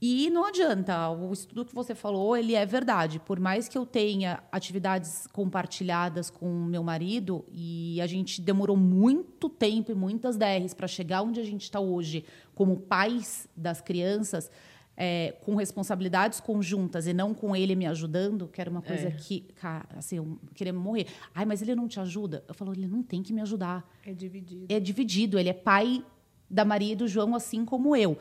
E 0.00 0.30
não 0.30 0.44
adianta, 0.44 1.10
o 1.10 1.32
estudo 1.32 1.64
que 1.64 1.74
você 1.74 1.92
falou, 1.92 2.36
ele 2.36 2.54
é 2.54 2.64
verdade. 2.64 3.18
Por 3.18 3.40
mais 3.40 3.66
que 3.66 3.76
eu 3.76 3.84
tenha 3.84 4.40
atividades 4.52 5.26
compartilhadas 5.32 6.30
com 6.30 6.48
meu 6.48 6.84
marido, 6.84 7.44
e 7.50 8.00
a 8.00 8.06
gente 8.06 8.40
demorou 8.40 8.76
muito 8.76 9.48
tempo 9.48 9.90
e 9.90 9.94
muitas 9.96 10.36
DRs 10.36 10.72
para 10.72 10.86
chegar 10.86 11.22
onde 11.22 11.40
a 11.40 11.44
gente 11.44 11.62
está 11.62 11.80
hoje, 11.80 12.24
como 12.54 12.76
pais 12.76 13.48
das 13.56 13.80
crianças, 13.80 14.48
é, 14.96 15.36
com 15.44 15.56
responsabilidades 15.56 16.40
conjuntas 16.40 17.08
e 17.08 17.12
não 17.12 17.34
com 17.34 17.54
ele 17.54 17.74
me 17.74 17.86
ajudando, 17.86 18.46
que 18.46 18.60
era 18.60 18.70
uma 18.70 18.82
coisa 18.82 19.08
é. 19.08 19.10
que, 19.10 19.40
cara, 19.56 19.86
assim, 19.96 20.16
eu 20.16 20.38
queria 20.54 20.72
morrer. 20.72 21.06
Ai, 21.34 21.44
mas 21.44 21.60
ele 21.60 21.74
não 21.74 21.88
te 21.88 21.98
ajuda? 21.98 22.44
Eu 22.46 22.54
falo, 22.54 22.72
ele 22.72 22.86
não 22.86 23.02
tem 23.02 23.20
que 23.20 23.32
me 23.32 23.40
ajudar. 23.40 23.88
É 24.06 24.12
dividido. 24.12 24.66
É 24.68 24.78
dividido, 24.78 25.38
ele 25.38 25.48
é 25.48 25.52
pai 25.52 26.04
da 26.50 26.64
Maria 26.64 26.92
e 26.92 26.96
do 26.96 27.06
João, 27.06 27.34
assim 27.34 27.64
como 27.64 27.94
eu. 27.94 28.16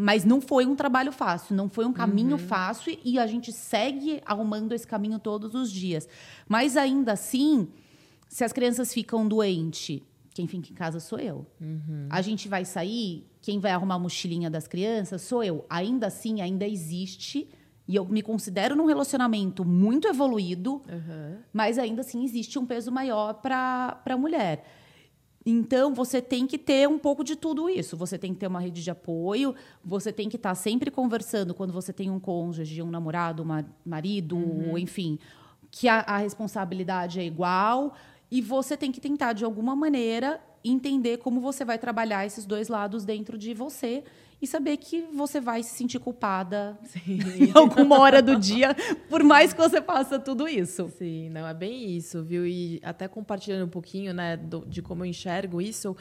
Mas 0.00 0.24
não 0.24 0.40
foi 0.40 0.64
um 0.64 0.76
trabalho 0.76 1.10
fácil, 1.10 1.56
não 1.56 1.68
foi 1.68 1.84
um 1.84 1.92
caminho 1.92 2.32
uhum. 2.32 2.38
fácil 2.38 2.96
e 3.04 3.18
a 3.18 3.26
gente 3.26 3.52
segue 3.52 4.22
arrumando 4.24 4.72
esse 4.72 4.86
caminho 4.86 5.18
todos 5.18 5.54
os 5.54 5.72
dias. 5.72 6.08
Mas 6.48 6.76
ainda 6.76 7.14
assim, 7.14 7.66
se 8.28 8.44
as 8.44 8.52
crianças 8.52 8.94
ficam 8.94 9.26
doentes, 9.26 10.00
quem 10.32 10.46
fica 10.46 10.70
em 10.70 10.74
casa 10.74 11.00
sou 11.00 11.18
eu. 11.18 11.44
Uhum. 11.60 12.06
A 12.08 12.22
gente 12.22 12.48
vai 12.48 12.64
sair, 12.64 13.26
quem 13.42 13.58
vai 13.58 13.72
arrumar 13.72 13.96
a 13.96 13.98
mochilinha 13.98 14.48
das 14.48 14.68
crianças 14.68 15.22
sou 15.22 15.42
eu. 15.42 15.66
Ainda 15.68 16.06
assim, 16.06 16.40
ainda 16.40 16.64
existe. 16.64 17.48
E 17.88 17.96
eu 17.96 18.04
me 18.04 18.22
considero 18.22 18.76
num 18.76 18.86
relacionamento 18.86 19.64
muito 19.64 20.06
evoluído, 20.06 20.74
uhum. 20.74 21.38
mas 21.52 21.76
ainda 21.76 22.02
assim 22.02 22.22
existe 22.22 22.56
um 22.56 22.64
peso 22.64 22.92
maior 22.92 23.34
para 23.34 24.00
a 24.06 24.16
mulher. 24.16 24.64
Então, 25.50 25.94
você 25.94 26.20
tem 26.20 26.46
que 26.46 26.58
ter 26.58 26.86
um 26.86 26.98
pouco 26.98 27.24
de 27.24 27.34
tudo 27.34 27.70
isso. 27.70 27.96
Você 27.96 28.18
tem 28.18 28.34
que 28.34 28.38
ter 28.38 28.48
uma 28.48 28.60
rede 28.60 28.84
de 28.84 28.90
apoio, 28.90 29.54
você 29.82 30.12
tem 30.12 30.28
que 30.28 30.36
estar 30.36 30.54
sempre 30.54 30.90
conversando 30.90 31.54
quando 31.54 31.72
você 31.72 31.90
tem 31.90 32.10
um 32.10 32.20
cônjuge, 32.20 32.82
um 32.82 32.90
namorado, 32.90 33.42
um 33.42 33.64
marido, 33.82 34.36
uhum. 34.36 34.76
enfim, 34.76 35.18
que 35.70 35.88
a, 35.88 36.00
a 36.00 36.18
responsabilidade 36.18 37.18
é 37.18 37.24
igual. 37.24 37.94
E 38.30 38.42
você 38.42 38.76
tem 38.76 38.92
que 38.92 39.00
tentar, 39.00 39.32
de 39.32 39.42
alguma 39.42 39.74
maneira, 39.74 40.38
entender 40.62 41.16
como 41.16 41.40
você 41.40 41.64
vai 41.64 41.78
trabalhar 41.78 42.26
esses 42.26 42.44
dois 42.44 42.68
lados 42.68 43.06
dentro 43.06 43.38
de 43.38 43.54
você 43.54 44.04
e 44.40 44.46
saber 44.46 44.76
que 44.76 45.02
você 45.12 45.40
vai 45.40 45.62
se 45.62 45.74
sentir 45.74 45.98
culpada 45.98 46.78
Sim. 46.84 47.18
em 47.38 47.50
alguma 47.54 47.98
hora 47.98 48.22
do 48.22 48.36
dia, 48.36 48.74
por 49.08 49.22
mais 49.22 49.52
que 49.52 49.60
você 49.60 49.82
faça 49.82 50.18
tudo 50.18 50.48
isso. 50.48 50.90
Sim, 50.96 51.28
não 51.30 51.46
é 51.46 51.52
bem 51.52 51.96
isso, 51.96 52.22
viu? 52.22 52.46
E 52.46 52.80
até 52.82 53.08
compartilhando 53.08 53.66
um 53.66 53.70
pouquinho, 53.70 54.14
né, 54.14 54.36
do, 54.36 54.64
de 54.66 54.80
como 54.80 55.04
eu 55.04 55.08
enxergo 55.08 55.60
isso, 55.60 55.96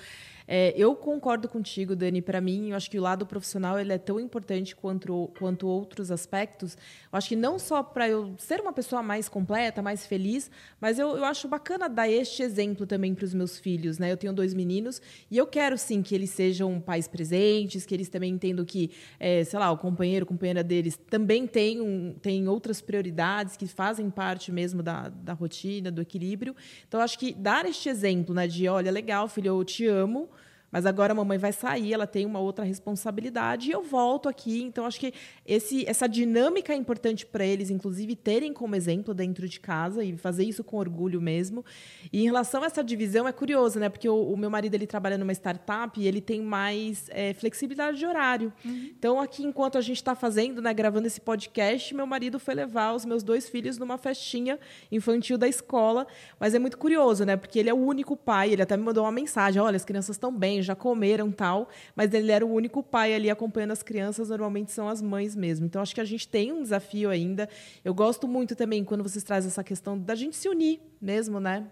é, 0.47 0.73
eu 0.77 0.95
concordo 0.95 1.49
contigo, 1.49 1.93
Dani. 1.93 2.21
Para 2.21 2.39
mim, 2.39 2.69
eu 2.69 2.77
acho 2.77 2.89
que 2.89 2.97
o 2.97 3.01
lado 3.01 3.25
profissional 3.25 3.77
ele 3.77 3.91
é 3.91 3.97
tão 3.97 4.17
importante 4.17 4.73
quanto, 4.73 5.29
quanto 5.37 5.67
outros 5.67 6.09
aspectos. 6.09 6.77
Eu 7.11 7.17
acho 7.17 7.27
que 7.27 7.35
não 7.35 7.59
só 7.59 7.83
para 7.83 8.07
eu 8.07 8.33
ser 8.37 8.61
uma 8.61 8.71
pessoa 8.71 9.03
mais 9.03 9.27
completa, 9.27 9.81
mais 9.81 10.05
feliz, 10.05 10.49
mas 10.79 10.97
eu, 10.97 11.17
eu 11.17 11.25
acho 11.25 11.49
bacana 11.49 11.89
dar 11.89 12.09
este 12.09 12.43
exemplo 12.43 12.85
também 12.85 13.13
para 13.13 13.25
os 13.25 13.33
meus 13.33 13.59
filhos. 13.59 13.99
Né? 13.99 14.09
Eu 14.09 14.15
tenho 14.15 14.31
dois 14.31 14.53
meninos 14.53 15.01
e 15.29 15.37
eu 15.37 15.45
quero 15.45 15.77
sim 15.77 16.01
que 16.01 16.15
eles 16.15 16.29
sejam 16.29 16.79
pais 16.79 17.09
presentes, 17.09 17.85
que 17.85 17.93
eles 17.93 18.07
também 18.07 18.33
entendam 18.33 18.63
que, 18.63 18.91
é, 19.19 19.43
sei 19.43 19.59
lá, 19.59 19.69
o 19.69 19.77
companheiro, 19.77 20.25
companheira 20.25 20.63
deles 20.63 20.97
também 21.09 21.45
tem, 21.45 21.81
um, 21.81 22.13
tem 22.13 22.47
outras 22.47 22.79
prioridades 22.79 23.57
que 23.57 23.67
fazem 23.67 24.09
parte 24.09 24.49
mesmo 24.49 24.81
da, 24.81 25.09
da 25.09 25.33
rotina, 25.33 25.91
do 25.91 26.01
equilíbrio. 26.01 26.55
Então, 26.87 27.01
acho 27.01 27.19
que 27.19 27.33
dar 27.33 27.65
este 27.65 27.89
exemplo 27.89 28.33
né, 28.33 28.47
de, 28.47 28.65
olha, 28.69 28.89
legal, 28.89 29.27
filho, 29.27 29.47
eu 29.47 29.63
te 29.65 29.85
amo 29.85 30.29
mas 30.71 30.85
agora 30.85 31.13
a 31.13 31.15
mamãe 31.15 31.37
vai 31.37 31.53
sair, 31.53 31.93
ela 31.93 32.05
tem 32.05 32.25
uma 32.25 32.39
outra 32.39 32.65
responsabilidade 32.65 33.69
e 33.69 33.71
eu 33.71 33.83
volto 33.83 34.27
aqui. 34.27 34.61
Então, 34.61 34.85
acho 34.85 34.99
que 34.99 35.13
esse, 35.45 35.87
essa 35.87 36.07
dinâmica 36.07 36.73
é 36.73 36.75
importante 36.75 37.25
para 37.25 37.45
eles, 37.45 37.69
inclusive, 37.69 38.15
terem 38.15 38.51
como 38.51 38.75
exemplo 38.75 39.13
dentro 39.13 39.47
de 39.47 39.59
casa 39.59 40.03
e 40.03 40.17
fazer 40.17 40.43
isso 40.43 40.63
com 40.63 40.77
orgulho 40.77 41.21
mesmo. 41.21 41.63
E 42.11 42.21
em 42.21 42.25
relação 42.25 42.63
a 42.63 42.65
essa 42.65 42.83
divisão, 42.83 43.27
é 43.27 43.31
curioso, 43.31 43.79
né? 43.79 43.87
Porque 43.87 44.09
o, 44.09 44.33
o 44.33 44.37
meu 44.37 44.49
marido 44.49 44.73
ele 44.73 44.85
trabalha 44.85 45.17
numa 45.17 45.31
startup 45.31 45.99
e 45.99 46.07
ele 46.07 46.19
tem 46.19 46.41
mais 46.41 47.05
é, 47.09 47.33
flexibilidade 47.33 47.97
de 47.97 48.05
horário. 48.05 48.51
Uhum. 48.65 48.91
Então, 48.97 49.21
aqui, 49.21 49.43
enquanto 49.45 49.77
a 49.77 49.81
gente 49.81 49.97
está 49.97 50.15
fazendo, 50.15 50.61
né, 50.61 50.73
gravando 50.73 51.07
esse 51.07 51.21
podcast, 51.21 51.95
meu 51.95 52.05
marido 52.05 52.39
foi 52.39 52.53
levar 52.53 52.93
os 52.93 53.05
meus 53.05 53.23
dois 53.23 53.47
filhos 53.47 53.77
numa 53.77 53.97
festinha 53.97 54.59
infantil 54.91 55.37
da 55.37 55.47
escola. 55.47 56.05
Mas 56.39 56.53
é 56.53 56.59
muito 56.59 56.77
curioso, 56.77 57.23
né? 57.23 57.37
Porque 57.37 57.57
ele 57.57 57.69
é 57.69 57.73
o 57.73 57.77
único 57.77 58.17
pai, 58.17 58.51
ele 58.51 58.61
até 58.61 58.75
me 58.75 58.83
mandou 58.83 59.05
uma 59.05 59.11
mensagem: 59.11 59.61
olha, 59.61 59.77
as 59.77 59.85
crianças 59.85 60.15
estão 60.15 60.35
bem 60.35 60.56
já 60.61 60.75
comeram 60.75 61.31
tal, 61.31 61.69
mas 61.95 62.13
ele 62.13 62.31
era 62.31 62.45
o 62.45 62.51
único 62.51 62.83
pai 62.83 63.13
ali 63.13 63.29
acompanhando 63.29 63.71
as 63.71 63.83
crianças, 63.83 64.29
normalmente 64.29 64.71
são 64.71 64.87
as 64.87 65.01
mães 65.01 65.35
mesmo. 65.35 65.65
Então 65.65 65.81
acho 65.81 65.95
que 65.95 66.01
a 66.01 66.05
gente 66.05 66.27
tem 66.27 66.51
um 66.51 66.61
desafio 66.61 67.09
ainda. 67.09 67.49
Eu 67.83 67.93
gosto 67.93 68.27
muito 68.27 68.55
também 68.55 68.83
quando 68.83 69.03
vocês 69.03 69.23
trazem 69.23 69.49
essa 69.49 69.63
questão 69.63 69.97
da 69.97 70.15
gente 70.15 70.35
se 70.35 70.47
unir 70.47 70.79
mesmo, 71.01 71.39
né? 71.39 71.67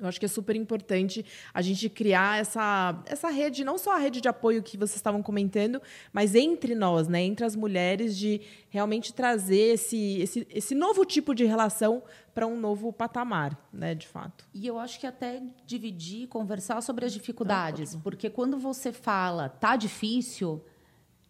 Eu 0.00 0.08
acho 0.08 0.18
que 0.18 0.24
é 0.24 0.28
super 0.28 0.56
importante 0.56 1.24
a 1.52 1.60
gente 1.60 1.88
criar 1.88 2.40
essa, 2.40 3.02
essa 3.06 3.28
rede, 3.28 3.62
não 3.62 3.76
só 3.76 3.94
a 3.94 3.98
rede 3.98 4.20
de 4.20 4.28
apoio 4.28 4.62
que 4.62 4.76
vocês 4.76 4.96
estavam 4.96 5.22
comentando, 5.22 5.80
mas 6.12 6.34
entre 6.34 6.74
nós, 6.74 7.06
né, 7.06 7.22
entre 7.22 7.44
as 7.44 7.54
mulheres, 7.54 8.16
de 8.16 8.40
realmente 8.70 9.12
trazer 9.12 9.74
esse, 9.74 10.20
esse, 10.20 10.46
esse 10.50 10.74
novo 10.74 11.04
tipo 11.04 11.34
de 11.34 11.44
relação 11.44 12.02
para 12.34 12.46
um 12.46 12.58
novo 12.58 12.92
patamar, 12.92 13.58
né, 13.72 13.94
de 13.94 14.08
fato. 14.08 14.48
E 14.54 14.66
eu 14.66 14.78
acho 14.78 14.98
que 14.98 15.06
até 15.06 15.42
dividir, 15.66 16.28
conversar 16.28 16.80
sobre 16.80 17.04
as 17.04 17.12
dificuldades, 17.12 17.94
ah, 17.94 18.00
porque 18.02 18.30
quando 18.30 18.58
você 18.58 18.92
fala 18.92 19.48
tá 19.48 19.76
difícil 19.76 20.64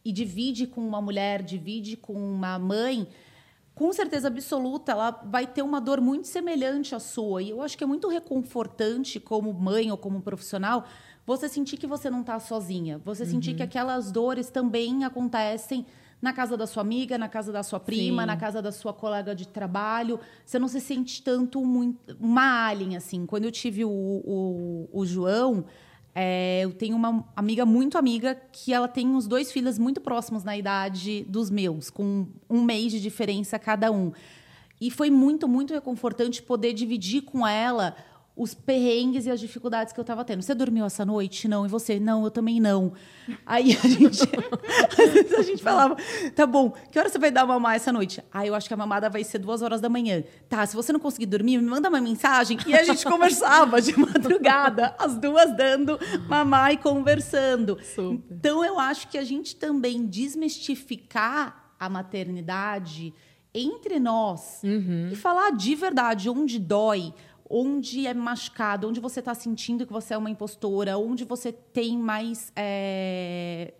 e 0.04 0.12
divide 0.12 0.66
com 0.66 0.80
uma 0.80 1.00
mulher, 1.00 1.42
divide 1.42 1.96
com 1.96 2.14
uma 2.14 2.59
mãe, 2.59 3.09
com 3.80 3.94
certeza 3.94 4.28
absoluta, 4.28 4.92
ela 4.92 5.10
vai 5.24 5.46
ter 5.46 5.62
uma 5.62 5.80
dor 5.80 6.02
muito 6.02 6.28
semelhante 6.28 6.94
à 6.94 7.00
sua. 7.00 7.42
E 7.42 7.48
eu 7.48 7.62
acho 7.62 7.78
que 7.78 7.82
é 7.82 7.86
muito 7.86 8.08
reconfortante, 8.08 9.18
como 9.18 9.54
mãe 9.54 9.90
ou 9.90 9.96
como 9.96 10.20
profissional, 10.20 10.84
você 11.24 11.48
sentir 11.48 11.78
que 11.78 11.86
você 11.86 12.10
não 12.10 12.20
está 12.20 12.38
sozinha. 12.38 13.00
Você 13.06 13.22
uhum. 13.22 13.30
sentir 13.30 13.54
que 13.54 13.62
aquelas 13.62 14.12
dores 14.12 14.50
também 14.50 15.02
acontecem 15.02 15.86
na 16.20 16.30
casa 16.30 16.58
da 16.58 16.66
sua 16.66 16.82
amiga, 16.82 17.16
na 17.16 17.26
casa 17.26 17.50
da 17.50 17.62
sua 17.62 17.80
prima, 17.80 18.24
Sim. 18.24 18.26
na 18.26 18.36
casa 18.36 18.60
da 18.60 18.70
sua 18.70 18.92
colega 18.92 19.34
de 19.34 19.48
trabalho. 19.48 20.20
Você 20.44 20.58
não 20.58 20.68
se 20.68 20.78
sente 20.78 21.22
tanto 21.22 21.64
muito, 21.64 22.14
uma 22.20 22.66
alien, 22.66 22.98
assim. 22.98 23.24
Quando 23.24 23.46
eu 23.46 23.50
tive 23.50 23.82
o, 23.82 23.90
o, 23.90 24.90
o 24.92 25.06
João, 25.06 25.64
é, 26.14 26.61
eu 26.62 26.73
tenho 26.73 26.96
uma 26.96 27.25
amiga 27.37 27.64
muito 27.64 27.96
amiga 27.96 28.35
que 28.53 28.73
ela 28.73 28.88
tem 28.88 29.14
os 29.14 29.27
dois 29.27 29.53
filhos 29.53 29.79
muito 29.79 30.01
próximos 30.01 30.42
na 30.42 30.57
idade 30.57 31.25
dos 31.29 31.51
meus, 31.51 31.88
com 31.88 32.27
um 32.49 32.62
mês 32.62 32.92
de 32.92 33.01
diferença 33.01 33.59
cada 33.59 33.90
um. 33.92 34.12
E 34.81 34.90
foi 34.90 35.11
muito, 35.11 35.46
muito 35.46 35.75
reconfortante 35.75 36.42
poder 36.42 36.73
dividir 36.73 37.23
com 37.23 37.46
ela 37.46 37.94
os 38.40 38.55
perrengues 38.55 39.26
e 39.26 39.31
as 39.31 39.38
dificuldades 39.38 39.92
que 39.92 40.00
eu 40.00 40.03
estava 40.03 40.24
tendo. 40.24 40.40
Você 40.40 40.55
dormiu 40.55 40.87
essa 40.87 41.05
noite? 41.05 41.46
Não. 41.46 41.66
E 41.66 41.68
você? 41.68 42.00
Não, 42.00 42.24
eu 42.24 42.31
também 42.31 42.59
não. 42.59 42.94
Aí 43.44 43.76
a 43.76 43.87
gente, 43.87 44.22
às 44.98 45.12
vezes 45.12 45.35
a 45.35 45.42
gente 45.42 45.62
falava, 45.62 45.94
tá 46.35 46.46
bom, 46.46 46.70
que 46.90 46.98
hora 46.98 47.11
você 47.11 47.18
vai 47.18 47.31
dar 47.31 47.44
mamar 47.44 47.74
essa 47.74 47.92
noite? 47.92 48.24
Ah, 48.33 48.46
eu 48.46 48.55
acho 48.55 48.66
que 48.66 48.72
a 48.72 48.76
mamada 48.79 49.11
vai 49.11 49.22
ser 49.24 49.40
duas 49.40 49.61
horas 49.61 49.79
da 49.83 49.90
manhã. 49.90 50.24
Tá, 50.48 50.64
se 50.64 50.74
você 50.74 50.90
não 50.90 50.98
conseguir 50.98 51.26
dormir, 51.26 51.59
me 51.59 51.68
manda 51.68 51.90
uma 51.90 52.00
mensagem. 52.00 52.57
E 52.66 52.72
a 52.72 52.83
gente 52.83 53.05
conversava 53.05 53.79
de 53.83 53.92
madrugada, 54.00 54.96
as 54.98 55.18
duas 55.18 55.55
dando 55.55 56.00
mamar 56.26 56.72
e 56.72 56.79
conversando. 56.79 57.76
Super. 57.94 58.24
Então 58.35 58.64
eu 58.64 58.81
acho 58.81 59.09
que 59.09 59.18
a 59.18 59.24
gente 59.24 59.55
também 59.55 60.07
desmistificar 60.07 61.74
a 61.79 61.90
maternidade 61.90 63.12
entre 63.55 63.98
nós 63.98 64.61
uhum. 64.62 65.11
e 65.12 65.16
falar 65.16 65.50
de 65.50 65.74
verdade 65.74 66.31
onde 66.31 66.59
dói, 66.59 67.12
onde 67.50 68.06
é 68.06 68.14
machucado, 68.14 68.88
onde 68.88 69.00
você 69.00 69.18
está 69.18 69.34
sentindo 69.34 69.84
que 69.84 69.92
você 69.92 70.14
é 70.14 70.18
uma 70.18 70.30
impostora, 70.30 70.96
onde 70.96 71.24
você 71.24 71.50
tem 71.50 71.98
mais 71.98 72.52
é, 72.54 73.74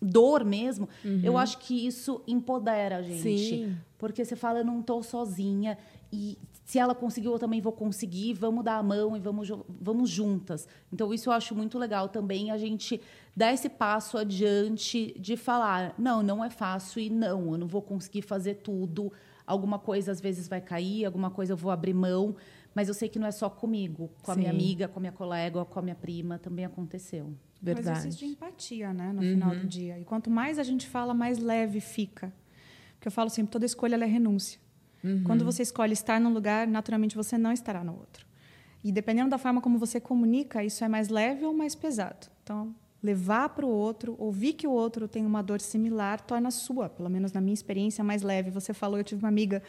dor 0.00 0.44
mesmo, 0.44 0.88
uhum. 1.04 1.20
eu 1.24 1.36
acho 1.36 1.58
que 1.58 1.84
isso 1.84 2.22
empodera 2.28 2.98
a 2.98 3.02
gente. 3.02 3.48
Sim. 3.48 3.76
Porque 3.98 4.24
você 4.24 4.36
fala, 4.36 4.60
eu 4.60 4.64
não 4.64 4.78
estou 4.78 5.02
sozinha. 5.02 5.76
E 6.12 6.38
se 6.64 6.78
ela 6.78 6.94
conseguiu, 6.94 7.32
eu 7.32 7.38
também 7.38 7.60
vou 7.60 7.72
conseguir. 7.72 8.34
Vamos 8.34 8.62
dar 8.62 8.76
a 8.76 8.82
mão 8.82 9.16
e 9.16 9.20
vamos, 9.20 9.48
vamos 9.68 10.08
juntas. 10.08 10.68
Então, 10.92 11.12
isso 11.12 11.28
eu 11.28 11.32
acho 11.32 11.56
muito 11.56 11.76
legal 11.76 12.08
também, 12.08 12.52
a 12.52 12.56
gente 12.56 13.00
dar 13.36 13.52
esse 13.52 13.68
passo 13.68 14.16
adiante 14.16 15.12
de 15.18 15.36
falar: 15.36 15.94
não, 15.98 16.22
não 16.22 16.44
é 16.44 16.50
fácil 16.50 17.00
e 17.00 17.10
não, 17.10 17.52
eu 17.52 17.58
não 17.58 17.66
vou 17.66 17.82
conseguir 17.82 18.22
fazer 18.22 18.56
tudo. 18.56 19.12
Alguma 19.44 19.78
coisa 19.78 20.12
às 20.12 20.20
vezes 20.20 20.46
vai 20.46 20.60
cair, 20.60 21.04
alguma 21.04 21.30
coisa 21.30 21.54
eu 21.54 21.56
vou 21.56 21.72
abrir 21.72 21.94
mão. 21.94 22.36
Mas 22.74 22.88
eu 22.88 22.94
sei 22.94 23.08
que 23.08 23.18
não 23.18 23.26
é 23.26 23.30
só 23.30 23.50
comigo, 23.50 24.10
com 24.22 24.30
a 24.30 24.34
Sim. 24.34 24.40
minha 24.40 24.52
amiga, 24.52 24.88
com 24.88 24.98
a 24.98 25.00
minha 25.00 25.12
colega, 25.12 25.64
com 25.64 25.78
a 25.78 25.82
minha 25.82 25.94
prima, 25.94 26.38
também 26.38 26.64
aconteceu. 26.64 27.34
Verdade. 27.60 27.88
Mas 27.88 28.06
existe 28.06 28.24
empatia, 28.24 28.92
né, 28.92 29.12
no 29.12 29.22
uhum. 29.22 29.32
final 29.34 29.56
do 29.56 29.66
dia. 29.66 29.98
E 29.98 30.04
quanto 30.04 30.30
mais 30.30 30.58
a 30.58 30.62
gente 30.62 30.86
fala, 30.86 31.12
mais 31.12 31.38
leve 31.38 31.80
fica. 31.80 32.32
Porque 32.94 33.08
eu 33.08 33.12
falo 33.12 33.30
sempre, 33.30 33.50
toda 33.50 33.66
escolha 33.66 33.96
é 33.96 34.06
renúncia. 34.06 34.60
Uhum. 35.02 35.22
Quando 35.24 35.44
você 35.44 35.62
escolhe 35.62 35.92
estar 35.92 36.20
num 36.20 36.32
lugar, 36.32 36.66
naturalmente 36.66 37.16
você 37.16 37.38
não 37.38 37.52
estará 37.52 37.82
no 37.82 37.96
outro. 37.96 38.26
E 38.82 38.92
dependendo 38.92 39.30
da 39.30 39.38
forma 39.38 39.60
como 39.60 39.78
você 39.78 40.00
comunica, 40.00 40.62
isso 40.62 40.84
é 40.84 40.88
mais 40.88 41.08
leve 41.08 41.44
ou 41.44 41.52
mais 41.52 41.74
pesado. 41.74 42.28
Então, 42.42 42.74
levar 43.02 43.50
para 43.50 43.64
o 43.64 43.68
outro, 43.68 44.16
ouvir 44.18 44.54
que 44.54 44.66
o 44.66 44.70
outro 44.70 45.06
tem 45.06 45.24
uma 45.24 45.42
dor 45.42 45.60
similar, 45.60 46.20
torna 46.20 46.50
sua, 46.50 46.88
pelo 46.88 47.08
menos 47.08 47.32
na 47.32 47.40
minha 47.40 47.54
experiência, 47.54 48.02
mais 48.02 48.22
leve. 48.22 48.50
Você 48.50 48.74
falou, 48.74 48.98
eu 48.98 49.04
tive 49.04 49.22
uma 49.22 49.28
amiga 49.28 49.62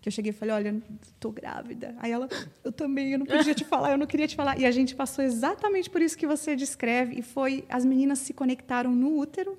que 0.00 0.08
eu 0.08 0.12
cheguei 0.12 0.30
e 0.30 0.32
falei, 0.32 0.54
olha, 0.54 0.82
estou 1.02 1.32
grávida. 1.32 1.96
Aí 1.98 2.12
ela, 2.12 2.28
eu 2.62 2.70
também, 2.70 3.12
eu 3.12 3.18
não 3.18 3.26
podia 3.26 3.54
te 3.54 3.64
falar, 3.64 3.92
eu 3.92 3.98
não 3.98 4.06
queria 4.06 4.28
te 4.28 4.36
falar. 4.36 4.58
E 4.58 4.64
a 4.64 4.70
gente 4.70 4.94
passou 4.94 5.24
exatamente 5.24 5.90
por 5.90 6.00
isso 6.00 6.16
que 6.16 6.26
você 6.26 6.54
descreve, 6.54 7.18
e 7.18 7.22
foi, 7.22 7.64
as 7.68 7.84
meninas 7.84 8.20
se 8.20 8.32
conectaram 8.32 8.94
no 8.94 9.18
útero, 9.18 9.58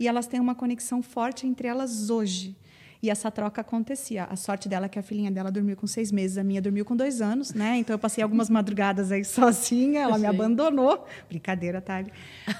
e 0.00 0.08
elas 0.08 0.26
têm 0.26 0.40
uma 0.40 0.54
conexão 0.54 1.02
forte 1.02 1.46
entre 1.46 1.68
elas 1.68 2.08
hoje. 2.08 2.56
E 3.02 3.10
essa 3.10 3.32
troca 3.32 3.60
acontecia. 3.62 4.24
A 4.24 4.36
sorte 4.36 4.68
dela 4.68 4.86
é 4.86 4.88
que 4.88 4.96
a 4.96 5.02
filhinha 5.02 5.30
dela 5.30 5.50
dormiu 5.50 5.76
com 5.76 5.88
seis 5.88 6.12
meses, 6.12 6.38
a 6.38 6.44
minha 6.44 6.62
dormiu 6.62 6.84
com 6.84 6.94
dois 6.94 7.20
anos, 7.20 7.52
né? 7.52 7.78
Então 7.78 7.92
eu 7.92 7.98
passei 7.98 8.22
algumas 8.22 8.48
madrugadas 8.48 9.10
aí 9.10 9.24
sozinha, 9.26 10.02
ela 10.02 10.16
me 10.16 10.26
abandonou. 10.26 11.04
Brincadeira, 11.28 11.80
Thali. 11.80 12.12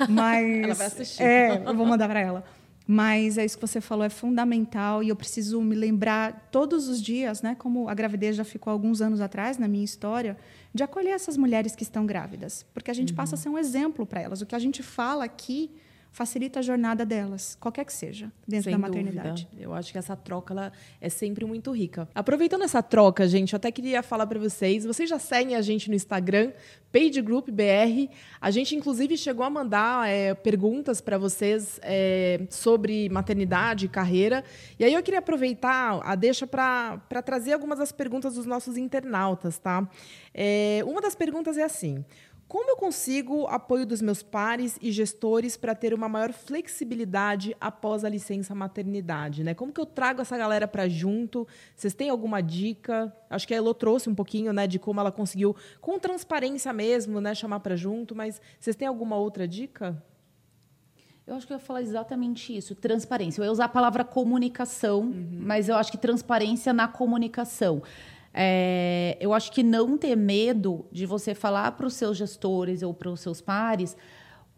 Mas. 0.09 0.45
ela 0.65 0.75
vai 0.75 0.87
assistir. 0.89 1.23
É, 1.23 1.63
eu 1.65 1.77
vou 1.77 1.87
mandar 1.87 2.09
para 2.09 2.19
ela. 2.19 2.45
Mas 2.85 3.39
é 3.39 3.45
isso 3.45 3.57
que 3.57 3.65
você 3.65 3.81
falou, 3.81 4.05
é 4.05 4.09
fundamental 4.09 5.05
e 5.05 5.09
eu 5.11 5.17
preciso 5.17 5.63
me 5.63 5.77
lembrar 5.77 6.49
todos 6.51 6.89
os 6.89 7.01
dias, 7.01 7.41
né, 7.41 7.55
como 7.55 7.89
a 7.89 7.95
gravidez 7.95 8.35
já 8.35 8.45
ficou 8.45 8.73
alguns 8.73 9.01
anos 9.01 9.21
atrás 9.21 9.57
na 9.57 9.69
minha 9.69 9.85
história, 9.85 10.37
de 10.75 10.83
acolher 10.83 11.11
essas 11.11 11.37
mulheres 11.37 11.77
que 11.77 11.85
estão 11.85 12.05
grávidas, 12.05 12.67
porque 12.75 12.91
a 12.91 12.95
gente 12.95 13.11
uhum. 13.11 13.17
passa 13.17 13.37
a 13.37 13.39
ser 13.39 13.49
um 13.49 13.57
exemplo 13.57 14.05
para 14.05 14.21
elas. 14.21 14.43
O 14.43 14.47
que 14.47 14.55
a 14.57 14.59
gente 14.59 14.83
fala 14.83 15.25
aqui 15.25 15.71
facilita 16.13 16.61
a 16.61 16.63
jornada 16.63 17.07
delas, 17.07 17.57
qualquer 17.59 17.87
que 17.87 17.93
seja, 17.93 18.31
dentro 18.47 18.65
Sem 18.65 18.73
da 18.73 18.79
maternidade. 18.79 19.45
Dúvida. 19.47 19.63
Eu 19.63 19.73
acho 19.73 19.91
que 19.91 19.99
essa 19.99 20.15
troca 20.15 20.53
ela 20.53 20.73
é 21.01 21.09
sempre 21.09 21.45
muito 21.47 21.73
rica. 21.73 22.07
Aproveitando 22.15 22.63
essa 22.63 22.83
troca, 22.83 23.27
gente, 23.27 23.55
eu 23.55 23.57
até 23.57 23.73
queria 23.73 24.03
falar 24.03 24.27
para 24.27 24.39
vocês, 24.39 24.85
vocês 24.85 25.09
já 25.09 25.19
seguem 25.19 25.57
a 25.57 25.63
gente 25.63 25.89
no 25.89 25.97
Instagram, 25.97 26.53
Page 26.93 27.23
Group 27.23 27.49
BR. 27.49 28.13
A 28.39 28.51
gente, 28.51 28.77
inclusive, 28.77 29.17
chegou 29.17 29.45
a 29.45 29.49
mandar 29.49 30.07
é, 30.07 30.35
perguntas 30.35 31.01
para 31.01 31.17
vocês 31.17 31.81
é, 31.83 32.47
sobre 32.51 33.09
maternidade 33.09 33.87
e 33.87 33.89
carreira. 33.89 34.45
E 34.79 34.85
aí 34.85 34.93
eu 34.93 35.03
queria 35.03 35.21
aproveitar 35.21 36.01
a 36.05 36.15
deixa 36.15 36.47
para 36.47 37.01
trazer 37.25 37.55
algumas 37.55 37.79
das 37.79 37.91
perguntas 37.91 38.35
dos 38.35 38.45
nossos 38.45 38.77
internautas, 38.77 39.59
tá? 39.59 39.89
É, 40.35 40.83
uma 40.87 41.01
das 41.01 41.15
perguntas 41.15 41.57
é 41.57 41.63
assim: 41.63 42.05
como 42.53 42.69
eu 42.69 42.77
consigo 42.77 43.47
apoio 43.47 43.87
dos 43.87 44.03
meus 44.03 44.23
pares 44.23 44.79
e 44.83 44.93
gestores 44.93 45.57
para 45.57 45.75
ter 45.75 45.95
uma 45.95 46.07
maior 46.07 46.35
flexibilidade 46.35 47.57
após 47.59 48.05
a 48.05 48.11
licença 48.11 48.55
maternidade? 48.55 49.43
Né? 49.43 49.55
Como 49.55 49.73
que 49.73 49.81
eu 49.81 49.87
trago 49.87 50.21
essa 50.21 50.37
galera 50.37 50.69
para 50.69 50.87
junto? 50.87 51.49
Vocês 51.75 51.95
têm 51.95 52.11
alguma 52.11 52.43
dica? 52.43 53.11
Acho 53.31 53.49
que 53.49 53.55
a 53.55 53.57
Elo 53.57 53.73
trouxe 53.73 54.11
um 54.11 54.15
pouquinho 54.15 54.53
né, 54.53 54.67
de 54.67 54.79
como 54.79 55.01
ela 55.01 55.11
conseguiu, 55.11 55.57
com 55.81 55.99
transparência 55.99 56.75
mesmo, 56.75 57.23
né, 57.23 57.35
chamar 57.35 57.61
para 57.61 57.75
junto, 57.75 58.15
mas 58.15 58.39
vocês 58.61 58.77
têm 58.77 58.87
alguma 58.87 59.17
outra 59.17 59.49
dica? 59.49 59.97
Eu 61.27 61.37
acho 61.37 61.47
que 61.47 61.55
eu 61.55 61.57
ia 61.57 61.65
falar 61.65 61.81
exatamente 61.81 62.55
isso, 62.55 62.75
transparência. 62.75 63.41
Eu 63.41 63.47
ia 63.47 63.53
usar 63.53 63.65
a 63.65 63.69
palavra 63.69 64.05
comunicação, 64.05 65.01
uhum. 65.01 65.39
mas 65.41 65.71
eu 65.71 65.77
acho 65.77 65.91
que 65.91 65.97
transparência 65.97 66.71
na 66.75 66.87
comunicação. 66.87 67.83
É, 68.35 69.17
eu 69.21 69.35
acho 69.35 69.53
que 69.53 69.63
não 69.63 69.99
ter 69.99 70.17
medo 70.17 70.87
de 70.91 71.05
você 71.07 71.35
falar 71.35 71.73
para 71.73 71.87
os 71.87 71.95
seus 71.95 72.17
gestores 72.17 72.83
ou 72.83 72.95
para 72.95 73.11
os 73.11 73.21
seus 73.21 73.41
pares 73.41 73.97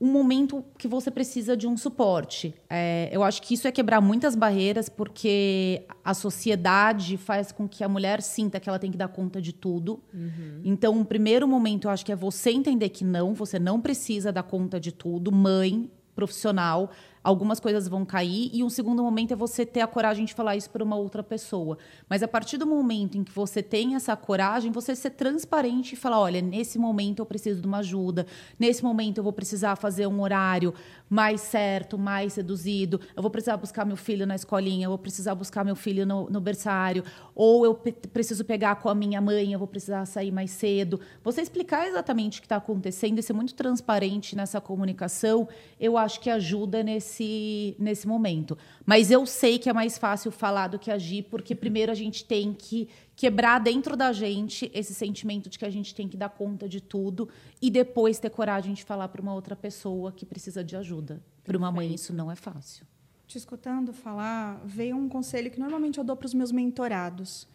um 0.01 0.11
momento 0.11 0.64
que 0.77 0.89
você 0.89 1.11
precisa 1.11 1.57
de 1.57 1.66
um 1.66 1.77
suporte. 1.77 2.55
É, 2.68 3.09
eu 3.12 3.22
acho 3.22 3.41
que 3.41 3.55
isso 3.55 3.66
é 3.66 3.72
quebrar 3.72 4.01
muitas 4.01 4.35
barreiras, 4.35 4.89
porque 4.89 5.87
a 6.05 6.12
sociedade 6.12 7.16
faz 7.16 7.53
com 7.53 7.68
que 7.68 7.85
a 7.85 7.89
mulher 7.89 8.20
sinta 8.20 8.59
que 8.59 8.68
ela 8.68 8.79
tem 8.79 8.91
que 8.91 8.99
dar 8.99 9.09
conta 9.09 9.41
de 9.41 9.53
tudo. 9.53 10.03
Uhum. 10.12 10.61
Então, 10.64 11.01
o 11.01 11.05
primeiro 11.05 11.47
momento, 11.47 11.87
eu 11.87 11.91
acho 11.91 12.05
que 12.05 12.12
é 12.12 12.16
você 12.16 12.51
entender 12.51 12.89
que 12.89 13.05
não, 13.05 13.35
você 13.35 13.59
não 13.59 13.81
precisa 13.81 14.33
dar 14.33 14.43
conta 14.43 14.81
de 14.81 14.91
tudo. 14.91 15.31
Mãe, 15.31 15.91
profissional, 16.14 16.91
algumas 17.25 17.59
coisas 17.59 17.89
vão 17.89 18.05
cair 18.05 18.51
e 18.53 18.62
um 18.62 18.68
segundo 18.68 19.03
momento 19.03 19.33
é 19.33 19.37
você 19.37 19.64
ter 19.64 19.81
a 19.81 19.87
coragem 19.87 20.27
de 20.27 20.35
falar 20.35 20.57
isso 20.57 20.68
para 20.68 20.85
uma 20.85 20.95
outra 20.95 21.22
pessoa. 21.22 21.79
Mas 22.07 22.22
a 22.22 22.29
partir 22.29 22.59
do 22.59 22.66
momento 22.66 23.16
em 23.16 23.25
que 23.25 23.33
você 23.33 23.62
tem 23.62 23.95
essa 23.95 24.14
coragem, 24.14 24.70
você 24.70 24.95
ser 24.95 25.11
transparente 25.11 25.95
e 25.95 25.97
falar, 25.97 26.20
olha, 26.20 26.43
nesse 26.43 26.79
momento 26.79 27.20
eu 27.20 27.27
preciso 27.27 27.62
de 27.62 27.66
uma 27.66 27.79
ajuda, 27.79 28.27
nesse 28.59 28.85
momento 28.85 29.18
eu 29.18 29.25
vou 29.25 29.33
precisar 29.33 29.75
fazer 29.77 30.07
um 30.07 30.20
horário 30.20 30.75
mais 31.09 31.41
certo, 31.41 31.97
mais 31.97 32.35
seduzido, 32.35 33.01
eu 33.16 33.22
vou 33.22 33.31
precisar 33.31 33.57
buscar 33.57 33.87
meu 33.87 33.97
filho 33.97 34.27
na 34.27 34.35
escolinha, 34.35 34.85
eu 34.85 34.91
vou 34.91 34.99
precisar 34.99 35.35
buscar 35.35 35.64
meu 35.64 35.77
filho 35.77 36.05
no, 36.05 36.29
no 36.29 36.41
berçário, 36.41 37.05
ou 37.35 37.64
eu 37.64 37.75
preciso 37.75 38.45
pegar 38.45 38.77
com 38.77 38.91
a 38.91 38.95
minha 38.95 39.20
mãe, 39.20 39.53
eu 39.53 39.59
vou 39.59 39.68
precisar 39.68 40.05
sair 40.05 40.31
mais 40.31 40.51
cedo. 40.51 41.01
Você 41.22 41.41
explicar 41.41 41.87
exatamente 41.87 42.39
o 42.39 42.43
que 42.43 42.47
está 42.47 42.57
acontecendo 42.57 43.18
e 43.18 43.22
ser 43.22 43.33
muito 43.33 43.55
transparente 43.55 44.37
nessa 44.37 44.61
comunicação, 44.61 45.49
eu 45.81 45.97
acho 45.97 46.20
que 46.20 46.29
ajuda 46.29 46.83
nesse 46.83 47.13
nesse, 47.14 47.76
nesse 47.78 48.08
momento. 48.08 48.56
Mas 48.84 49.10
eu 49.10 49.24
sei 49.26 49.58
que 49.58 49.68
é 49.68 49.72
mais 49.72 49.96
fácil 49.96 50.30
falar 50.30 50.68
do 50.68 50.78
que 50.78 50.90
agir, 50.90 51.24
porque 51.24 51.54
primeiro 51.54 51.92
a 51.92 51.94
gente 51.94 52.24
tem 52.24 52.52
que 52.52 52.88
quebrar 53.14 53.60
dentro 53.60 53.96
da 53.96 54.12
gente 54.12 54.70
esse 54.74 54.92
sentimento 54.92 55.48
de 55.48 55.58
que 55.58 55.64
a 55.64 55.70
gente 55.70 55.94
tem 55.94 56.08
que 56.08 56.16
dar 56.16 56.28
conta 56.28 56.68
de 56.68 56.80
tudo 56.80 57.28
e 57.62 57.70
depois 57.70 58.18
ter 58.18 58.30
coragem 58.30 58.74
de 58.74 58.84
falar 58.84 59.08
para 59.08 59.22
uma 59.22 59.34
outra 59.34 59.54
pessoa 59.54 60.12
que 60.12 60.26
precisa 60.26 60.64
de 60.64 60.76
ajuda. 60.76 61.22
Para 61.44 61.56
uma 61.56 61.70
mãe, 61.70 61.94
isso 61.94 62.12
não 62.12 62.30
é 62.30 62.34
fácil. 62.34 62.86
Te 63.26 63.38
escutando 63.38 63.92
falar, 63.92 64.60
veio 64.64 64.96
um 64.96 65.08
conselho 65.08 65.50
que 65.50 65.60
normalmente 65.60 65.98
eu 65.98 66.04
dou 66.04 66.16
para 66.16 66.26
os 66.26 66.34
meus 66.34 66.52
mentorados. 66.52 67.46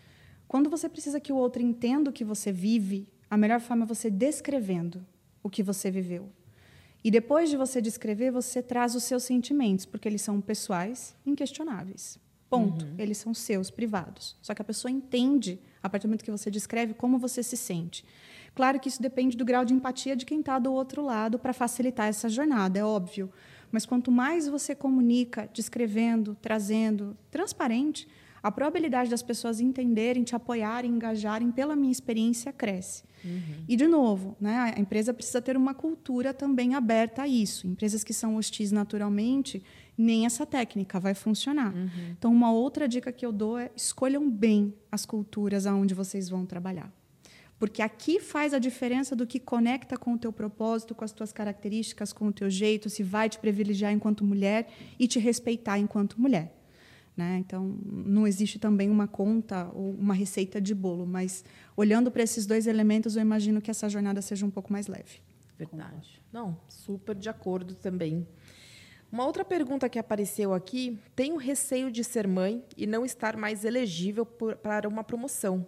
Quando 0.47 0.69
você 0.69 0.89
precisa 0.89 1.19
que 1.19 1.31
o 1.31 1.35
outro 1.35 1.61
entenda 1.61 2.09
o 2.09 2.13
que 2.13 2.23
você 2.23 2.51
vive, 2.51 3.07
a 3.29 3.37
melhor 3.37 3.59
forma 3.59 3.83
é 3.83 3.87
você 3.87 4.09
descrevendo 4.09 5.05
o 5.43 5.49
que 5.49 5.61
você 5.61 5.91
viveu. 5.91 6.31
E 7.03 7.09
depois 7.09 7.49
de 7.49 7.57
você 7.57 7.81
descrever, 7.81 8.31
você 8.31 8.61
traz 8.61 8.95
os 8.95 9.03
seus 9.03 9.23
sentimentos, 9.23 9.85
porque 9.85 10.07
eles 10.07 10.21
são 10.21 10.41
pessoais, 10.41 11.15
inquestionáveis. 11.25 12.19
Ponto. 12.49 12.83
Uhum. 12.83 12.95
Eles 12.97 13.17
são 13.17 13.33
seus, 13.33 13.69
privados. 13.69 14.35
Só 14.41 14.53
que 14.53 14.61
a 14.61 14.65
pessoa 14.65 14.91
entende, 14.91 15.59
a 15.81 15.89
partir 15.89 16.07
do 16.07 16.09
momento 16.09 16.25
que 16.25 16.31
você 16.31 16.49
descreve, 16.49 16.93
como 16.93 17.19
você 17.19 17.43
se 17.43 17.55
sente. 17.55 18.03
Claro 18.55 18.79
que 18.79 18.89
isso 18.89 19.01
depende 19.01 19.37
do 19.37 19.45
grau 19.45 19.63
de 19.63 19.73
empatia 19.73 20.15
de 20.15 20.25
quem 20.25 20.39
está 20.39 20.57
do 20.59 20.73
outro 20.73 21.01
lado 21.03 21.37
para 21.37 21.53
facilitar 21.53 22.07
essa 22.07 22.27
jornada, 22.27 22.79
é 22.79 22.83
óbvio. 22.83 23.31
Mas 23.71 23.85
quanto 23.85 24.11
mais 24.11 24.47
você 24.47 24.73
comunica, 24.73 25.47
descrevendo, 25.53 26.35
trazendo, 26.41 27.15
transparente, 27.29 28.07
a 28.41 28.51
probabilidade 28.51 29.09
das 29.09 29.21
pessoas 29.21 29.59
entenderem, 29.59 30.23
te 30.23 30.35
apoiarem, 30.35 30.91
engajarem, 30.91 31.51
pela 31.51 31.75
minha 31.75 31.91
experiência, 31.91 32.51
cresce. 32.51 33.03
Uhum. 33.23 33.63
E, 33.67 33.75
de 33.75 33.87
novo, 33.87 34.35
né, 34.39 34.73
a 34.75 34.79
empresa 34.79 35.13
precisa 35.13 35.41
ter 35.41 35.57
uma 35.57 35.73
cultura 35.73 36.33
também 36.33 36.73
aberta 36.75 37.23
a 37.23 37.27
isso. 37.27 37.67
Empresas 37.67 38.03
que 38.03 38.13
são 38.13 38.35
hostis 38.35 38.71
naturalmente, 38.71 39.61
nem 39.97 40.25
essa 40.25 40.45
técnica 40.45 40.99
vai 40.99 41.13
funcionar. 41.13 41.73
Uhum. 41.73 41.89
Então, 42.17 42.31
uma 42.31 42.51
outra 42.51 42.87
dica 42.87 43.11
que 43.11 43.25
eu 43.25 43.31
dou 43.31 43.57
é 43.57 43.69
escolham 43.75 44.29
bem 44.29 44.73
as 44.91 45.05
culturas 45.05 45.65
aonde 45.65 45.93
vocês 45.93 46.29
vão 46.29 46.45
trabalhar. 46.45 46.91
Porque 47.59 47.81
aqui 47.81 48.21
faz 48.21 48.53
a 48.53 48.59
diferença 48.59 49.17
do 49.17 49.27
que 49.27 49.37
conecta 49.37 49.97
com 49.97 50.13
o 50.13 50.17
teu 50.17 50.31
propósito, 50.31 50.95
com 50.95 51.03
as 51.03 51.11
tuas 51.11 51.33
características, 51.33 52.13
com 52.13 52.27
o 52.27 52.31
teu 52.31 52.49
jeito, 52.49 52.89
se 52.89 53.03
vai 53.03 53.27
te 53.27 53.37
privilegiar 53.37 53.91
enquanto 53.91 54.23
mulher 54.23 54.69
e 54.97 55.05
te 55.05 55.19
respeitar 55.19 55.77
enquanto 55.77 56.19
mulher. 56.21 56.55
Né? 57.19 57.39
Então, 57.39 57.77
não 57.85 58.25
existe 58.25 58.57
também 58.57 58.89
uma 58.89 59.05
conta 59.05 59.69
ou 59.73 59.91
uma 59.91 60.13
receita 60.13 60.61
de 60.61 60.73
bolo, 60.73 61.05
mas 61.05 61.43
olhando 61.75 62.09
para 62.09 62.23
esses 62.23 62.45
dois 62.45 62.65
elementos, 62.65 63.17
eu 63.17 63.21
imagino 63.21 63.61
que 63.61 63.69
essa 63.69 63.89
jornada 63.89 64.21
seja 64.21 64.45
um 64.45 64.49
pouco 64.49 64.71
mais 64.71 64.87
leve. 64.87 65.19
Verdade. 65.57 66.21
Não, 66.31 66.57
super 66.69 67.13
de 67.13 67.27
acordo 67.27 67.75
também. 67.75 68.25
Uma 69.11 69.25
outra 69.25 69.43
pergunta 69.43 69.89
que 69.89 69.99
apareceu 69.99 70.53
aqui: 70.53 70.97
tenho 71.13 71.35
receio 71.35 71.91
de 71.91 72.05
ser 72.05 72.25
mãe 72.25 72.63
e 72.77 72.87
não 72.87 73.03
estar 73.03 73.35
mais 73.35 73.65
elegível 73.65 74.25
por, 74.25 74.55
para 74.55 74.87
uma 74.87 75.03
promoção. 75.03 75.67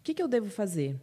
O 0.00 0.02
que, 0.02 0.14
que 0.14 0.22
eu 0.22 0.28
devo 0.28 0.48
fazer? 0.48 0.98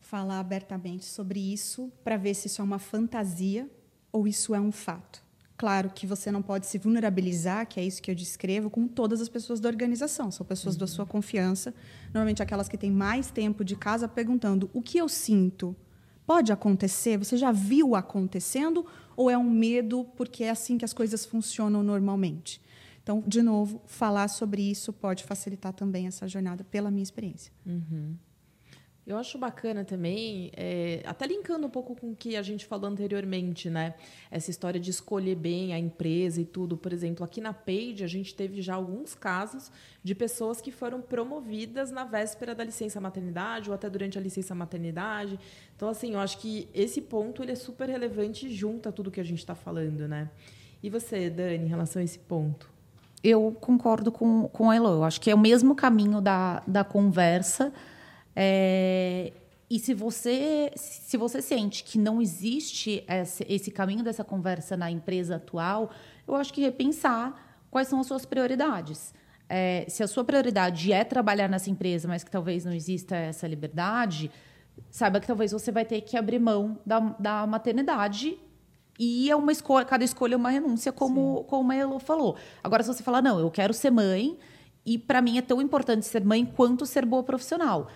Falar 0.00 0.38
abertamente 0.38 1.04
sobre 1.04 1.40
isso 1.40 1.90
para 2.04 2.16
ver 2.16 2.34
se 2.34 2.46
isso 2.46 2.62
é 2.62 2.64
uma 2.64 2.78
fantasia 2.78 3.68
ou 4.12 4.28
isso 4.28 4.54
é 4.54 4.60
um 4.60 4.70
fato. 4.70 5.26
Claro 5.58 5.90
que 5.92 6.06
você 6.06 6.30
não 6.30 6.40
pode 6.40 6.66
se 6.66 6.78
vulnerabilizar, 6.78 7.66
que 7.66 7.80
é 7.80 7.84
isso 7.84 8.00
que 8.00 8.08
eu 8.08 8.14
descrevo, 8.14 8.70
com 8.70 8.86
todas 8.86 9.20
as 9.20 9.28
pessoas 9.28 9.58
da 9.58 9.68
organização. 9.68 10.30
São 10.30 10.46
pessoas 10.46 10.76
uhum. 10.76 10.78
da 10.78 10.86
sua 10.86 11.04
confiança, 11.04 11.74
normalmente 12.14 12.40
aquelas 12.40 12.68
que 12.68 12.78
têm 12.78 12.92
mais 12.92 13.28
tempo 13.28 13.64
de 13.64 13.74
casa, 13.74 14.06
perguntando: 14.06 14.70
o 14.72 14.80
que 14.80 14.96
eu 14.96 15.08
sinto? 15.08 15.74
Pode 16.24 16.52
acontecer? 16.52 17.18
Você 17.18 17.36
já 17.36 17.50
viu 17.50 17.96
acontecendo? 17.96 18.86
Ou 19.16 19.28
é 19.28 19.36
um 19.36 19.50
medo 19.50 20.04
porque 20.16 20.44
é 20.44 20.50
assim 20.50 20.78
que 20.78 20.84
as 20.84 20.92
coisas 20.92 21.26
funcionam 21.26 21.82
normalmente? 21.82 22.62
Então, 23.02 23.24
de 23.26 23.42
novo, 23.42 23.82
falar 23.86 24.28
sobre 24.28 24.62
isso 24.62 24.92
pode 24.92 25.24
facilitar 25.24 25.72
também 25.72 26.06
essa 26.06 26.28
jornada, 26.28 26.62
pela 26.62 26.88
minha 26.88 27.02
experiência. 27.02 27.52
Uhum. 27.66 28.14
Eu 29.08 29.16
acho 29.16 29.38
bacana 29.38 29.86
também, 29.86 30.52
é, 30.54 31.02
até 31.06 31.26
linkando 31.26 31.66
um 31.66 31.70
pouco 31.70 31.96
com 31.96 32.10
o 32.10 32.14
que 32.14 32.36
a 32.36 32.42
gente 32.42 32.66
falou 32.66 32.90
anteriormente, 32.90 33.70
né? 33.70 33.94
Essa 34.30 34.50
história 34.50 34.78
de 34.78 34.90
escolher 34.90 35.34
bem 35.34 35.72
a 35.72 35.78
empresa 35.78 36.42
e 36.42 36.44
tudo. 36.44 36.76
Por 36.76 36.92
exemplo, 36.92 37.24
aqui 37.24 37.40
na 37.40 37.54
Page, 37.54 38.04
a 38.04 38.06
gente 38.06 38.34
teve 38.34 38.60
já 38.60 38.74
alguns 38.74 39.14
casos 39.14 39.72
de 40.04 40.14
pessoas 40.14 40.60
que 40.60 40.70
foram 40.70 41.00
promovidas 41.00 41.90
na 41.90 42.04
véspera 42.04 42.54
da 42.54 42.62
licença 42.62 43.00
maternidade 43.00 43.70
ou 43.70 43.74
até 43.74 43.88
durante 43.88 44.18
a 44.18 44.20
licença 44.20 44.54
maternidade. 44.54 45.40
Então, 45.74 45.88
assim, 45.88 46.12
eu 46.12 46.20
acho 46.20 46.36
que 46.36 46.68
esse 46.74 47.00
ponto 47.00 47.42
ele 47.42 47.52
é 47.52 47.56
super 47.56 47.88
relevante 47.88 48.46
e 48.46 48.54
junta 48.54 48.92
tudo 48.92 49.10
que 49.10 49.20
a 49.20 49.24
gente 49.24 49.38
está 49.38 49.54
falando, 49.54 50.06
né? 50.06 50.28
E 50.82 50.90
você, 50.90 51.30
Dani, 51.30 51.64
em 51.64 51.68
relação 51.68 52.02
a 52.02 52.04
esse 52.04 52.18
ponto? 52.18 52.70
Eu 53.24 53.56
concordo 53.58 54.12
com, 54.12 54.46
com 54.48 54.68
a 54.68 54.76
Elo. 54.76 54.88
Eu 54.90 55.04
acho 55.04 55.18
que 55.18 55.30
é 55.30 55.34
o 55.34 55.38
mesmo 55.38 55.74
caminho 55.74 56.20
da, 56.20 56.62
da 56.66 56.84
conversa 56.84 57.72
é, 58.40 59.32
e 59.68 59.80
se 59.80 59.92
você, 59.92 60.70
se 60.76 61.16
você 61.16 61.42
sente 61.42 61.82
que 61.82 61.98
não 61.98 62.22
existe 62.22 63.04
esse, 63.08 63.44
esse 63.48 63.70
caminho 63.72 64.04
dessa 64.04 64.22
conversa 64.22 64.76
na 64.76 64.88
empresa 64.88 65.36
atual, 65.36 65.90
eu 66.24 66.36
acho 66.36 66.54
que 66.54 66.60
repensar 66.60 67.34
quais 67.68 67.88
são 67.88 67.98
as 67.98 68.06
suas 68.06 68.24
prioridades. 68.24 69.12
É, 69.48 69.84
se 69.88 70.04
a 70.04 70.06
sua 70.06 70.22
prioridade 70.22 70.92
é 70.92 71.02
trabalhar 71.02 71.48
nessa 71.48 71.68
empresa, 71.68 72.06
mas 72.06 72.22
que 72.22 72.30
talvez 72.30 72.64
não 72.64 72.72
exista 72.72 73.16
essa 73.16 73.44
liberdade, 73.48 74.30
saiba 74.88 75.18
que 75.18 75.26
talvez 75.26 75.50
você 75.50 75.72
vai 75.72 75.84
ter 75.84 76.02
que 76.02 76.16
abrir 76.16 76.38
mão 76.38 76.78
da, 76.86 77.00
da 77.18 77.44
maternidade 77.44 78.38
e 78.96 79.28
é 79.28 79.34
uma 79.34 79.50
escolha, 79.50 79.84
cada 79.84 80.04
escolha 80.04 80.34
é 80.34 80.36
uma 80.36 80.50
renúncia, 80.50 80.92
como, 80.92 81.42
como 81.44 81.72
a 81.72 81.74
Elo 81.74 81.98
falou. 81.98 82.36
Agora, 82.62 82.84
se 82.84 82.94
você 82.94 83.02
falar, 83.02 83.20
não, 83.20 83.40
eu 83.40 83.50
quero 83.50 83.74
ser 83.74 83.90
mãe, 83.90 84.38
e 84.86 84.96
para 84.96 85.20
mim 85.20 85.38
é 85.38 85.42
tão 85.42 85.60
importante 85.60 86.06
ser 86.06 86.24
mãe 86.24 86.46
quanto 86.46 86.86
ser 86.86 87.04
boa 87.04 87.24
profissional 87.24 87.88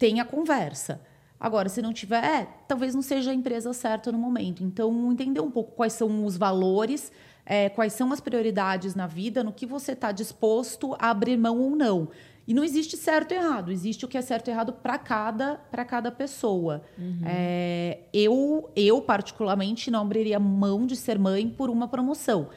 tem 0.00 0.18
a 0.18 0.24
conversa. 0.24 1.02
Agora, 1.38 1.68
se 1.68 1.80
não 1.82 1.92
tiver, 1.92 2.24
é, 2.24 2.48
talvez 2.66 2.94
não 2.94 3.02
seja 3.02 3.30
a 3.30 3.34
empresa 3.34 3.72
certa 3.74 4.10
no 4.10 4.18
momento. 4.18 4.64
Então, 4.64 5.12
entender 5.12 5.40
um 5.40 5.50
pouco 5.50 5.72
quais 5.72 5.92
são 5.92 6.24
os 6.24 6.38
valores, 6.38 7.12
é, 7.44 7.68
quais 7.68 7.92
são 7.92 8.10
as 8.10 8.18
prioridades 8.18 8.94
na 8.94 9.06
vida, 9.06 9.44
no 9.44 9.52
que 9.52 9.66
você 9.66 9.92
está 9.92 10.10
disposto 10.10 10.96
a 10.98 11.10
abrir 11.10 11.36
mão 11.36 11.60
ou 11.60 11.76
não. 11.76 12.08
E 12.48 12.54
não 12.54 12.64
existe 12.64 12.96
certo 12.96 13.32
e 13.32 13.36
errado, 13.36 13.70
existe 13.70 14.04
o 14.04 14.08
que 14.08 14.16
é 14.16 14.22
certo 14.22 14.48
e 14.48 14.50
errado 14.50 14.72
para 14.72 14.98
cada, 14.98 15.60
cada 15.86 16.10
pessoa. 16.10 16.82
Uhum. 16.98 17.20
É, 17.24 17.98
eu, 18.12 18.70
eu, 18.74 19.02
particularmente, 19.02 19.90
não 19.90 20.00
abriria 20.00 20.40
mão 20.40 20.86
de 20.86 20.96
ser 20.96 21.18
mãe 21.18 21.48
por 21.48 21.68
uma 21.68 21.86
promoção. 21.86 22.48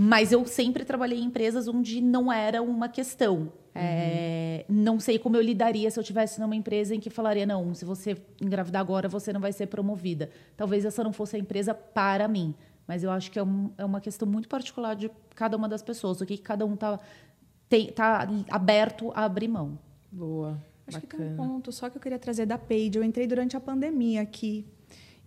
Mas 0.00 0.30
eu 0.30 0.46
sempre 0.46 0.84
trabalhei 0.84 1.18
em 1.18 1.24
empresas 1.24 1.66
onde 1.66 2.00
não 2.00 2.32
era 2.32 2.62
uma 2.62 2.88
questão. 2.88 3.52
É, 3.74 4.64
não 4.68 5.00
sei 5.00 5.18
como 5.18 5.36
eu 5.36 5.42
lidaria 5.42 5.90
se 5.90 5.98
eu 5.98 6.04
tivesse 6.04 6.40
numa 6.40 6.54
empresa 6.54 6.94
em 6.94 7.00
que 7.00 7.10
falaria 7.10 7.44
não, 7.44 7.74
se 7.74 7.84
você 7.84 8.16
engravidar 8.40 8.80
agora 8.80 9.08
você 9.08 9.32
não 9.32 9.40
vai 9.40 9.52
ser 9.52 9.66
promovida. 9.66 10.30
Talvez 10.56 10.84
essa 10.84 11.02
não 11.02 11.12
fosse 11.12 11.34
a 11.34 11.38
empresa 11.40 11.74
para 11.74 12.28
mim, 12.28 12.54
mas 12.86 13.02
eu 13.02 13.10
acho 13.10 13.28
que 13.28 13.40
é, 13.40 13.42
um, 13.42 13.72
é 13.76 13.84
uma 13.84 14.00
questão 14.00 14.28
muito 14.28 14.48
particular 14.48 14.94
de 14.94 15.10
cada 15.34 15.56
uma 15.56 15.68
das 15.68 15.82
pessoas, 15.82 16.20
o 16.20 16.26
que 16.26 16.38
cada 16.38 16.64
um 16.64 16.74
está 16.74 17.00
tá 17.96 18.28
aberto 18.52 19.10
a 19.16 19.24
abrir 19.24 19.48
mão. 19.48 19.80
Boa. 20.12 20.62
Acho 20.86 21.00
bacana. 21.00 21.00
que 21.00 21.16
tem 21.16 21.26
um 21.26 21.36
ponto 21.36 21.72
só 21.72 21.90
que 21.90 21.96
eu 21.96 22.00
queria 22.00 22.20
trazer 22.20 22.46
da 22.46 22.56
Page. 22.56 22.92
Eu 22.94 23.02
entrei 23.02 23.26
durante 23.26 23.56
a 23.56 23.60
pandemia 23.60 24.22
aqui 24.22 24.64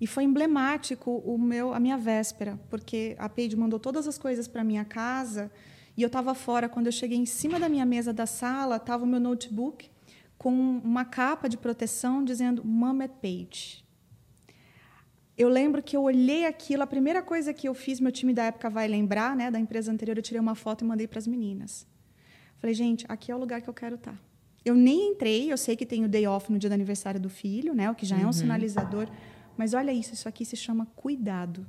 e 0.02 0.08
foi 0.08 0.24
emblemático 0.24 1.22
o 1.24 1.38
meu 1.38 1.76
a 1.76 1.80
minha 1.80 1.98
véspera, 1.98 2.60
porque 2.72 3.16
a 3.20 3.30
Page 3.30 3.56
mandou 3.56 3.80
todas 3.80 4.08
as 4.08 4.18
coisas 4.18 4.48
para 4.48 4.64
minha 4.64 4.84
casa 4.84 5.52
e 5.96 6.02
eu 6.02 6.08
estava 6.08 6.34
fora, 6.34 6.68
quando 6.68 6.88
eu 6.88 6.92
cheguei 6.92 7.18
em 7.18 7.26
cima 7.26 7.60
da 7.60 7.70
minha 7.70 7.86
mesa 7.86 8.12
da 8.12 8.26
sala, 8.26 8.78
estava 8.78 9.04
o 9.04 9.08
meu 9.08 9.20
notebook 9.20 9.92
com 10.38 10.52
uma 10.52 11.06
capa 11.06 11.48
de 11.48 11.56
proteção 11.56 12.26
dizendo 12.26 12.66
Mom 12.66 13.00
at 13.02 13.12
Page. 13.22 13.86
eu 15.38 15.50
lembro 15.50 15.84
que 15.84 15.96
eu 15.96 16.02
olhei 16.02 16.46
aquilo, 16.46 16.82
a 16.82 16.88
primeira 16.88 17.22
coisa 17.22 17.54
que 17.54 17.68
eu 17.68 17.76
fiz, 17.76 18.00
meu 18.00 18.12
time 18.12 18.34
da 18.34 18.46
época 18.46 18.70
vai 18.70 18.88
lembrar, 18.88 19.36
né, 19.36 19.52
da 19.52 19.60
empresa 19.60 19.92
anterior, 19.92 20.18
eu 20.18 20.24
tirei 20.24 20.40
uma 20.40 20.56
foto 20.56 20.84
e 20.84 20.88
mandei 20.88 21.08
para 21.08 21.20
as 21.20 21.28
meninas. 21.28 21.86
Falei, 22.58 22.74
gente, 22.74 23.06
aqui 23.08 23.32
é 23.32 23.36
o 23.36 23.40
lugar 23.40 23.62
que 23.62 23.70
eu 23.70 23.74
quero 23.74 23.96
estar. 23.96 24.14
Tá. 24.14 24.18
Eu 24.64 24.76
nem 24.76 25.12
entrei, 25.12 25.52
eu 25.52 25.58
sei 25.58 25.76
que 25.76 25.86
tem 25.86 26.06
o 26.06 26.08
day 26.08 26.26
off 26.28 26.52
no 26.52 26.60
dia 26.60 26.70
do 26.70 26.74
aniversário 26.74 27.20
do 27.20 27.30
filho, 27.30 27.74
né, 27.76 27.92
o 27.92 27.96
que 27.96 28.06
já 28.06 28.16
uhum. 28.16 28.22
é 28.22 28.26
um 28.26 28.28
uhum. 28.28 28.34
sinalizador, 28.34 29.08
mas 29.62 29.76
olha 29.76 29.94
isso, 29.94 30.16
isso 30.16 30.28
aqui 30.28 30.44
se 30.44 30.56
chama 30.56 30.88
cuidado, 30.96 31.68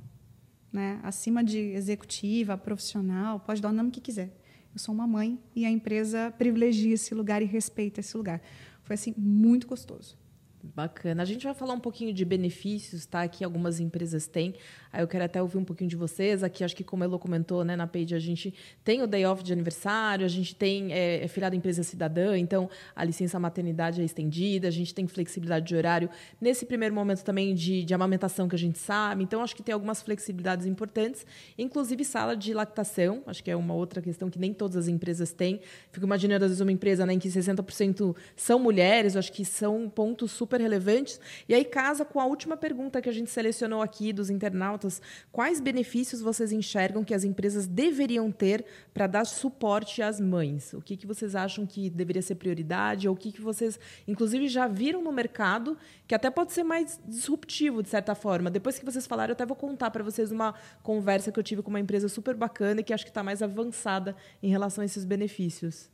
né? 0.71 0.99
Acima 1.03 1.43
de 1.43 1.59
executiva, 1.59 2.57
profissional, 2.57 3.39
pode 3.39 3.61
dar 3.61 3.69
o 3.69 3.71
nome 3.71 3.91
que 3.91 4.01
quiser. 4.01 4.35
Eu 4.73 4.79
sou 4.79 4.95
uma 4.95 5.05
mãe 5.05 5.39
e 5.55 5.63
a 5.63 5.69
empresa 5.69 6.33
privilegia 6.35 6.95
esse 6.95 7.13
lugar 7.13 7.43
e 7.43 7.45
respeita 7.45 7.99
esse 7.99 8.17
lugar. 8.17 8.41
Foi 8.81 8.95
assim 8.95 9.13
muito 9.15 9.67
gostoso. 9.67 10.17
Bacana. 10.65 11.21
A 11.23 11.25
gente 11.25 11.43
vai 11.43 11.53
falar 11.53 11.73
um 11.73 11.79
pouquinho 11.79 12.13
de 12.13 12.23
benefícios, 12.23 13.05
tá? 13.05 13.27
Que 13.27 13.43
algumas 13.43 13.81
empresas 13.81 14.27
têm. 14.27 14.55
Aí 14.93 15.03
eu 15.03 15.07
quero 15.09 15.25
até 15.25 15.41
ouvir 15.41 15.57
um 15.57 15.65
pouquinho 15.65 15.89
de 15.89 15.97
vocês. 15.97 16.41
Aqui, 16.41 16.63
acho 16.63 16.73
que 16.73 16.85
como 16.85 17.03
a 17.03 17.05
Elo 17.05 17.19
comentou, 17.19 17.65
né, 17.65 17.75
na 17.75 17.85
page, 17.85 18.15
a 18.15 18.19
gente 18.19 18.53
tem 18.81 19.01
o 19.01 19.07
day 19.07 19.25
off 19.25 19.43
de 19.43 19.51
aniversário, 19.51 20.25
a 20.25 20.29
gente 20.29 20.55
tem 20.55 20.93
é, 20.93 21.21
é 21.21 21.27
filiado 21.27 21.53
empresa 21.53 21.83
cidadã, 21.83 22.37
então 22.37 22.69
a 22.95 23.03
licença 23.03 23.37
maternidade 23.37 24.01
é 24.01 24.05
estendida, 24.05 24.69
a 24.69 24.71
gente 24.71 24.95
tem 24.95 25.05
flexibilidade 25.05 25.65
de 25.65 25.75
horário. 25.75 26.09
Nesse 26.39 26.65
primeiro 26.65 26.95
momento 26.95 27.23
também 27.25 27.53
de, 27.53 27.83
de 27.83 27.93
amamentação 27.93 28.47
que 28.47 28.55
a 28.55 28.59
gente 28.59 28.79
sabe. 28.79 29.21
Então, 29.21 29.43
acho 29.43 29.55
que 29.57 29.63
tem 29.63 29.73
algumas 29.73 30.01
flexibilidades 30.01 30.65
importantes, 30.65 31.25
inclusive 31.57 32.05
sala 32.05 32.37
de 32.37 32.53
lactação. 32.53 33.21
Acho 33.27 33.43
que 33.43 33.51
é 33.51 33.55
uma 33.55 33.73
outra 33.73 34.01
questão 34.01 34.29
que 34.29 34.39
nem 34.39 34.53
todas 34.53 34.77
as 34.77 34.87
empresas 34.87 35.33
têm. 35.33 35.59
Fico 35.91 36.05
imaginando, 36.05 36.45
às 36.45 36.51
vezes, 36.51 36.61
uma 36.61 36.71
empresa 36.71 37.05
né, 37.05 37.11
em 37.11 37.19
que 37.19 37.27
60% 37.27 38.15
são 38.33 38.57
mulheres, 38.59 39.15
eu 39.15 39.19
acho 39.19 39.31
que 39.33 39.43
são 39.43 39.89
pontos 39.89 40.31
super 40.31 40.52
super 40.53 40.61
relevantes. 40.61 41.19
E 41.49 41.53
aí 41.53 41.65
casa 41.65 42.05
com 42.05 42.19
a 42.19 42.25
última 42.25 42.55
pergunta 42.55 43.01
que 43.01 43.09
a 43.09 43.11
gente 43.11 43.31
selecionou 43.31 43.81
aqui 43.81 44.13
dos 44.13 44.29
internautas: 44.29 45.01
quais 45.31 45.59
benefícios 45.59 46.21
vocês 46.21 46.51
enxergam 46.51 47.03
que 47.03 47.13
as 47.13 47.23
empresas 47.23 47.65
deveriam 47.65 48.31
ter 48.31 48.63
para 48.93 49.07
dar 49.07 49.25
suporte 49.25 50.01
às 50.01 50.19
mães? 50.19 50.73
O 50.73 50.81
que, 50.81 50.95
que 50.95 51.07
vocês 51.07 51.35
acham 51.35 51.65
que 51.65 51.89
deveria 51.89 52.21
ser 52.21 52.35
prioridade? 52.35 53.07
Ou 53.07 53.15
o 53.15 53.17
que, 53.17 53.31
que 53.31 53.41
vocês, 53.41 53.79
inclusive, 54.07 54.47
já 54.47 54.67
viram 54.67 55.01
no 55.01 55.11
mercado 55.11 55.77
que 56.07 56.13
até 56.13 56.29
pode 56.29 56.53
ser 56.53 56.63
mais 56.63 56.99
disruptivo, 57.07 57.81
de 57.81 57.89
certa 57.89 58.13
forma? 58.13 58.51
Depois 58.51 58.77
que 58.77 58.85
vocês 58.85 59.07
falaram, 59.07 59.31
eu 59.31 59.33
até 59.33 59.45
vou 59.45 59.55
contar 59.55 59.89
para 59.89 60.03
vocês 60.03 60.31
uma 60.31 60.53
conversa 60.83 61.31
que 61.31 61.39
eu 61.39 61.43
tive 61.43 61.61
com 61.61 61.69
uma 61.69 61.79
empresa 61.79 62.07
super 62.07 62.35
bacana 62.35 62.81
e 62.81 62.83
que 62.83 62.93
acho 62.93 63.05
que 63.05 63.09
está 63.09 63.23
mais 63.23 63.41
avançada 63.41 64.15
em 64.41 64.49
relação 64.49 64.81
a 64.81 64.85
esses 64.85 65.03
benefícios. 65.03 65.92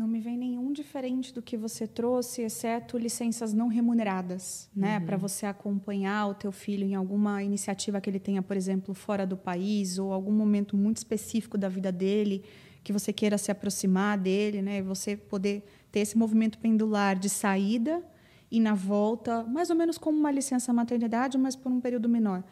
Não 0.00 0.08
me 0.08 0.18
vem 0.18 0.38
nenhum 0.38 0.72
diferente 0.72 1.30
do 1.30 1.42
que 1.42 1.58
você 1.58 1.86
trouxe, 1.86 2.40
exceto 2.40 2.96
licenças 2.96 3.52
não 3.52 3.68
remuneradas, 3.68 4.70
né, 4.74 4.98
uhum. 4.98 5.04
para 5.04 5.18
você 5.18 5.44
acompanhar 5.44 6.26
o 6.28 6.32
teu 6.32 6.50
filho 6.50 6.86
em 6.86 6.94
alguma 6.94 7.42
iniciativa 7.42 8.00
que 8.00 8.08
ele 8.08 8.18
tenha, 8.18 8.40
por 8.40 8.56
exemplo, 8.56 8.94
fora 8.94 9.26
do 9.26 9.36
país 9.36 9.98
ou 9.98 10.10
algum 10.10 10.32
momento 10.32 10.74
muito 10.74 10.96
específico 10.96 11.58
da 11.58 11.68
vida 11.68 11.92
dele 11.92 12.42
que 12.82 12.94
você 12.94 13.12
queira 13.12 13.36
se 13.36 13.50
aproximar 13.50 14.16
dele, 14.16 14.62
né, 14.62 14.78
e 14.78 14.82
você 14.82 15.18
poder 15.18 15.66
ter 15.92 16.00
esse 16.00 16.16
movimento 16.16 16.56
pendular 16.56 17.14
de 17.14 17.28
saída 17.28 18.02
e 18.50 18.58
na 18.58 18.72
volta, 18.72 19.44
mais 19.44 19.68
ou 19.68 19.76
menos 19.76 19.98
como 19.98 20.18
uma 20.18 20.30
licença 20.30 20.72
maternidade, 20.72 21.36
mas 21.36 21.54
por 21.54 21.70
um 21.70 21.78
período 21.78 22.08
menor. 22.08 22.42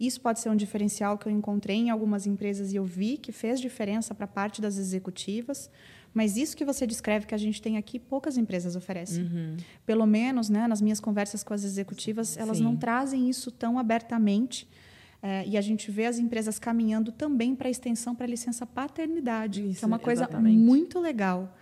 Isso 0.00 0.22
pode 0.22 0.40
ser 0.40 0.48
um 0.48 0.56
diferencial 0.56 1.18
que 1.18 1.26
eu 1.26 1.32
encontrei 1.32 1.76
em 1.76 1.90
algumas 1.90 2.26
empresas 2.26 2.72
e 2.72 2.76
eu 2.76 2.84
vi 2.84 3.18
que 3.18 3.30
fez 3.30 3.60
diferença 3.60 4.14
para 4.14 4.26
parte 4.26 4.62
das 4.62 4.78
executivas. 4.78 5.70
Mas 6.14 6.36
isso 6.36 6.56
que 6.56 6.64
você 6.64 6.86
descreve 6.86 7.26
que 7.26 7.34
a 7.34 7.38
gente 7.38 7.60
tem 7.60 7.76
aqui, 7.76 7.98
poucas 7.98 8.38
empresas 8.38 8.76
oferecem. 8.76 9.24
Uhum. 9.24 9.56
Pelo 9.84 10.06
menos, 10.06 10.48
né, 10.48 10.68
nas 10.68 10.80
minhas 10.80 11.00
conversas 11.00 11.42
com 11.42 11.52
as 11.52 11.64
executivas, 11.64 12.36
elas 12.36 12.58
Sim. 12.58 12.64
não 12.64 12.76
trazem 12.76 13.28
isso 13.28 13.50
tão 13.50 13.78
abertamente. 13.78 14.68
É, 15.20 15.44
e 15.46 15.56
a 15.56 15.60
gente 15.60 15.90
vê 15.90 16.06
as 16.06 16.18
empresas 16.18 16.58
caminhando 16.58 17.10
também 17.10 17.56
para 17.56 17.66
a 17.66 17.70
extensão 17.70 18.14
para 18.14 18.26
a 18.26 18.28
licença 18.28 18.64
paternidade, 18.64 19.66
isso, 19.66 19.78
que 19.78 19.84
é 19.84 19.88
uma 19.88 19.98
coisa 19.98 20.24
exatamente. 20.24 20.56
muito 20.56 21.00
legal. 21.00 21.56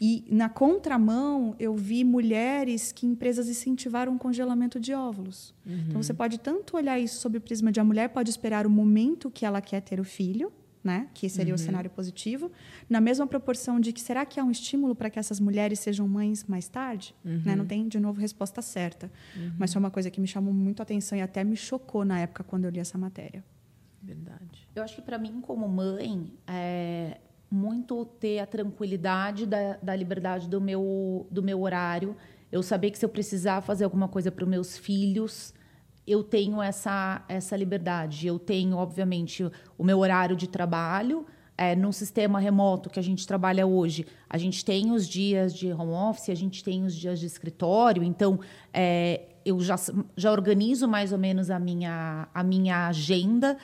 E 0.00 0.24
na 0.28 0.48
contramão, 0.48 1.54
eu 1.58 1.76
vi 1.76 2.02
mulheres 2.02 2.90
que 2.90 3.06
empresas 3.06 3.48
incentivaram 3.48 4.16
o 4.16 4.18
congelamento 4.18 4.80
de 4.80 4.92
óvulos. 4.92 5.54
Uhum. 5.64 5.84
Então 5.88 6.02
você 6.02 6.12
pode 6.12 6.40
tanto 6.40 6.76
olhar 6.76 6.98
isso 6.98 7.20
sob 7.20 7.38
o 7.38 7.40
prisma 7.40 7.70
de 7.70 7.78
a 7.78 7.84
mulher 7.84 8.08
pode 8.08 8.30
esperar 8.30 8.66
o 8.66 8.70
momento 8.70 9.30
que 9.30 9.46
ela 9.46 9.60
quer 9.60 9.80
ter 9.82 10.00
o 10.00 10.04
filho, 10.04 10.52
né? 10.84 11.08
que 11.14 11.28
seria 11.30 11.54
uhum. 11.54 11.56
o 11.56 11.58
cenário 11.58 11.90
positivo, 11.90 12.52
na 12.88 13.00
mesma 13.00 13.26
proporção 13.26 13.80
de 13.80 13.90
que 13.90 14.00
será 14.00 14.26
que 14.26 14.38
há 14.38 14.44
um 14.44 14.50
estímulo 14.50 14.94
para 14.94 15.08
que 15.08 15.18
essas 15.18 15.40
mulheres 15.40 15.80
sejam 15.80 16.06
mães 16.06 16.44
mais 16.44 16.68
tarde? 16.68 17.14
Uhum. 17.24 17.42
Né? 17.44 17.56
Não 17.56 17.64
tem, 17.64 17.88
de 17.88 17.98
novo, 17.98 18.20
resposta 18.20 18.60
certa. 18.60 19.10
Uhum. 19.34 19.52
Mas 19.58 19.72
foi 19.72 19.80
uma 19.80 19.90
coisa 19.90 20.10
que 20.10 20.20
me 20.20 20.26
chamou 20.26 20.52
muito 20.52 20.80
a 20.80 20.82
atenção 20.82 21.16
e 21.16 21.22
até 21.22 21.42
me 21.42 21.56
chocou 21.56 22.04
na 22.04 22.20
época 22.20 22.44
quando 22.44 22.66
eu 22.66 22.70
li 22.70 22.78
essa 22.78 22.98
matéria. 22.98 23.42
Verdade. 24.02 24.68
Eu 24.76 24.82
acho 24.82 24.96
que 24.96 25.02
para 25.02 25.16
mim, 25.16 25.40
como 25.40 25.66
mãe, 25.66 26.34
é 26.46 27.18
muito 27.50 28.04
ter 28.04 28.40
a 28.40 28.46
tranquilidade 28.46 29.46
da, 29.46 29.78
da 29.82 29.96
liberdade 29.96 30.48
do 30.48 30.60
meu, 30.60 31.26
do 31.30 31.42
meu 31.42 31.62
horário. 31.62 32.14
Eu 32.52 32.62
saber 32.62 32.90
que 32.90 32.98
se 32.98 33.04
eu 33.04 33.08
precisar 33.08 33.62
fazer 33.62 33.84
alguma 33.84 34.08
coisa 34.08 34.30
para 34.30 34.44
os 34.44 34.50
meus 34.50 34.76
filhos, 34.76 35.54
eu 36.06 36.22
tenho 36.22 36.60
essa, 36.60 37.24
essa 37.28 37.56
liberdade. 37.56 38.26
Eu 38.26 38.38
tenho, 38.38 38.76
obviamente, 38.76 39.50
o 39.78 39.84
meu 39.84 39.98
horário 39.98 40.36
de 40.36 40.46
trabalho. 40.46 41.26
É, 41.56 41.76
no 41.76 41.92
sistema 41.92 42.40
remoto 42.40 42.90
que 42.90 42.98
a 42.98 43.02
gente 43.02 43.24
trabalha 43.24 43.64
hoje, 43.64 44.04
a 44.28 44.36
gente 44.36 44.64
tem 44.64 44.90
os 44.90 45.08
dias 45.08 45.54
de 45.54 45.72
home 45.72 45.92
office, 45.92 46.28
a 46.30 46.34
gente 46.34 46.64
tem 46.64 46.84
os 46.84 46.92
dias 46.92 47.20
de 47.20 47.26
escritório, 47.26 48.02
então 48.02 48.40
é, 48.72 49.20
eu 49.44 49.60
já, 49.60 49.76
já 50.16 50.32
organizo 50.32 50.88
mais 50.88 51.12
ou 51.12 51.18
menos 51.18 51.50
a 51.50 51.58
minha, 51.60 52.26
a 52.34 52.42
minha 52.42 52.88
agenda 52.88 53.56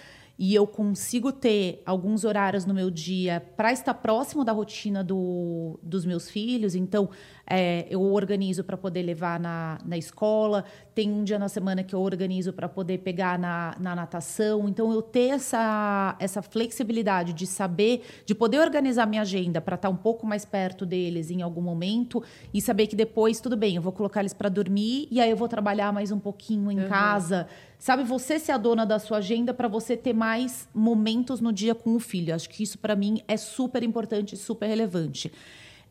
e 0.43 0.55
eu 0.55 0.67
consigo 0.67 1.31
ter 1.33 1.83
alguns 1.85 2.25
horários 2.25 2.65
no 2.65 2.73
meu 2.73 2.91
dia 2.91 3.47
para 3.59 3.73
estar 3.73 3.93
próximo 3.93 4.43
da 4.43 4.53
rotina 4.53 5.05
do, 5.05 5.79
dos 5.83 6.07
meus 6.07 6.31
filhos. 6.31 6.75
Então, 6.75 7.11
é, 7.51 7.85
eu 7.91 8.01
organizo 8.01 8.63
para 8.63 8.77
poder 8.77 9.03
levar 9.03 9.41
na, 9.41 9.79
na 9.85 9.99
escola. 9.99 10.65
Tem 10.95 11.11
um 11.11 11.25
dia 11.25 11.39
na 11.39 11.49
semana 11.49 11.83
que 11.83 11.93
eu 11.93 12.01
organizo 12.01 12.53
para 12.53 12.69
poder 12.69 12.99
pegar 12.99 13.37
na, 13.37 13.75
na 13.81 13.97
natação. 13.97 14.69
Então, 14.69 14.93
eu 14.93 15.03
ter 15.03 15.31
essa, 15.31 16.17
essa 16.21 16.41
flexibilidade 16.41 17.33
de 17.33 17.47
saber, 17.47 18.03
de 18.25 18.35
poder 18.35 18.61
organizar 18.61 19.07
minha 19.07 19.23
agenda 19.23 19.61
para 19.61 19.75
estar 19.75 19.91
um 19.91 19.97
pouco 19.97 20.25
mais 20.25 20.45
perto 20.45 20.87
deles 20.87 21.31
em 21.31 21.43
algum 21.43 21.61
momento 21.61 22.23
e 22.55 22.61
saber 22.61 22.87
que 22.87 22.95
depois, 22.95 23.41
tudo 23.41 23.57
bem, 23.57 23.75
eu 23.75 23.83
vou 23.83 23.93
colocar 23.93 24.21
eles 24.21 24.33
para 24.33 24.49
dormir 24.49 25.09
e 25.11 25.21
aí 25.21 25.31
eu 25.31 25.37
vou 25.37 25.49
trabalhar 25.49 25.93
mais 25.93 26.13
um 26.13 26.19
pouquinho 26.21 26.71
em 26.71 26.81
uhum. 26.81 26.89
casa 26.89 27.49
Sabe, 27.81 28.05
você 28.05 28.39
ser 28.39 28.53
a 28.53 28.59
dona 28.59 28.85
da 28.85 28.99
sua 28.99 29.17
agenda 29.17 29.55
para 29.55 29.67
você 29.67 29.97
ter 29.97 30.13
mais 30.13 30.69
momentos 30.75 31.41
no 31.41 31.51
dia 31.51 31.75
com 31.75 31.95
o 31.95 31.99
filho. 31.99 32.35
Acho 32.35 32.47
que 32.51 32.63
isso 32.63 32.79
para 32.79 32.95
mim 32.95 33.23
é 33.27 33.39
super 33.39 33.83
importante, 33.83 34.37
super 34.37 34.67
relevante. 34.67 35.33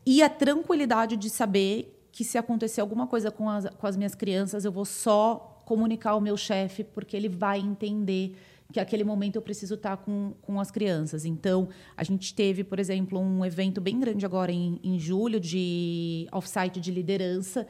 E 0.04 0.22
a 0.22 0.28
tranquilidade 0.28 1.16
de 1.16 1.28
saber 1.28 1.96
que 2.12 2.24
se 2.24 2.36
acontecer 2.38 2.80
alguma 2.80 3.06
coisa 3.06 3.30
com 3.30 3.48
as, 3.48 3.68
com 3.70 3.86
as 3.86 3.96
minhas 3.96 4.14
crianças, 4.14 4.64
eu 4.64 4.72
vou 4.72 4.84
só 4.84 5.60
comunicar 5.64 6.10
ao 6.10 6.20
meu 6.20 6.36
chefe, 6.36 6.82
porque 6.82 7.16
ele 7.16 7.28
vai 7.28 7.60
entender 7.60 8.36
que 8.72 8.80
aquele 8.80 9.04
momento 9.04 9.36
eu 9.36 9.42
preciso 9.42 9.74
estar 9.74 9.96
com, 9.96 10.32
com 10.42 10.60
as 10.60 10.70
crianças. 10.70 11.24
Então, 11.24 11.68
a 11.96 12.04
gente 12.04 12.34
teve, 12.34 12.64
por 12.64 12.78
exemplo, 12.78 13.18
um 13.18 13.44
evento 13.44 13.80
bem 13.80 13.98
grande 13.98 14.24
agora 14.24 14.52
em, 14.52 14.80
em 14.82 14.98
julho 14.98 15.40
de 15.40 16.28
offsite 16.32 16.80
de 16.80 16.90
liderança. 16.90 17.66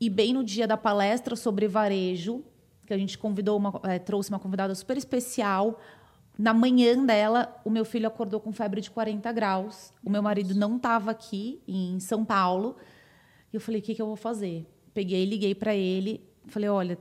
E 0.00 0.08
bem 0.08 0.32
no 0.32 0.42
dia 0.42 0.66
da 0.66 0.76
palestra 0.76 1.36
sobre 1.36 1.68
varejo, 1.68 2.44
que 2.86 2.94
a 2.94 2.98
gente 2.98 3.18
convidou 3.18 3.56
uma, 3.56 3.80
é, 3.84 3.98
trouxe 3.98 4.30
uma 4.30 4.38
convidada 4.38 4.74
super 4.74 4.96
especial. 4.96 5.80
Na 6.38 6.54
manhã 6.54 7.04
dela, 7.04 7.60
o 7.64 7.70
meu 7.70 7.84
filho 7.84 8.06
acordou 8.06 8.40
com 8.40 8.52
febre 8.52 8.80
de 8.80 8.90
40 8.90 9.30
graus. 9.32 9.92
O 10.04 10.10
meu 10.10 10.22
marido 10.22 10.54
não 10.54 10.76
estava 10.76 11.10
aqui 11.10 11.60
em 11.68 12.00
São 12.00 12.24
Paulo. 12.24 12.76
E 13.52 13.56
eu 13.56 13.60
falei: 13.60 13.80
o 13.80 13.84
que, 13.84 13.94
que 13.94 14.02
eu 14.02 14.06
vou 14.06 14.16
fazer? 14.16 14.66
Peguei, 14.94 15.24
liguei 15.24 15.54
para 15.54 15.74
ele. 15.74 16.26
Falei: 16.46 16.68
olha, 16.68 16.98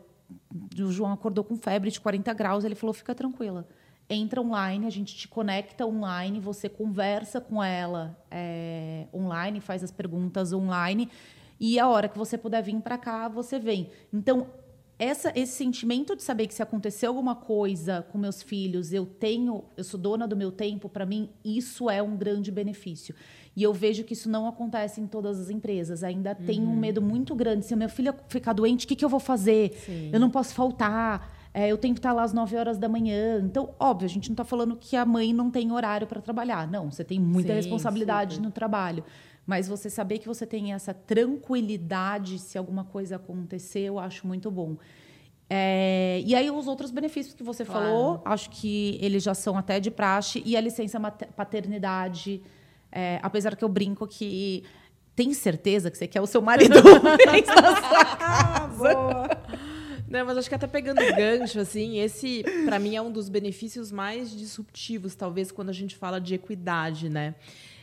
o 0.78 0.92
João 0.92 1.14
acordou 1.14 1.44
com 1.44 1.56
febre 1.56 1.90
de 1.90 2.00
40 2.00 2.34
graus. 2.34 2.64
Ele 2.64 2.76
falou: 2.76 2.94
fica 2.94 3.16
tranquila. 3.16 3.68
Entra 4.10 4.42
online, 4.42 4.88
a 4.88 4.90
gente 4.90 5.16
te 5.16 5.28
conecta 5.28 5.86
online, 5.86 6.40
você 6.40 6.68
conversa 6.68 7.40
com 7.40 7.64
ela 7.64 8.18
é, 8.32 9.06
online, 9.14 9.62
faz 9.62 9.84
as 9.84 9.92
perguntas 9.92 10.52
online. 10.52 11.10
E 11.60 11.78
a 11.78 11.88
hora 11.88 12.08
que 12.08 12.18
você 12.18 12.38
puder 12.38 12.64
vir 12.64 12.80
para 12.82 12.98
cá, 12.98 13.28
você 13.28 13.60
vem. 13.60 13.92
Então, 14.12 14.48
essa, 15.00 15.32
esse 15.34 15.54
sentimento 15.54 16.14
de 16.14 16.22
saber 16.22 16.45
que 16.45 16.54
se 16.54 16.62
acontecer 16.62 17.06
alguma 17.06 17.34
coisa 17.34 18.06
com 18.12 18.18
meus 18.18 18.43
filhos, 18.43 18.91
eu 18.91 19.06
tenho, 19.06 19.64
eu 19.78 19.84
sou 19.86 19.97
dona 19.97 20.28
do 20.28 20.36
meu 20.36 20.52
tempo, 20.52 20.89
para 20.89 21.06
mim 21.06 21.30
isso 21.43 21.89
é 21.89 22.04
um 22.04 22.18
grande 22.18 22.52
benefício. 22.52 23.16
E 23.56 23.64
eu 23.64 23.74
vejo 23.74 24.04
que 24.04 24.14
isso 24.14 24.30
não 24.30 24.45
acontece 24.45 25.00
em 25.00 25.08
todas 25.08 25.39
as 25.39 25.50
empresas. 25.50 26.04
Ainda 26.04 26.36
uhum. 26.38 26.45
tem 26.45 26.62
um 26.62 26.76
medo 26.76 27.02
muito 27.02 27.34
grande. 27.34 27.66
Se 27.66 27.74
a 27.74 27.78
minha 27.78 27.89
filha 27.89 28.14
ficar 28.28 28.54
doente, 28.54 28.86
o 28.86 28.88
que, 28.88 28.95
que 28.95 29.04
eu 29.04 29.10
vou 29.10 29.20
fazer? 29.20 29.74
Sim. 29.86 30.10
Eu 30.14 30.20
não 30.20 30.30
posso 30.30 30.54
faltar. 30.54 31.34
É, 31.54 31.68
eu 31.70 31.78
tenho 31.78 31.93
que 31.93 32.00
estar 32.00 32.14
lá 32.14 32.24
às 32.24 32.32
9 32.32 32.56
horas 32.56 32.78
da 32.78 32.88
manhã. 32.88 33.41
Então, 33.43 33.74
óbvio, 33.80 34.06
a 34.06 34.10
gente 34.10 34.30
não 34.30 34.34
está 34.34 34.43
falando 34.43 34.76
que 34.76 34.95
a 34.95 35.06
mãe 35.06 35.34
não 35.34 35.50
tem 35.50 35.72
horário 35.72 36.06
para 36.08 36.22
trabalhar. 36.22 36.70
Não, 36.70 36.91
você 36.91 37.04
tem 37.04 37.20
muita 37.20 37.50
Sim, 37.50 37.56
responsabilidade 37.56 38.36
super. 38.36 38.45
no 38.45 38.52
trabalho. 38.52 39.04
Mas 39.50 39.68
você 39.68 39.89
saber 39.89 40.20
que 40.20 40.28
você 40.28 40.45
tem 40.45 40.74
essa 40.74 40.93
tranquilidade 40.93 42.38
se 42.38 42.56
alguma 42.56 42.84
coisa 42.84 43.16
acontecer, 43.16 43.80
eu 43.80 43.97
acho 43.97 44.28
muito 44.28 44.52
bom. 44.52 44.78
É, 45.50 46.22
e 46.24 46.36
aí 46.36 46.52
os 46.52 46.68
outros 46.68 46.91
benefícios 46.91 47.34
que 47.34 47.41
você 47.41 47.66
claro. 47.66 47.84
falou, 47.84 48.22
acho 48.26 48.47
que 48.52 49.00
eles 49.02 49.24
já 49.24 49.34
são 49.34 49.58
até 49.58 49.80
de 49.80 49.89
praxe. 49.89 50.43
E 50.45 50.56
a 50.56 50.62
licença 50.62 51.00
paternidade, 51.00 52.43
é, 52.91 53.20
apesar 53.24 53.56
que 53.56 53.64
eu 53.64 53.70
brinco 53.70 54.06
que 54.06 54.64
tem 55.16 55.34
certeza 55.34 55.89
que 55.89 55.97
você 55.97 56.08
quer 56.08 56.22
o 56.22 56.28
seu 56.28 56.43
marido 56.43 56.76
na 57.60 57.82
sua 57.82 58.06
casa. 58.06 58.93
Boa. 58.93 59.30
Não, 60.08 60.28
mas 60.28 60.38
acho 60.38 60.47
que 60.47 60.54
até 60.54 60.68
pegando 60.68 61.00
gancho, 61.16 61.60
assim, 61.60 61.97
esse, 61.97 62.43
para 62.66 62.78
mim, 62.78 62.95
é 62.95 63.02
um 63.02 63.12
dos 63.12 63.30
benefícios 63.30 63.91
mais 63.91 64.30
disruptivos, 64.30 65.16
talvez, 65.16 65.52
quando 65.52 65.70
a 65.70 65.74
gente 65.74 65.95
fala 65.95 66.22
de 66.22 66.36
equidade, 66.36 67.10
né? 67.10 67.34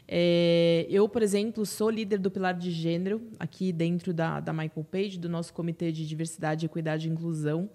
É, 0.09 0.87
eu, 0.89 1.09
por 1.09 1.23
exemplo, 1.23 1.67
sou 1.67 1.91
líder 1.91 2.19
do 2.19 2.31
pilar 2.31 2.55
de 2.55 2.71
gênero 2.71 3.23
aqui 3.39 3.73
dentro 3.73 4.15
da, 4.15 4.41
da 4.41 4.53
Michael 4.53 4.87
Page, 4.91 5.19
do 5.19 5.29
nosso 5.29 5.53
Comitê 5.53 5.91
de 5.91 6.07
Diversidade, 6.07 6.67
Equidade 6.67 7.09
e 7.09 7.13
Inclusão. 7.13 7.69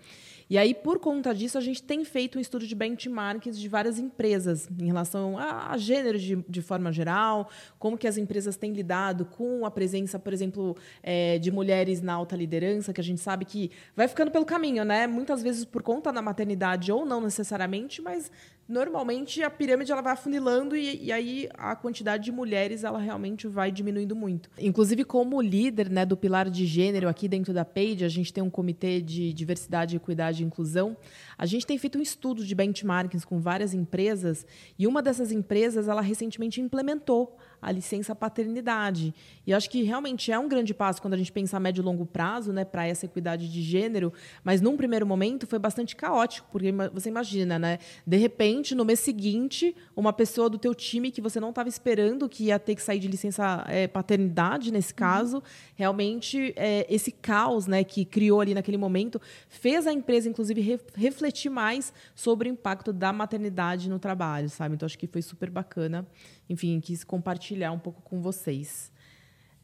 E 0.51 0.57
aí, 0.57 0.73
por 0.73 0.99
conta 0.99 1.33
disso, 1.33 1.57
a 1.57 1.61
gente 1.61 1.81
tem 1.81 2.03
feito 2.03 2.37
um 2.37 2.41
estudo 2.41 2.67
de 2.67 2.75
benchmarks 2.75 3.57
de 3.57 3.69
várias 3.69 3.97
empresas 3.97 4.67
em 4.77 4.85
relação 4.85 5.37
a, 5.37 5.71
a 5.71 5.77
gênero 5.77 6.19
de, 6.19 6.43
de, 6.45 6.61
forma 6.61 6.91
geral, 6.91 7.49
como 7.79 7.97
que 7.97 8.05
as 8.05 8.17
empresas 8.17 8.57
têm 8.57 8.73
lidado 8.73 9.23
com 9.23 9.65
a 9.65 9.71
presença, 9.71 10.19
por 10.19 10.33
exemplo, 10.33 10.75
é, 11.01 11.39
de 11.39 11.49
mulheres 11.49 12.01
na 12.01 12.11
alta 12.11 12.35
liderança, 12.35 12.91
que 12.91 12.99
a 12.99 13.03
gente 13.03 13.21
sabe 13.21 13.45
que 13.45 13.71
vai 13.95 14.09
ficando 14.09 14.29
pelo 14.29 14.43
caminho, 14.45 14.83
né? 14.83 15.07
Muitas 15.07 15.41
vezes 15.41 15.63
por 15.63 15.81
conta 15.81 16.11
da 16.11 16.21
maternidade 16.21 16.91
ou 16.91 17.05
não 17.05 17.21
necessariamente, 17.21 18.01
mas 18.01 18.29
normalmente 18.71 19.43
a 19.43 19.49
pirâmide 19.49 19.91
ela 19.91 20.01
vai 20.01 20.13
afunilando 20.13 20.75
e, 20.77 21.05
e, 21.05 21.11
aí 21.11 21.49
a 21.55 21.75
quantidade 21.75 22.23
de 22.23 22.31
mulheres 22.31 22.85
ela 22.85 22.97
realmente 22.97 23.45
vai 23.45 23.69
diminuindo 23.69 24.15
muito. 24.15 24.49
Inclusive 24.57 25.03
como 25.03 25.41
líder 25.41 25.89
né, 25.89 26.05
do 26.05 26.15
pilar 26.15 26.49
de 26.49 26.65
gênero 26.65 27.09
aqui 27.09 27.27
dentro 27.27 27.53
da 27.53 27.65
Page, 27.65 28.05
a 28.05 28.09
gente 28.09 28.31
tem 28.31 28.41
um 28.41 28.49
comitê 28.49 29.01
de 29.01 29.33
diversidade, 29.33 29.97
equidade 29.97 30.41
e 30.41 30.45
inclusão. 30.45 30.95
A 31.37 31.45
gente 31.45 31.67
tem 31.67 31.77
feito 31.77 31.99
um 31.99 32.01
estudo 32.01 32.45
de 32.45 32.55
benchmarkings 32.55 33.25
com 33.25 33.39
várias 33.39 33.73
empresas 33.73 34.45
e 34.79 34.87
uma 34.87 35.01
dessas 35.01 35.31
empresas 35.31 35.89
ela 35.89 36.01
recentemente 36.01 36.61
implementou 36.61 37.37
a 37.61 37.71
licença 37.71 38.15
paternidade. 38.15 39.13
E 39.45 39.53
acho 39.53 39.69
que 39.69 39.83
realmente 39.83 40.31
é 40.31 40.39
um 40.39 40.47
grande 40.47 40.73
passo 40.73 41.01
quando 41.01 41.13
a 41.13 41.17
gente 41.17 41.31
pensa 41.31 41.57
a 41.57 41.59
médio 41.59 41.81
e 41.81 41.85
longo 41.85 42.05
prazo, 42.05 42.51
né, 42.51 42.65
para 42.65 42.87
essa 42.87 43.05
equidade 43.05 43.51
de 43.51 43.61
gênero, 43.61 44.11
mas 44.43 44.61
num 44.61 44.75
primeiro 44.75 45.05
momento 45.05 45.45
foi 45.45 45.59
bastante 45.59 45.95
caótico, 45.95 46.47
porque 46.51 46.71
você 46.93 47.09
imagina, 47.09 47.59
né, 47.59 47.77
de 48.05 48.17
repente, 48.17 48.73
no 48.73 48.83
mês 48.83 48.99
seguinte, 48.99 49.75
uma 49.95 50.11
pessoa 50.11 50.49
do 50.49 50.57
teu 50.57 50.73
time 50.73 51.11
que 51.11 51.21
você 51.21 51.39
não 51.39 51.49
estava 51.49 51.69
esperando 51.69 52.27
que 52.27 52.45
ia 52.45 52.57
ter 52.57 52.75
que 52.75 52.81
sair 52.81 52.99
de 52.99 53.07
licença 53.07 53.63
é, 53.67 53.87
paternidade, 53.87 54.71
nesse 54.71 54.93
caso, 54.93 55.37
uhum. 55.37 55.41
realmente 55.75 56.53
é, 56.55 56.85
esse 56.89 57.11
caos, 57.11 57.67
né, 57.67 57.83
que 57.83 58.05
criou 58.05 58.41
ali 58.41 58.53
naquele 58.53 58.77
momento, 58.77 59.21
fez 59.47 59.85
a 59.85 59.93
empresa, 59.93 60.27
inclusive, 60.27 60.61
re 60.61 60.79
refletir 60.95 61.49
mais 61.49 61.93
sobre 62.15 62.49
o 62.49 62.51
impacto 62.51 62.91
da 62.91 63.13
maternidade 63.13 63.89
no 63.89 63.99
trabalho, 63.99 64.49
sabe? 64.49 64.75
Então 64.75 64.85
acho 64.85 64.97
que 64.97 65.07
foi 65.07 65.21
super 65.21 65.49
bacana 65.49 66.07
enfim, 66.51 66.81
quis 66.81 67.01
compartilhar 67.01 67.71
um 67.71 67.79
pouco 67.79 68.01
com 68.01 68.21
vocês. 68.21 68.90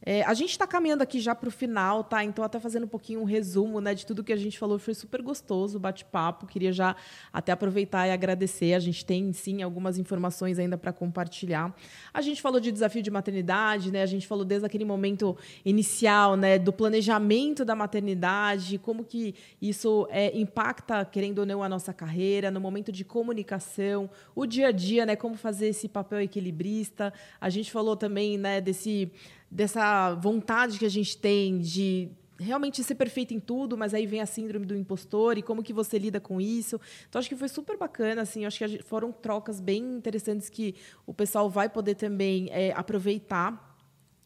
É, 0.00 0.22
a 0.22 0.32
gente 0.32 0.50
está 0.50 0.66
caminhando 0.66 1.02
aqui 1.02 1.20
já 1.20 1.34
para 1.34 1.48
o 1.48 1.52
final, 1.52 2.04
tá? 2.04 2.22
Então, 2.22 2.44
até 2.44 2.60
fazendo 2.60 2.84
um 2.84 2.88
pouquinho 2.88 3.20
um 3.20 3.24
resumo 3.24 3.80
né, 3.80 3.94
de 3.94 4.06
tudo 4.06 4.22
que 4.22 4.32
a 4.32 4.36
gente 4.36 4.58
falou. 4.58 4.78
Foi 4.78 4.94
super 4.94 5.20
gostoso 5.20 5.76
o 5.76 5.80
bate-papo. 5.80 6.46
Queria 6.46 6.72
já 6.72 6.94
até 7.32 7.50
aproveitar 7.50 8.06
e 8.06 8.12
agradecer. 8.12 8.74
A 8.74 8.78
gente 8.78 9.04
tem, 9.04 9.32
sim, 9.32 9.62
algumas 9.62 9.98
informações 9.98 10.58
ainda 10.58 10.78
para 10.78 10.92
compartilhar. 10.92 11.74
A 12.14 12.22
gente 12.22 12.40
falou 12.40 12.60
de 12.60 12.70
desafio 12.70 13.02
de 13.02 13.10
maternidade, 13.10 13.90
né? 13.90 14.02
A 14.02 14.06
gente 14.06 14.26
falou 14.26 14.44
desde 14.44 14.64
aquele 14.64 14.84
momento 14.84 15.36
inicial, 15.64 16.36
né? 16.36 16.58
Do 16.58 16.72
planejamento 16.72 17.64
da 17.64 17.74
maternidade, 17.74 18.78
como 18.78 19.04
que 19.04 19.34
isso 19.60 20.06
é, 20.10 20.38
impacta, 20.38 21.04
querendo 21.04 21.40
ou 21.40 21.46
não, 21.46 21.62
a 21.62 21.68
nossa 21.68 21.92
carreira, 21.92 22.50
no 22.50 22.60
momento 22.60 22.92
de 22.92 23.04
comunicação, 23.04 24.08
o 24.34 24.46
dia 24.46 24.68
a 24.68 24.72
dia, 24.72 25.04
né? 25.04 25.16
Como 25.16 25.34
fazer 25.34 25.68
esse 25.68 25.88
papel 25.88 26.20
equilibrista. 26.20 27.12
A 27.40 27.50
gente 27.50 27.72
falou 27.72 27.96
também, 27.96 28.38
né, 28.38 28.60
desse 28.60 29.10
dessa 29.50 30.14
vontade 30.14 30.78
que 30.78 30.84
a 30.84 30.90
gente 30.90 31.16
tem 31.16 31.58
de 31.58 32.10
realmente 32.38 32.82
ser 32.84 32.94
perfeito 32.94 33.34
em 33.34 33.40
tudo, 33.40 33.76
mas 33.76 33.92
aí 33.92 34.06
vem 34.06 34.20
a 34.20 34.26
síndrome 34.26 34.64
do 34.64 34.76
impostor 34.76 35.36
e 35.36 35.42
como 35.42 35.62
que 35.62 35.72
você 35.72 35.98
lida 35.98 36.20
com 36.20 36.40
isso. 36.40 36.80
Então 37.08 37.18
acho 37.18 37.28
que 37.28 37.36
foi 37.36 37.48
super 37.48 37.76
bacana, 37.76 38.22
assim, 38.22 38.44
acho 38.44 38.58
que 38.58 38.82
foram 38.82 39.10
trocas 39.10 39.60
bem 39.60 39.82
interessantes 39.96 40.48
que 40.48 40.74
o 41.06 41.12
pessoal 41.12 41.50
vai 41.50 41.68
poder 41.68 41.96
também 41.96 42.48
é, 42.50 42.72
aproveitar. 42.72 43.66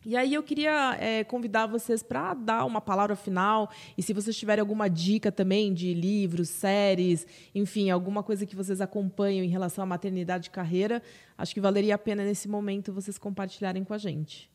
E 0.04 0.16
aí 0.16 0.34
eu 0.34 0.42
queria 0.42 0.96
é, 0.98 1.22
convidar 1.22 1.66
vocês 1.66 2.02
para 2.02 2.34
dar 2.34 2.64
uma 2.64 2.80
palavra 2.80 3.14
final 3.14 3.70
e 3.96 4.02
se 4.02 4.12
vocês 4.12 4.36
tiverem 4.36 4.60
alguma 4.60 4.90
dica 4.90 5.30
também 5.30 5.72
de 5.72 5.94
livros, 5.94 6.48
séries, 6.48 7.24
enfim, 7.54 7.88
alguma 7.88 8.20
coisa 8.20 8.44
que 8.44 8.56
vocês 8.56 8.80
acompanham 8.80 9.44
em 9.44 9.48
relação 9.48 9.84
à 9.84 9.86
maternidade 9.86 10.48
e 10.48 10.50
carreira, 10.50 11.00
acho 11.38 11.54
que 11.54 11.60
valeria 11.60 11.94
a 11.94 11.98
pena 11.98 12.24
nesse 12.24 12.48
momento 12.48 12.92
vocês 12.92 13.16
compartilharem 13.16 13.84
com 13.84 13.94
a 13.94 13.98
gente. 13.98 14.51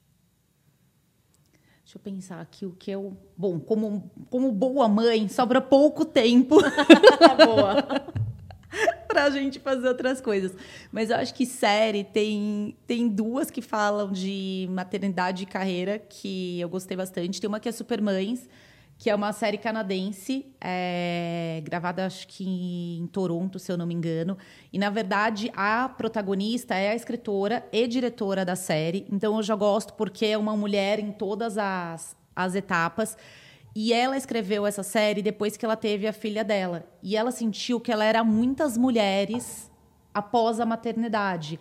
Deixa 1.88 1.98
eu 1.98 2.02
pensar 2.02 2.42
aqui 2.42 2.66
o 2.66 2.72
que 2.72 2.92
eu. 2.92 3.16
Bom, 3.38 3.62
como, 3.62 4.12
como 4.30 4.52
boa 4.52 4.90
mãe, 4.90 5.30
sobra 5.30 5.62
pouco 5.62 6.04
tempo. 6.04 6.58
boa. 7.46 7.78
para 9.08 9.24
a 9.24 9.30
gente 9.30 9.58
fazer 9.58 9.88
outras 9.88 10.20
coisas. 10.20 10.52
Mas 10.92 11.10
eu 11.10 11.16
acho 11.16 11.34
que 11.34 11.46
série 11.46 12.04
tem, 12.04 12.76
tem 12.86 13.08
duas 13.08 13.50
que 13.50 13.62
falam 13.62 14.12
de 14.12 14.68
maternidade 14.70 15.44
e 15.44 15.46
carreira 15.46 15.98
que 15.98 16.60
eu 16.60 16.68
gostei 16.68 16.98
bastante. 16.98 17.40
Tem 17.40 17.48
uma 17.48 17.58
que 17.58 17.70
é 17.70 17.72
Supermães, 17.72 18.50
que 18.98 19.12
é 19.12 19.16
uma 19.16 19.32
série 19.32 19.60
canadense, 19.60 20.46
é, 20.60 21.62
gravada 21.64 22.06
acho 22.06 22.28
que 22.28 22.98
em 22.98 23.06
Toronto, 23.08 23.60
se 23.60 23.72
eu 23.72 23.78
não 23.78 23.86
me 23.86 23.94
engano. 23.94 24.36
E, 24.74 24.80
na 24.80 24.90
verdade, 24.90 25.52
a 25.56 25.88
protagonista 25.88 26.74
é 26.74 26.90
a 26.90 26.96
escritora 26.96 27.64
e 27.72 27.88
diretora 27.88 28.44
da 28.44 28.56
série. 28.56 29.06
Então, 29.12 29.38
eu 29.38 29.44
já 29.44 29.56
gosto 29.56 29.94
porque 29.94 30.26
é 30.26 30.38
uma 30.38 30.58
mulher 30.58 30.98
em 30.98 31.12
todas 31.12 31.60
as, 31.60 32.18
as 32.36 32.56
etapas. 32.56 33.16
E 33.76 33.94
ela 33.94 34.18
escreveu 34.18 34.66
essa 34.66 34.82
série 34.82 35.22
depois 35.22 35.56
que 35.56 35.64
ela 35.64 35.76
teve 35.76 36.08
a 36.08 36.14
filha 36.14 36.44
dela. 36.44 36.84
E 37.04 37.16
ela 37.16 37.30
sentiu 37.30 37.80
que 37.80 37.92
ela 37.92 38.04
era 38.04 38.24
muitas 38.24 38.76
mulheres 38.76 39.70
após 40.12 40.60
a 40.60 40.66
maternidade. 40.66 41.60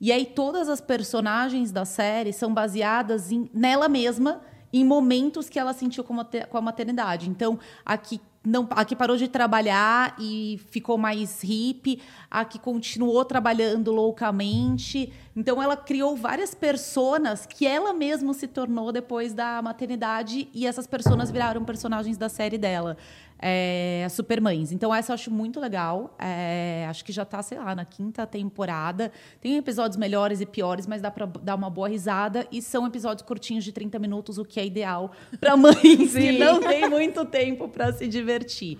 E 0.00 0.10
aí, 0.10 0.24
todas 0.24 0.70
as 0.70 0.80
personagens 0.80 1.70
da 1.70 1.84
série 1.84 2.32
são 2.32 2.54
baseadas 2.54 3.30
em, 3.30 3.50
nela 3.52 3.90
mesma 3.90 4.40
em 4.72 4.84
momentos 4.84 5.48
que 5.48 5.58
ela 5.58 5.72
sentiu 5.72 6.04
com 6.04 6.14
a 6.58 6.60
maternidade. 6.60 7.28
Então, 7.28 7.58
aqui 7.84 8.20
não, 8.44 8.66
a 8.70 8.84
que 8.84 8.96
parou 8.96 9.16
de 9.16 9.28
trabalhar 9.28 10.14
e 10.18 10.60
ficou 10.70 10.96
mais 10.96 11.42
hippie, 11.42 12.00
a 12.30 12.44
que 12.44 12.58
continuou 12.58 13.24
trabalhando 13.24 13.92
loucamente. 13.92 15.12
Então 15.36 15.62
ela 15.62 15.76
criou 15.76 16.16
várias 16.16 16.54
personas 16.54 17.44
que 17.44 17.66
ela 17.66 17.92
mesma 17.92 18.32
se 18.32 18.46
tornou 18.46 18.90
depois 18.90 19.34
da 19.34 19.60
maternidade 19.60 20.48
e 20.54 20.66
essas 20.66 20.86
personas 20.86 21.30
viraram 21.30 21.64
personagens 21.64 22.16
da 22.16 22.28
série 22.28 22.56
dela 22.56 22.96
é, 23.38 24.06
Supermães. 24.10 24.72
Então, 24.72 24.94
essa 24.94 25.12
eu 25.12 25.14
acho 25.14 25.30
muito 25.30 25.60
legal. 25.60 26.14
É, 26.18 26.86
acho 26.88 27.04
que 27.04 27.12
já 27.12 27.22
está, 27.22 27.42
sei 27.42 27.58
lá, 27.58 27.74
na 27.74 27.84
quinta 27.84 28.26
temporada. 28.26 29.12
Tem 29.40 29.56
episódios 29.56 29.96
melhores 29.96 30.40
e 30.40 30.46
piores, 30.46 30.86
mas 30.86 31.00
dá 31.00 31.10
para 31.10 31.26
dar 31.26 31.54
uma 31.54 31.70
boa 31.70 31.88
risada. 31.88 32.46
E 32.50 32.60
são 32.60 32.86
episódios 32.86 33.26
curtinhos 33.26 33.64
de 33.64 33.72
30 33.72 33.98
minutos, 33.98 34.38
o 34.38 34.44
que 34.44 34.58
é 34.58 34.66
ideal 34.66 35.12
para 35.40 35.54
mães 35.56 36.12
que 36.12 36.32
não 36.32 36.60
tem 36.60 36.88
muito 36.88 37.24
tempo 37.24 37.68
para 37.68 37.92
se 37.92 38.08
divertir. 38.08 38.78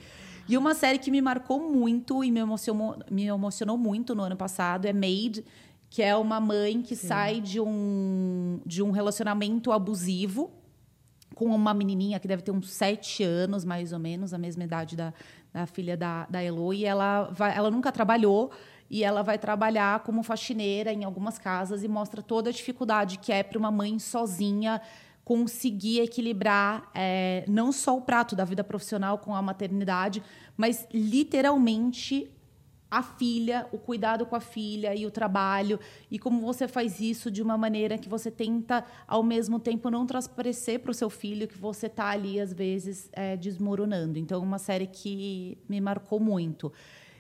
E 0.48 0.56
uma 0.56 0.74
série 0.74 0.98
que 0.98 1.11
me 1.11 1.20
marcou 1.20 1.61
muito 1.61 2.24
e 2.24 2.30
me 2.30 2.40
emocionou, 2.40 2.96
me 3.11 3.26
emocionou 3.26 3.76
muito 3.76 4.14
no 4.14 4.22
ano 4.22 4.36
passado 4.36 4.86
é 4.86 4.92
Made, 4.94 5.44
que 5.90 6.02
é 6.02 6.16
uma 6.16 6.40
mãe 6.40 6.80
que 6.80 6.96
Sim. 6.96 7.06
sai 7.06 7.40
de 7.40 7.61
um, 7.61 8.59
de 8.64 8.82
um 8.82 8.90
relacionamento 8.90 9.70
abusivo 9.70 10.50
com 11.39 11.47
uma 11.47 11.72
menininha 11.72 12.18
que 12.18 12.26
deve 12.26 12.43
ter 12.43 12.51
uns 12.51 12.68
sete 12.68 13.22
anos, 13.22 13.64
mais 13.64 13.93
ou 13.93 13.99
menos, 14.01 14.34
a 14.34 14.39
mesma 14.39 14.64
idade 14.64 14.97
da, 14.97 15.14
da 15.53 15.66
filha 15.66 15.97
da, 15.97 16.26
da 16.28 16.43
Elo, 16.43 16.74
e 16.74 16.84
ela, 16.84 17.30
vai, 17.30 17.57
ela 17.57 17.70
nunca 17.70 17.93
trabalhou 17.93 18.51
e 18.91 19.05
ela 19.05 19.22
vai 19.22 19.39
trabalhar 19.39 20.01
como 20.01 20.24
faxineira 20.24 20.93
em 20.93 21.05
algumas 21.05 21.39
casas 21.39 21.84
e 21.84 21.89
mostra 21.89 22.20
toda 22.22 22.51
a 22.51 22.53
dificuldade 22.53 23.20
que 23.20 23.30
é 23.30 23.45
para 23.45 23.57
uma 23.57 23.70
mãe 23.70 24.01
sozinha 24.01 24.82
conseguir 25.24 26.01
equilibrar 26.01 26.91
é, 26.93 27.45
não 27.47 27.70
só 27.70 27.97
o 27.97 28.01
prato 28.01 28.34
da 28.34 28.45
vida 28.45 28.64
profissional 28.64 29.16
com 29.16 29.32
a 29.32 29.41
maternidade, 29.41 30.20
mas 30.57 30.89
literalmente 30.93 32.28
a 32.91 33.03
filha, 33.03 33.66
o 33.70 33.78
cuidado 33.78 34.24
com 34.24 34.34
a 34.34 34.41
filha 34.41 34.95
e 34.95 35.05
o 35.05 35.11
trabalho, 35.11 35.78
e 36.11 36.18
como 36.18 36.41
você 36.41 36.66
faz 36.66 37.01
isso 37.01 37.30
de 37.30 37.43
uma 37.43 37.59
maneira 37.59 37.99
que 37.99 38.09
você 38.09 38.30
tenta, 38.30 38.84
ao 39.07 39.22
mesmo 39.22 39.59
tempo, 39.59 39.91
não 39.91 40.07
transparecer 40.07 40.80
para 40.80 40.91
o 40.91 40.95
seu 40.95 41.11
filho 41.11 41.47
que 41.47 41.59
você 41.59 41.86
está 41.86 42.09
ali, 42.09 42.41
às 42.41 42.53
vezes, 42.53 43.11
é, 43.12 43.36
desmoronando. 43.36 44.18
Então, 44.18 44.43
uma 44.43 44.59
série 44.59 44.86
que 44.86 45.59
me 45.68 45.80
marcou 45.80 46.18
muito. 46.18 46.72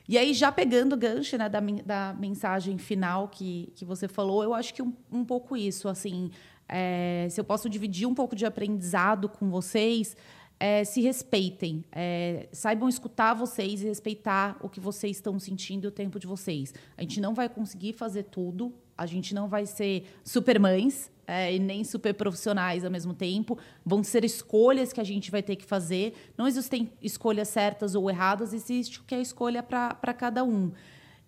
E 0.08 0.16
aí, 0.16 0.32
já 0.32 0.50
pegando 0.50 0.94
o 0.94 0.96
gancho 0.96 1.36
né, 1.36 1.50
da, 1.50 1.60
da 1.60 2.16
mensagem 2.18 2.78
final 2.78 3.28
que, 3.28 3.70
que 3.74 3.84
você 3.84 4.08
falou, 4.08 4.42
eu 4.42 4.54
acho 4.54 4.72
que 4.72 4.82
um, 4.82 4.94
um 5.12 5.22
pouco 5.22 5.54
isso, 5.54 5.86
assim, 5.86 6.30
é, 6.66 7.26
se 7.30 7.40
eu 7.40 7.44
posso 7.44 7.68
dividir 7.68 8.06
um 8.06 8.14
pouco 8.14 8.36
de 8.36 8.46
aprendizado 8.46 9.28
com 9.28 9.50
vocês, 9.50 10.16
é, 10.60 10.84
se 10.84 11.00
respeitem, 11.00 11.84
é, 11.92 12.48
saibam 12.52 12.88
escutar 12.88 13.34
vocês 13.34 13.82
e 13.82 13.86
respeitar 13.86 14.56
o 14.60 14.68
que 14.68 14.80
vocês 14.80 15.16
estão 15.16 15.38
sentindo 15.38 15.84
e 15.84 15.88
o 15.88 15.90
tempo 15.90 16.18
de 16.18 16.26
vocês. 16.26 16.74
A 16.96 17.02
gente 17.02 17.20
não 17.20 17.34
vai 17.34 17.48
conseguir 17.48 17.92
fazer 17.92 18.24
tudo, 18.24 18.74
a 18.96 19.06
gente 19.06 19.34
não 19.34 19.48
vai 19.48 19.66
ser 19.66 20.04
super 20.24 20.58
mães 20.58 21.10
é, 21.26 21.54
e 21.54 21.58
nem 21.58 21.84
super 21.84 22.12
profissionais 22.14 22.84
ao 22.84 22.90
mesmo 22.90 23.14
tempo. 23.14 23.56
Vão 23.84 24.02
ser 24.02 24.24
escolhas 24.24 24.92
que 24.92 25.00
a 25.00 25.04
gente 25.04 25.30
vai 25.30 25.42
ter 25.42 25.54
que 25.54 25.64
fazer. 25.64 26.14
Não 26.36 26.48
existem 26.48 26.90
escolhas 27.00 27.48
certas 27.48 27.94
ou 27.94 28.10
erradas, 28.10 28.52
existe 28.52 29.00
o 29.00 29.04
que 29.04 29.14
é 29.14 29.20
escolha 29.20 29.62
para 29.62 30.14
cada 30.14 30.42
um. 30.42 30.72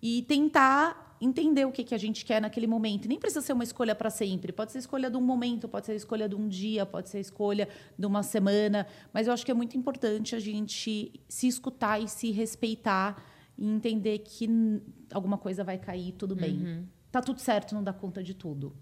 E 0.01 0.23
tentar 0.23 1.10
entender 1.21 1.65
o 1.65 1.71
que, 1.71 1.83
que 1.83 1.93
a 1.93 1.97
gente 1.97 2.25
quer 2.25 2.41
naquele 2.41 2.65
momento. 2.65 3.07
Nem 3.07 3.19
precisa 3.19 3.41
ser 3.41 3.53
uma 3.53 3.63
escolha 3.63 3.93
para 3.93 4.09
sempre. 4.09 4.51
Pode 4.51 4.71
ser 4.71 4.79
escolha 4.79 5.09
de 5.09 5.15
um 5.15 5.21
momento, 5.21 5.69
pode 5.69 5.85
ser 5.85 5.95
escolha 5.95 6.27
de 6.27 6.35
um 6.35 6.47
dia, 6.47 6.85
pode 6.85 7.09
ser 7.09 7.19
escolha 7.19 7.69
de 7.97 8.05
uma 8.05 8.23
semana. 8.23 8.87
Mas 9.13 9.27
eu 9.27 9.33
acho 9.33 9.45
que 9.45 9.51
é 9.51 9.53
muito 9.53 9.77
importante 9.77 10.35
a 10.35 10.39
gente 10.39 11.11
se 11.29 11.47
escutar 11.47 12.01
e 12.01 12.07
se 12.07 12.31
respeitar 12.31 13.23
e 13.55 13.67
entender 13.69 14.19
que 14.19 14.49
alguma 15.13 15.37
coisa 15.37 15.63
vai 15.63 15.77
cair, 15.77 16.13
tudo 16.13 16.35
bem. 16.35 16.57
Uhum. 16.57 16.85
Tá 17.11 17.21
tudo 17.21 17.39
certo, 17.39 17.75
não 17.75 17.83
dá 17.83 17.93
conta 17.93 18.23
de 18.23 18.33
tudo. 18.33 18.75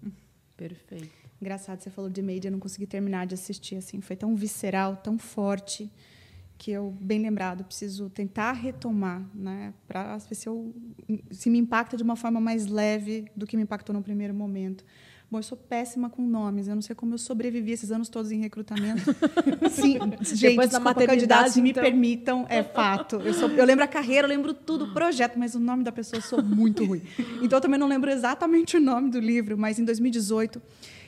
Perfeito. 0.56 1.10
Engraçado, 1.40 1.80
você 1.80 1.90
falou 1.90 2.10
de 2.10 2.22
Made, 2.22 2.46
eu 2.46 2.52
não 2.52 2.60
consegui 2.60 2.86
terminar 2.86 3.26
de 3.26 3.34
assistir 3.34 3.76
assim, 3.76 4.00
foi 4.00 4.16
tão 4.16 4.34
visceral, 4.34 4.96
tão 4.96 5.18
forte 5.18 5.90
que 6.60 6.70
eu 6.70 6.94
bem 7.00 7.22
lembrado 7.22 7.64
preciso 7.64 8.10
tentar 8.10 8.52
retomar, 8.52 9.26
né, 9.34 9.72
para 9.88 10.18
ver 10.18 10.34
se 10.34 10.46
eu 10.46 10.74
se 11.30 11.48
me 11.48 11.58
impacta 11.58 11.96
de 11.96 12.02
uma 12.02 12.16
forma 12.16 12.38
mais 12.38 12.66
leve 12.66 13.24
do 13.34 13.46
que 13.46 13.56
me 13.56 13.62
impactou 13.62 13.94
no 13.94 14.02
primeiro 14.02 14.34
momento. 14.34 14.84
Bom, 15.30 15.38
eu 15.38 15.42
sou 15.42 15.56
péssima 15.56 16.10
com 16.10 16.20
nomes. 16.20 16.68
Eu 16.68 16.74
não 16.74 16.82
sei 16.82 16.94
como 16.94 17.14
eu 17.14 17.18
sobrevivi 17.18 17.70
esses 17.70 17.90
anos 17.90 18.10
todos 18.10 18.30
em 18.30 18.40
recrutamento. 18.40 19.00
Sim, 19.70 19.96
gente, 20.22 20.50
Depois 20.50 20.70
da 20.70 20.80
maternidade, 20.80 21.50
então... 21.50 21.62
me 21.62 21.72
permitam, 21.72 22.44
é 22.48 22.62
fato. 22.62 23.16
Eu, 23.16 23.32
sou, 23.32 23.48
eu 23.48 23.64
lembro 23.64 23.84
a 23.84 23.88
carreira, 23.88 24.26
eu 24.26 24.28
lembro 24.28 24.52
tudo, 24.52 24.86
o 24.86 24.92
projeto, 24.92 25.38
mas 25.38 25.54
o 25.54 25.60
nome 25.60 25.82
da 25.82 25.92
pessoa 25.92 26.18
eu 26.18 26.22
sou 26.22 26.42
muito 26.42 26.84
ruim. 26.84 27.00
Então 27.40 27.56
eu 27.56 27.60
também 27.60 27.78
não 27.78 27.86
lembro 27.86 28.10
exatamente 28.10 28.76
o 28.76 28.80
nome 28.80 29.08
do 29.08 29.20
livro, 29.20 29.56
mas 29.56 29.78
em 29.78 29.84
2018 29.84 30.60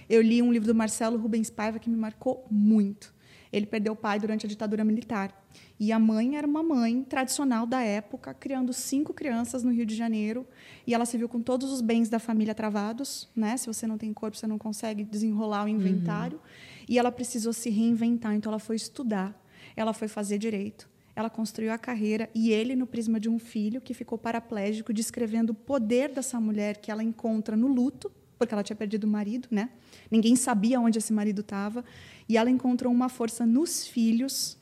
eu 0.09 0.23
li 0.23 0.41
um 0.41 0.51
livro 0.51 0.69
do 0.69 0.75
Marcelo 0.75 1.19
Rubens 1.19 1.51
Paiva 1.51 1.79
que 1.79 1.91
me 1.91 1.97
marcou 1.97 2.47
muito. 2.51 3.12
Ele 3.53 3.67
perdeu 3.67 3.93
o 3.93 3.97
pai 3.97 4.19
durante 4.19 4.47
a 4.47 4.49
ditadura 4.49 4.83
militar. 4.83 5.37
E 5.79 5.93
a 5.93 5.99
mãe 5.99 6.37
era 6.37 6.47
uma 6.47 6.63
mãe 6.63 7.03
tradicional 7.05 7.67
da 7.67 7.83
época, 7.83 8.33
criando 8.33 8.73
cinco 8.73 9.13
crianças 9.13 9.63
no 9.63 9.71
Rio 9.71 9.85
de 9.85 9.95
Janeiro. 9.95 10.47
E 10.87 10.95
ela 10.95 11.05
se 11.05 11.19
viu 11.19 11.29
com 11.29 11.41
todos 11.41 11.71
os 11.71 11.81
bens 11.81 12.09
da 12.09 12.19
família 12.19 12.55
travados. 12.55 13.29
Né? 13.37 13.57
Se 13.57 13.67
você 13.67 13.87
não 13.87 13.99
tem 13.99 14.13
corpo, 14.13 14.37
você 14.37 14.47
não 14.47 14.59
consegue 14.59 15.05
desenrolar 15.05 15.65
o 15.65 15.69
inventário. 15.69 16.39
Uhum. 16.39 16.85
E 16.89 16.99
ela 16.99 17.13
precisou 17.13 17.53
se 17.53 17.69
reinventar. 17.69 18.35
Então, 18.35 18.51
ela 18.51 18.59
foi 18.59 18.77
estudar, 18.77 19.39
ela 19.77 19.93
foi 19.93 20.09
fazer 20.09 20.39
direito. 20.39 20.89
Ela 21.15 21.29
construiu 21.29 21.73
a 21.73 21.79
carreira 21.79 22.31
e 22.35 22.51
ele, 22.51 22.75
no 22.75 22.87
prisma 22.87 23.21
de 23.21 23.29
um 23.29 23.39
filho 23.39 23.83
que 23.83 23.93
ficou 23.93 24.17
paraplégico, 24.17 24.95
descrevendo 24.95 25.51
o 25.51 25.55
poder 25.55 26.11
dessa 26.11 26.41
mulher 26.41 26.79
que 26.79 26.91
ela 26.91 27.03
encontra 27.03 27.55
no 27.55 27.69
luto, 27.69 28.11
porque 28.43 28.55
ela 28.55 28.63
tinha 28.63 28.77
perdido 28.77 29.05
o 29.05 29.09
marido, 29.09 29.47
né? 29.51 29.71
Ninguém 30.11 30.35
sabia 30.35 30.81
onde 30.81 30.99
esse 30.99 31.13
marido 31.13 31.43
estava. 31.43 31.85
E 32.29 32.37
ela 32.37 32.51
encontrou 32.51 32.93
uma 32.93 33.09
força 33.09 33.47
nos 33.47 33.87
filhos 33.87 34.59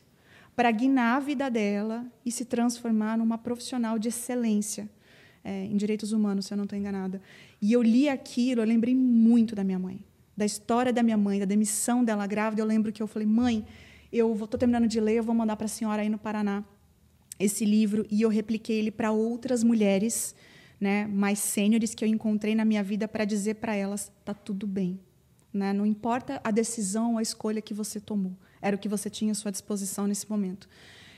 para 0.54 0.70
guinar 0.70 1.16
a 1.16 1.20
vida 1.20 1.50
dela 1.50 2.04
e 2.24 2.30
se 2.30 2.44
transformar 2.44 3.16
numa 3.16 3.38
profissional 3.38 3.98
de 3.98 4.08
excelência 4.08 4.88
é, 5.42 5.64
em 5.64 5.76
direitos 5.76 6.12
humanos, 6.12 6.46
se 6.46 6.52
eu 6.52 6.56
não 6.56 6.64
estou 6.64 6.78
enganada. 6.78 7.22
E 7.62 7.72
eu 7.72 7.82
li 7.82 8.08
aquilo, 8.08 8.60
eu 8.60 8.66
lembrei 8.66 8.94
muito 8.94 9.54
da 9.54 9.64
minha 9.64 9.78
mãe, 9.78 10.04
da 10.36 10.44
história 10.44 10.92
da 10.92 11.02
minha 11.02 11.16
mãe, 11.16 11.38
da 11.38 11.46
demissão 11.46 12.04
dela 12.04 12.26
grávida. 12.26 12.60
Eu 12.60 12.66
lembro 12.66 12.92
que 12.92 13.02
eu 13.02 13.06
falei, 13.06 13.26
mãe, 13.26 13.64
eu 14.12 14.32
estou 14.34 14.58
terminando 14.58 14.86
de 14.86 15.00
ler, 15.00 15.16
eu 15.16 15.22
vou 15.22 15.34
mandar 15.34 15.56
para 15.56 15.64
a 15.64 15.68
senhora 15.68 16.02
aí 16.02 16.08
no 16.10 16.18
Paraná 16.18 16.62
esse 17.38 17.64
livro 17.64 18.06
e 18.10 18.20
eu 18.20 18.28
repliquei 18.28 18.78
ele 18.78 18.90
para 18.90 19.10
outras 19.10 19.64
mulheres, 19.64 20.34
né, 20.80 21.06
mais 21.06 21.38
sêniores 21.38 21.94
que 21.94 22.04
eu 22.04 22.08
encontrei 22.08 22.54
na 22.54 22.64
minha 22.64 22.82
vida 22.82 23.06
para 23.06 23.24
dizer 23.24 23.56
para 23.56 23.74
elas, 23.74 24.10
tá 24.24 24.32
tudo 24.32 24.66
bem, 24.66 24.98
né? 25.52 25.72
Não 25.72 25.84
importa 25.84 26.40
a 26.42 26.50
decisão, 26.50 27.18
a 27.18 27.22
escolha 27.22 27.60
que 27.60 27.74
você 27.74 28.00
tomou, 28.00 28.32
era 28.62 28.74
o 28.74 28.78
que 28.78 28.88
você 28.88 29.10
tinha 29.10 29.32
à 29.32 29.34
sua 29.34 29.50
disposição 29.50 30.06
nesse 30.06 30.28
momento. 30.28 30.68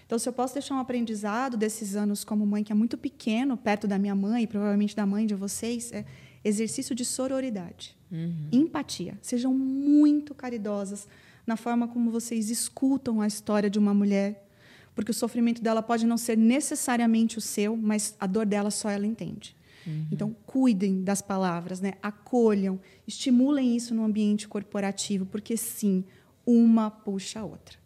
Então, 0.04 0.18
se 0.18 0.28
eu 0.28 0.32
posso 0.32 0.54
deixar 0.54 0.74
um 0.74 0.78
aprendizado 0.78 1.56
desses 1.56 1.94
anos 1.94 2.24
como 2.24 2.44
mãe, 2.44 2.62
que 2.64 2.72
é 2.72 2.74
muito 2.74 2.98
pequeno, 2.98 3.56
perto 3.56 3.86
da 3.86 3.98
minha 3.98 4.14
mãe, 4.14 4.42
e 4.42 4.46
provavelmente 4.46 4.94
da 4.94 5.06
mãe 5.06 5.26
de 5.26 5.34
vocês, 5.34 5.92
é 5.92 6.04
exercício 6.44 6.94
de 6.94 7.04
sororidade, 7.04 7.96
uhum. 8.10 8.48
empatia. 8.50 9.16
Sejam 9.22 9.54
muito 9.54 10.34
caridosas 10.34 11.08
na 11.46 11.56
forma 11.56 11.88
como 11.88 12.10
vocês 12.10 12.50
escutam 12.50 13.20
a 13.20 13.26
história 13.26 13.70
de 13.70 13.78
uma 13.78 13.94
mulher, 13.94 14.46
porque 14.95 15.11
o 15.11 15.14
sofrimento 15.14 15.62
dela 15.62 15.82
pode 15.82 16.07
não 16.07 16.16
ser 16.16 16.36
necessariamente 16.36 17.38
o 17.38 17.40
seu, 17.40 17.76
mas 17.76 18.14
a 18.20 18.26
dor 18.26 18.47
dela 18.47 18.70
só 18.70 18.90
ela 18.90 19.07
entende. 19.07 19.57
Uhum. 19.86 20.07
Então, 20.12 20.36
cuidem 20.47 21.03
das 21.03 21.20
palavras, 21.20 21.80
né? 21.80 21.95
acolham, 22.03 22.78
estimulem 23.07 23.74
isso 23.74 23.95
no 23.95 24.05
ambiente 24.05 24.47
corporativo, 24.47 25.26
porque 25.26 25.57
sim, 25.57 26.05
uma 26.47 26.90
puxa 26.90 27.40
a 27.40 27.45
outra. 27.45 27.78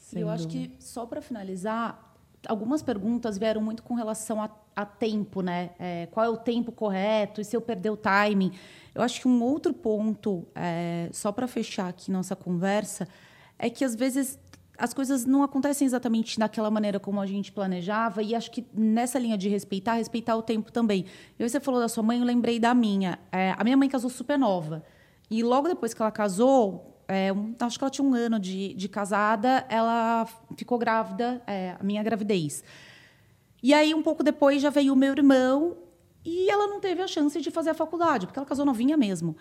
Sem 0.00 0.22
eu 0.22 0.28
dúvida. 0.28 0.34
acho 0.34 0.48
que, 0.48 0.70
só 0.78 1.04
para 1.04 1.20
finalizar, 1.20 2.14
algumas 2.46 2.82
perguntas 2.82 3.38
vieram 3.38 3.60
muito 3.60 3.82
com 3.82 3.94
relação 3.94 4.42
a, 4.42 4.50
a 4.74 4.84
tempo, 4.84 5.42
né? 5.42 5.70
É, 5.78 6.06
qual 6.10 6.24
é 6.24 6.28
o 6.28 6.36
tempo 6.36 6.72
correto 6.72 7.40
e 7.40 7.44
se 7.44 7.56
eu 7.56 7.60
perder 7.60 7.90
o 7.90 7.96
timing. 7.96 8.52
Eu 8.94 9.02
acho 9.02 9.20
que 9.20 9.28
um 9.28 9.42
outro 9.42 9.72
ponto, 9.72 10.46
é, 10.54 11.08
só 11.12 11.32
para 11.32 11.46
fechar 11.46 11.88
aqui 11.88 12.10
nossa 12.10 12.36
conversa, 12.36 13.08
é 13.58 13.70
que 13.70 13.84
às 13.84 13.94
vezes 13.94 14.38
as 14.78 14.94
coisas 14.94 15.24
não 15.24 15.42
acontecem 15.42 15.86
exatamente 15.86 16.38
daquela 16.38 16.70
maneira 16.70 16.98
como 16.98 17.20
a 17.20 17.26
gente 17.26 17.52
planejava 17.52 18.22
e 18.22 18.34
acho 18.34 18.50
que 18.50 18.66
nessa 18.72 19.18
linha 19.18 19.36
de 19.36 19.48
respeitar, 19.48 19.94
respeitar 19.94 20.34
o 20.36 20.42
tempo 20.42 20.72
também. 20.72 21.04
E 21.38 21.48
você 21.48 21.60
falou 21.60 21.80
da 21.80 21.88
sua 21.88 22.02
mãe, 22.02 22.18
eu 22.18 22.24
lembrei 22.24 22.58
da 22.58 22.74
minha. 22.74 23.18
É, 23.30 23.54
a 23.56 23.62
minha 23.62 23.76
mãe 23.76 23.88
casou 23.88 24.10
super 24.10 24.38
nova 24.38 24.84
e 25.30 25.42
logo 25.42 25.68
depois 25.68 25.94
que 25.94 26.02
ela 26.02 26.10
casou, 26.10 27.02
é, 27.06 27.32
um, 27.32 27.54
acho 27.60 27.78
que 27.78 27.84
ela 27.84 27.90
tinha 27.90 28.06
um 28.06 28.14
ano 28.14 28.38
de, 28.38 28.74
de 28.74 28.88
casada, 28.88 29.64
ela 29.68 30.26
ficou 30.56 30.78
grávida, 30.78 31.42
é, 31.46 31.76
a 31.78 31.82
minha 31.82 32.02
gravidez. 32.02 32.64
E 33.62 33.72
aí 33.72 33.94
um 33.94 34.02
pouco 34.02 34.22
depois 34.22 34.60
já 34.60 34.70
veio 34.70 34.92
o 34.92 34.96
meu 34.96 35.12
irmão 35.12 35.76
e 36.24 36.50
ela 36.50 36.66
não 36.66 36.80
teve 36.80 37.02
a 37.02 37.06
chance 37.06 37.40
de 37.40 37.50
fazer 37.50 37.70
a 37.70 37.74
faculdade 37.74 38.26
porque 38.26 38.38
ela 38.38 38.46
casou 38.46 38.64
novinha 38.64 38.96
mesmo. 38.96 39.36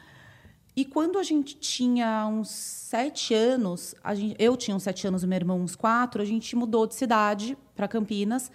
E 0.76 0.86
quando 0.86 1.19
a 1.19 1.24
gente 1.24 1.55
tinha 1.55 2.26
uns 2.28 2.49
sete 2.49 3.34
anos, 3.34 3.93
gente, 4.13 4.36
eu 4.39 4.55
tinha 4.55 4.76
uns 4.76 4.84
sete 4.84 5.05
anos, 5.05 5.24
meu 5.24 5.36
irmão 5.36 5.59
uns 5.59 5.76
quatro, 5.76 6.22
a 6.22 6.26
gente 6.26 6.55
mudou 6.55 6.88
de 6.88 6.95
cidade 6.95 7.57
para 7.76 7.88
Campinas 7.88 8.49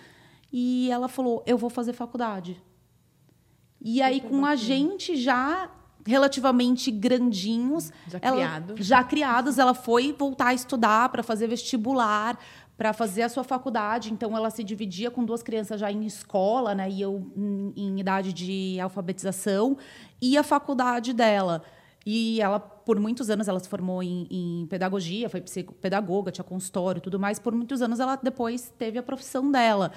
e 0.53 0.91
ela 0.91 1.09
falou: 1.09 1.43
Eu 1.47 1.59
vou 1.59 1.69
fazer 1.69 1.93
faculdade. 1.93 2.63
E 3.81 4.01
aí, 4.01 4.21
com 4.21 4.47
a 4.47 4.57
gente 4.57 5.15
já 5.15 5.71
relativamente 6.07 6.91
grandinhos, 6.91 7.93
já, 8.07 8.19
ela, 8.23 8.37
criado. 8.37 8.75
já 8.79 9.05
criados, 9.05 9.59
ela 9.59 9.75
foi 9.75 10.15
voltar 10.17 10.49
a 10.49 10.55
estudar 10.55 11.09
para 11.09 11.23
fazer 11.23 11.49
vestibular, 11.49 12.39
para 12.77 12.93
fazer 12.93 13.23
a 13.23 13.29
sua 13.29 13.45
faculdade. 13.45 14.13
Então, 14.13 14.37
ela 14.37 14.49
se 14.51 14.65
dividia 14.65 15.11
com 15.11 15.25
duas 15.25 15.43
crianças 15.43 15.81
já 15.81 15.91
em 15.91 16.07
escola, 16.07 16.75
né? 16.75 16.89
E 16.89 17.03
eu 17.03 17.31
em, 17.37 17.73
em 17.77 18.01
idade 18.01 18.33
de 18.33 18.81
alfabetização, 18.81 19.77
e 20.21 20.39
a 20.39 20.43
faculdade 20.43 21.13
dela. 21.13 21.63
E 22.09 22.41
ela, 22.41 22.61
por 22.61 23.01
muitos 23.01 23.29
anos, 23.31 23.49
ela 23.49 23.59
se 23.59 23.69
formou 23.69 24.01
em, 24.01 24.29
em 24.31 24.67
pedagogia, 24.69 25.29
foi 25.29 25.41
psicopedagoga, 25.41 26.31
tinha 26.31 26.45
consultório 26.45 27.01
e 27.01 27.03
tudo 27.03 27.19
mais. 27.19 27.41
Por 27.41 27.53
muitos 27.53 27.83
anos, 27.83 27.99
ela 27.99 28.15
depois 28.15 28.73
teve 28.79 28.97
a 28.97 29.03
profissão 29.03 29.51
dela. 29.51 29.91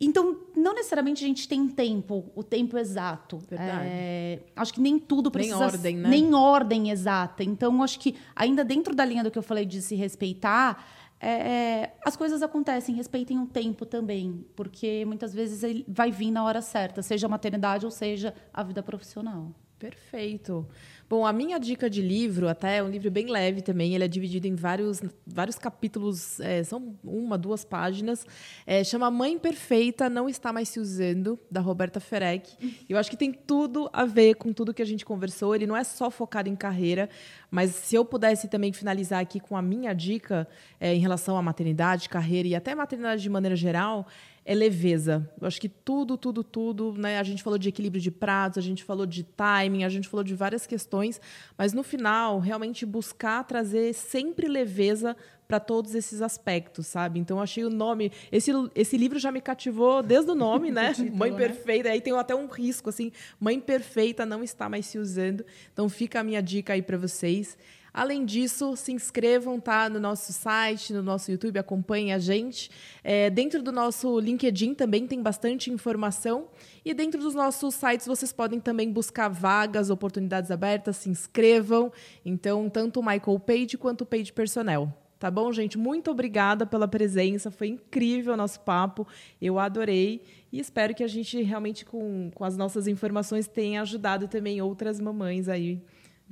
Então, 0.00 0.38
não 0.56 0.74
necessariamente 0.74 1.24
a 1.24 1.26
gente 1.26 1.48
tem 1.48 1.66
tempo, 1.66 2.30
o 2.36 2.44
tempo 2.44 2.78
exato. 2.78 3.38
Verdade. 3.48 3.84
É, 3.84 4.44
acho 4.54 4.74
que 4.74 4.80
nem 4.80 4.96
tudo 4.96 5.28
precisa... 5.28 5.58
Nem 5.58 5.66
ordem, 5.66 5.96
né? 5.96 6.08
Nem 6.08 6.34
ordem 6.34 6.90
exata. 6.90 7.42
Então, 7.42 7.82
acho 7.82 7.98
que 7.98 8.14
ainda 8.36 8.64
dentro 8.64 8.94
da 8.94 9.04
linha 9.04 9.24
do 9.24 9.30
que 9.30 9.38
eu 9.38 9.42
falei 9.42 9.64
de 9.64 9.82
se 9.82 9.96
respeitar, 9.96 10.86
é, 11.20 11.90
as 12.04 12.16
coisas 12.16 12.42
acontecem, 12.42 12.94
respeitem 12.94 13.40
o 13.40 13.46
tempo 13.46 13.84
também. 13.84 14.46
Porque 14.54 15.04
muitas 15.04 15.34
vezes 15.34 15.64
ele 15.64 15.84
vai 15.88 16.12
vir 16.12 16.30
na 16.30 16.44
hora 16.44 16.62
certa, 16.62 17.02
seja 17.02 17.26
a 17.26 17.30
maternidade 17.30 17.84
ou 17.84 17.90
seja 17.90 18.32
a 18.52 18.62
vida 18.62 18.84
profissional. 18.84 19.52
Perfeito. 19.84 20.66
Bom, 21.10 21.26
a 21.26 21.32
minha 21.32 21.58
dica 21.60 21.90
de 21.90 22.00
livro, 22.00 22.48
até 22.48 22.78
é 22.78 22.82
um 22.82 22.88
livro 22.88 23.10
bem 23.10 23.26
leve 23.26 23.60
também, 23.60 23.94
ele 23.94 24.02
é 24.02 24.08
dividido 24.08 24.46
em 24.46 24.54
vários, 24.54 25.02
vários 25.26 25.58
capítulos, 25.58 26.40
é, 26.40 26.64
são 26.64 26.96
uma, 27.04 27.36
duas 27.36 27.66
páginas. 27.66 28.26
É, 28.66 28.82
chama 28.82 29.10
Mãe 29.10 29.38
Perfeita 29.38 30.08
Não 30.08 30.26
Está 30.26 30.54
Mais 30.54 30.70
Se 30.70 30.80
Usando, 30.80 31.38
da 31.50 31.60
Roberta 31.60 32.00
Ferec. 32.00 32.56
Eu 32.88 32.96
acho 32.96 33.10
que 33.10 33.16
tem 33.16 33.30
tudo 33.30 33.90
a 33.92 34.06
ver 34.06 34.36
com 34.36 34.54
tudo 34.54 34.72
que 34.72 34.80
a 34.80 34.86
gente 34.86 35.04
conversou. 35.04 35.54
Ele 35.54 35.66
não 35.66 35.76
é 35.76 35.84
só 35.84 36.10
focado 36.10 36.48
em 36.48 36.56
carreira, 36.56 37.10
mas 37.50 37.72
se 37.72 37.94
eu 37.94 38.06
pudesse 38.06 38.48
também 38.48 38.72
finalizar 38.72 39.20
aqui 39.20 39.38
com 39.38 39.54
a 39.54 39.60
minha 39.60 39.92
dica 39.92 40.48
é, 40.80 40.94
em 40.94 40.98
relação 40.98 41.36
à 41.36 41.42
maternidade, 41.42 42.08
carreira 42.08 42.48
e 42.48 42.54
até 42.54 42.74
maternidade 42.74 43.22
de 43.22 43.28
maneira 43.28 43.54
geral, 43.54 44.06
é 44.44 44.54
leveza. 44.54 45.28
Eu 45.40 45.46
acho 45.46 45.60
que 45.60 45.68
tudo, 45.68 46.18
tudo, 46.18 46.44
tudo, 46.44 46.94
né? 46.98 47.18
A 47.18 47.22
gente 47.22 47.42
falou 47.42 47.58
de 47.58 47.68
equilíbrio 47.68 48.00
de 48.00 48.10
pratos, 48.10 48.58
a 48.58 48.60
gente 48.60 48.84
falou 48.84 49.06
de 49.06 49.22
timing, 49.22 49.84
a 49.84 49.88
gente 49.88 50.08
falou 50.08 50.22
de 50.22 50.34
várias 50.34 50.66
questões, 50.66 51.20
mas 51.56 51.72
no 51.72 51.82
final, 51.82 52.38
realmente 52.38 52.84
buscar 52.84 53.42
trazer 53.44 53.94
sempre 53.94 54.46
leveza 54.46 55.16
para 55.48 55.60
todos 55.60 55.94
esses 55.94 56.22
aspectos, 56.22 56.86
sabe? 56.86 57.18
Então 57.18 57.40
achei 57.40 57.64
o 57.64 57.70
nome, 57.70 58.10
esse, 58.32 58.50
esse 58.74 58.96
livro 58.96 59.18
já 59.18 59.30
me 59.30 59.40
cativou 59.40 60.02
desde 60.02 60.30
o 60.30 60.34
nome, 60.34 60.70
né? 60.70 60.92
título, 60.94 61.16
Mãe 61.16 61.30
né? 61.30 61.36
Perfeita. 61.36 61.88
Aí 61.90 62.00
tem 62.00 62.12
até 62.14 62.34
um 62.34 62.46
risco 62.46 62.90
assim, 62.90 63.12
Mãe 63.38 63.60
Perfeita 63.60 64.26
não 64.26 64.42
está 64.42 64.68
mais 64.68 64.86
se 64.86 64.98
usando. 64.98 65.44
Então 65.72 65.88
fica 65.88 66.20
a 66.20 66.24
minha 66.24 66.42
dica 66.42 66.72
aí 66.72 66.82
para 66.82 66.96
vocês. 66.96 67.56
Além 67.94 68.24
disso, 68.24 68.74
se 68.74 68.90
inscrevam 68.90 69.60
tá, 69.60 69.88
no 69.88 70.00
nosso 70.00 70.32
site, 70.32 70.92
no 70.92 71.00
nosso 71.00 71.30
YouTube, 71.30 71.60
acompanhem 71.60 72.12
a 72.12 72.18
gente. 72.18 72.68
É, 73.04 73.30
dentro 73.30 73.62
do 73.62 73.70
nosso 73.70 74.18
LinkedIn 74.18 74.74
também 74.74 75.06
tem 75.06 75.22
bastante 75.22 75.70
informação. 75.70 76.48
E 76.84 76.92
dentro 76.92 77.20
dos 77.20 77.36
nossos 77.36 77.76
sites 77.76 78.04
vocês 78.04 78.32
podem 78.32 78.58
também 78.58 78.90
buscar 78.90 79.28
vagas, 79.28 79.90
oportunidades 79.90 80.50
abertas, 80.50 80.96
se 80.96 81.08
inscrevam. 81.08 81.92
Então, 82.24 82.68
tanto 82.68 82.98
o 82.98 83.02
Michael 83.06 83.38
Page 83.38 83.78
quanto 83.78 84.00
o 84.00 84.06
Page 84.06 84.32
Personnel. 84.32 84.92
Tá 85.16 85.30
bom, 85.30 85.52
gente? 85.52 85.78
Muito 85.78 86.10
obrigada 86.10 86.66
pela 86.66 86.88
presença. 86.88 87.48
Foi 87.48 87.68
incrível 87.68 88.34
o 88.34 88.36
nosso 88.36 88.58
papo. 88.58 89.06
Eu 89.40 89.56
adorei. 89.56 90.20
E 90.50 90.58
espero 90.58 90.96
que 90.96 91.04
a 91.04 91.08
gente 91.08 91.40
realmente, 91.42 91.84
com, 91.84 92.28
com 92.34 92.44
as 92.44 92.56
nossas 92.56 92.88
informações, 92.88 93.46
tenha 93.46 93.82
ajudado 93.82 94.26
também 94.26 94.60
outras 94.60 94.98
mamães 94.98 95.48
aí 95.48 95.80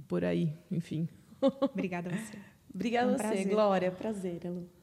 por 0.08 0.24
aí. 0.24 0.52
Enfim. 0.68 1.08
Obrigada 1.60 2.10
a 2.10 2.16
você. 2.16 2.38
Obrigada 2.74 3.10
um 3.10 3.14
a 3.14 3.18
você, 3.18 3.22
prazer. 3.22 3.48
Glória. 3.48 3.90
Prazer, 3.90 4.44
Elu. 4.44 4.81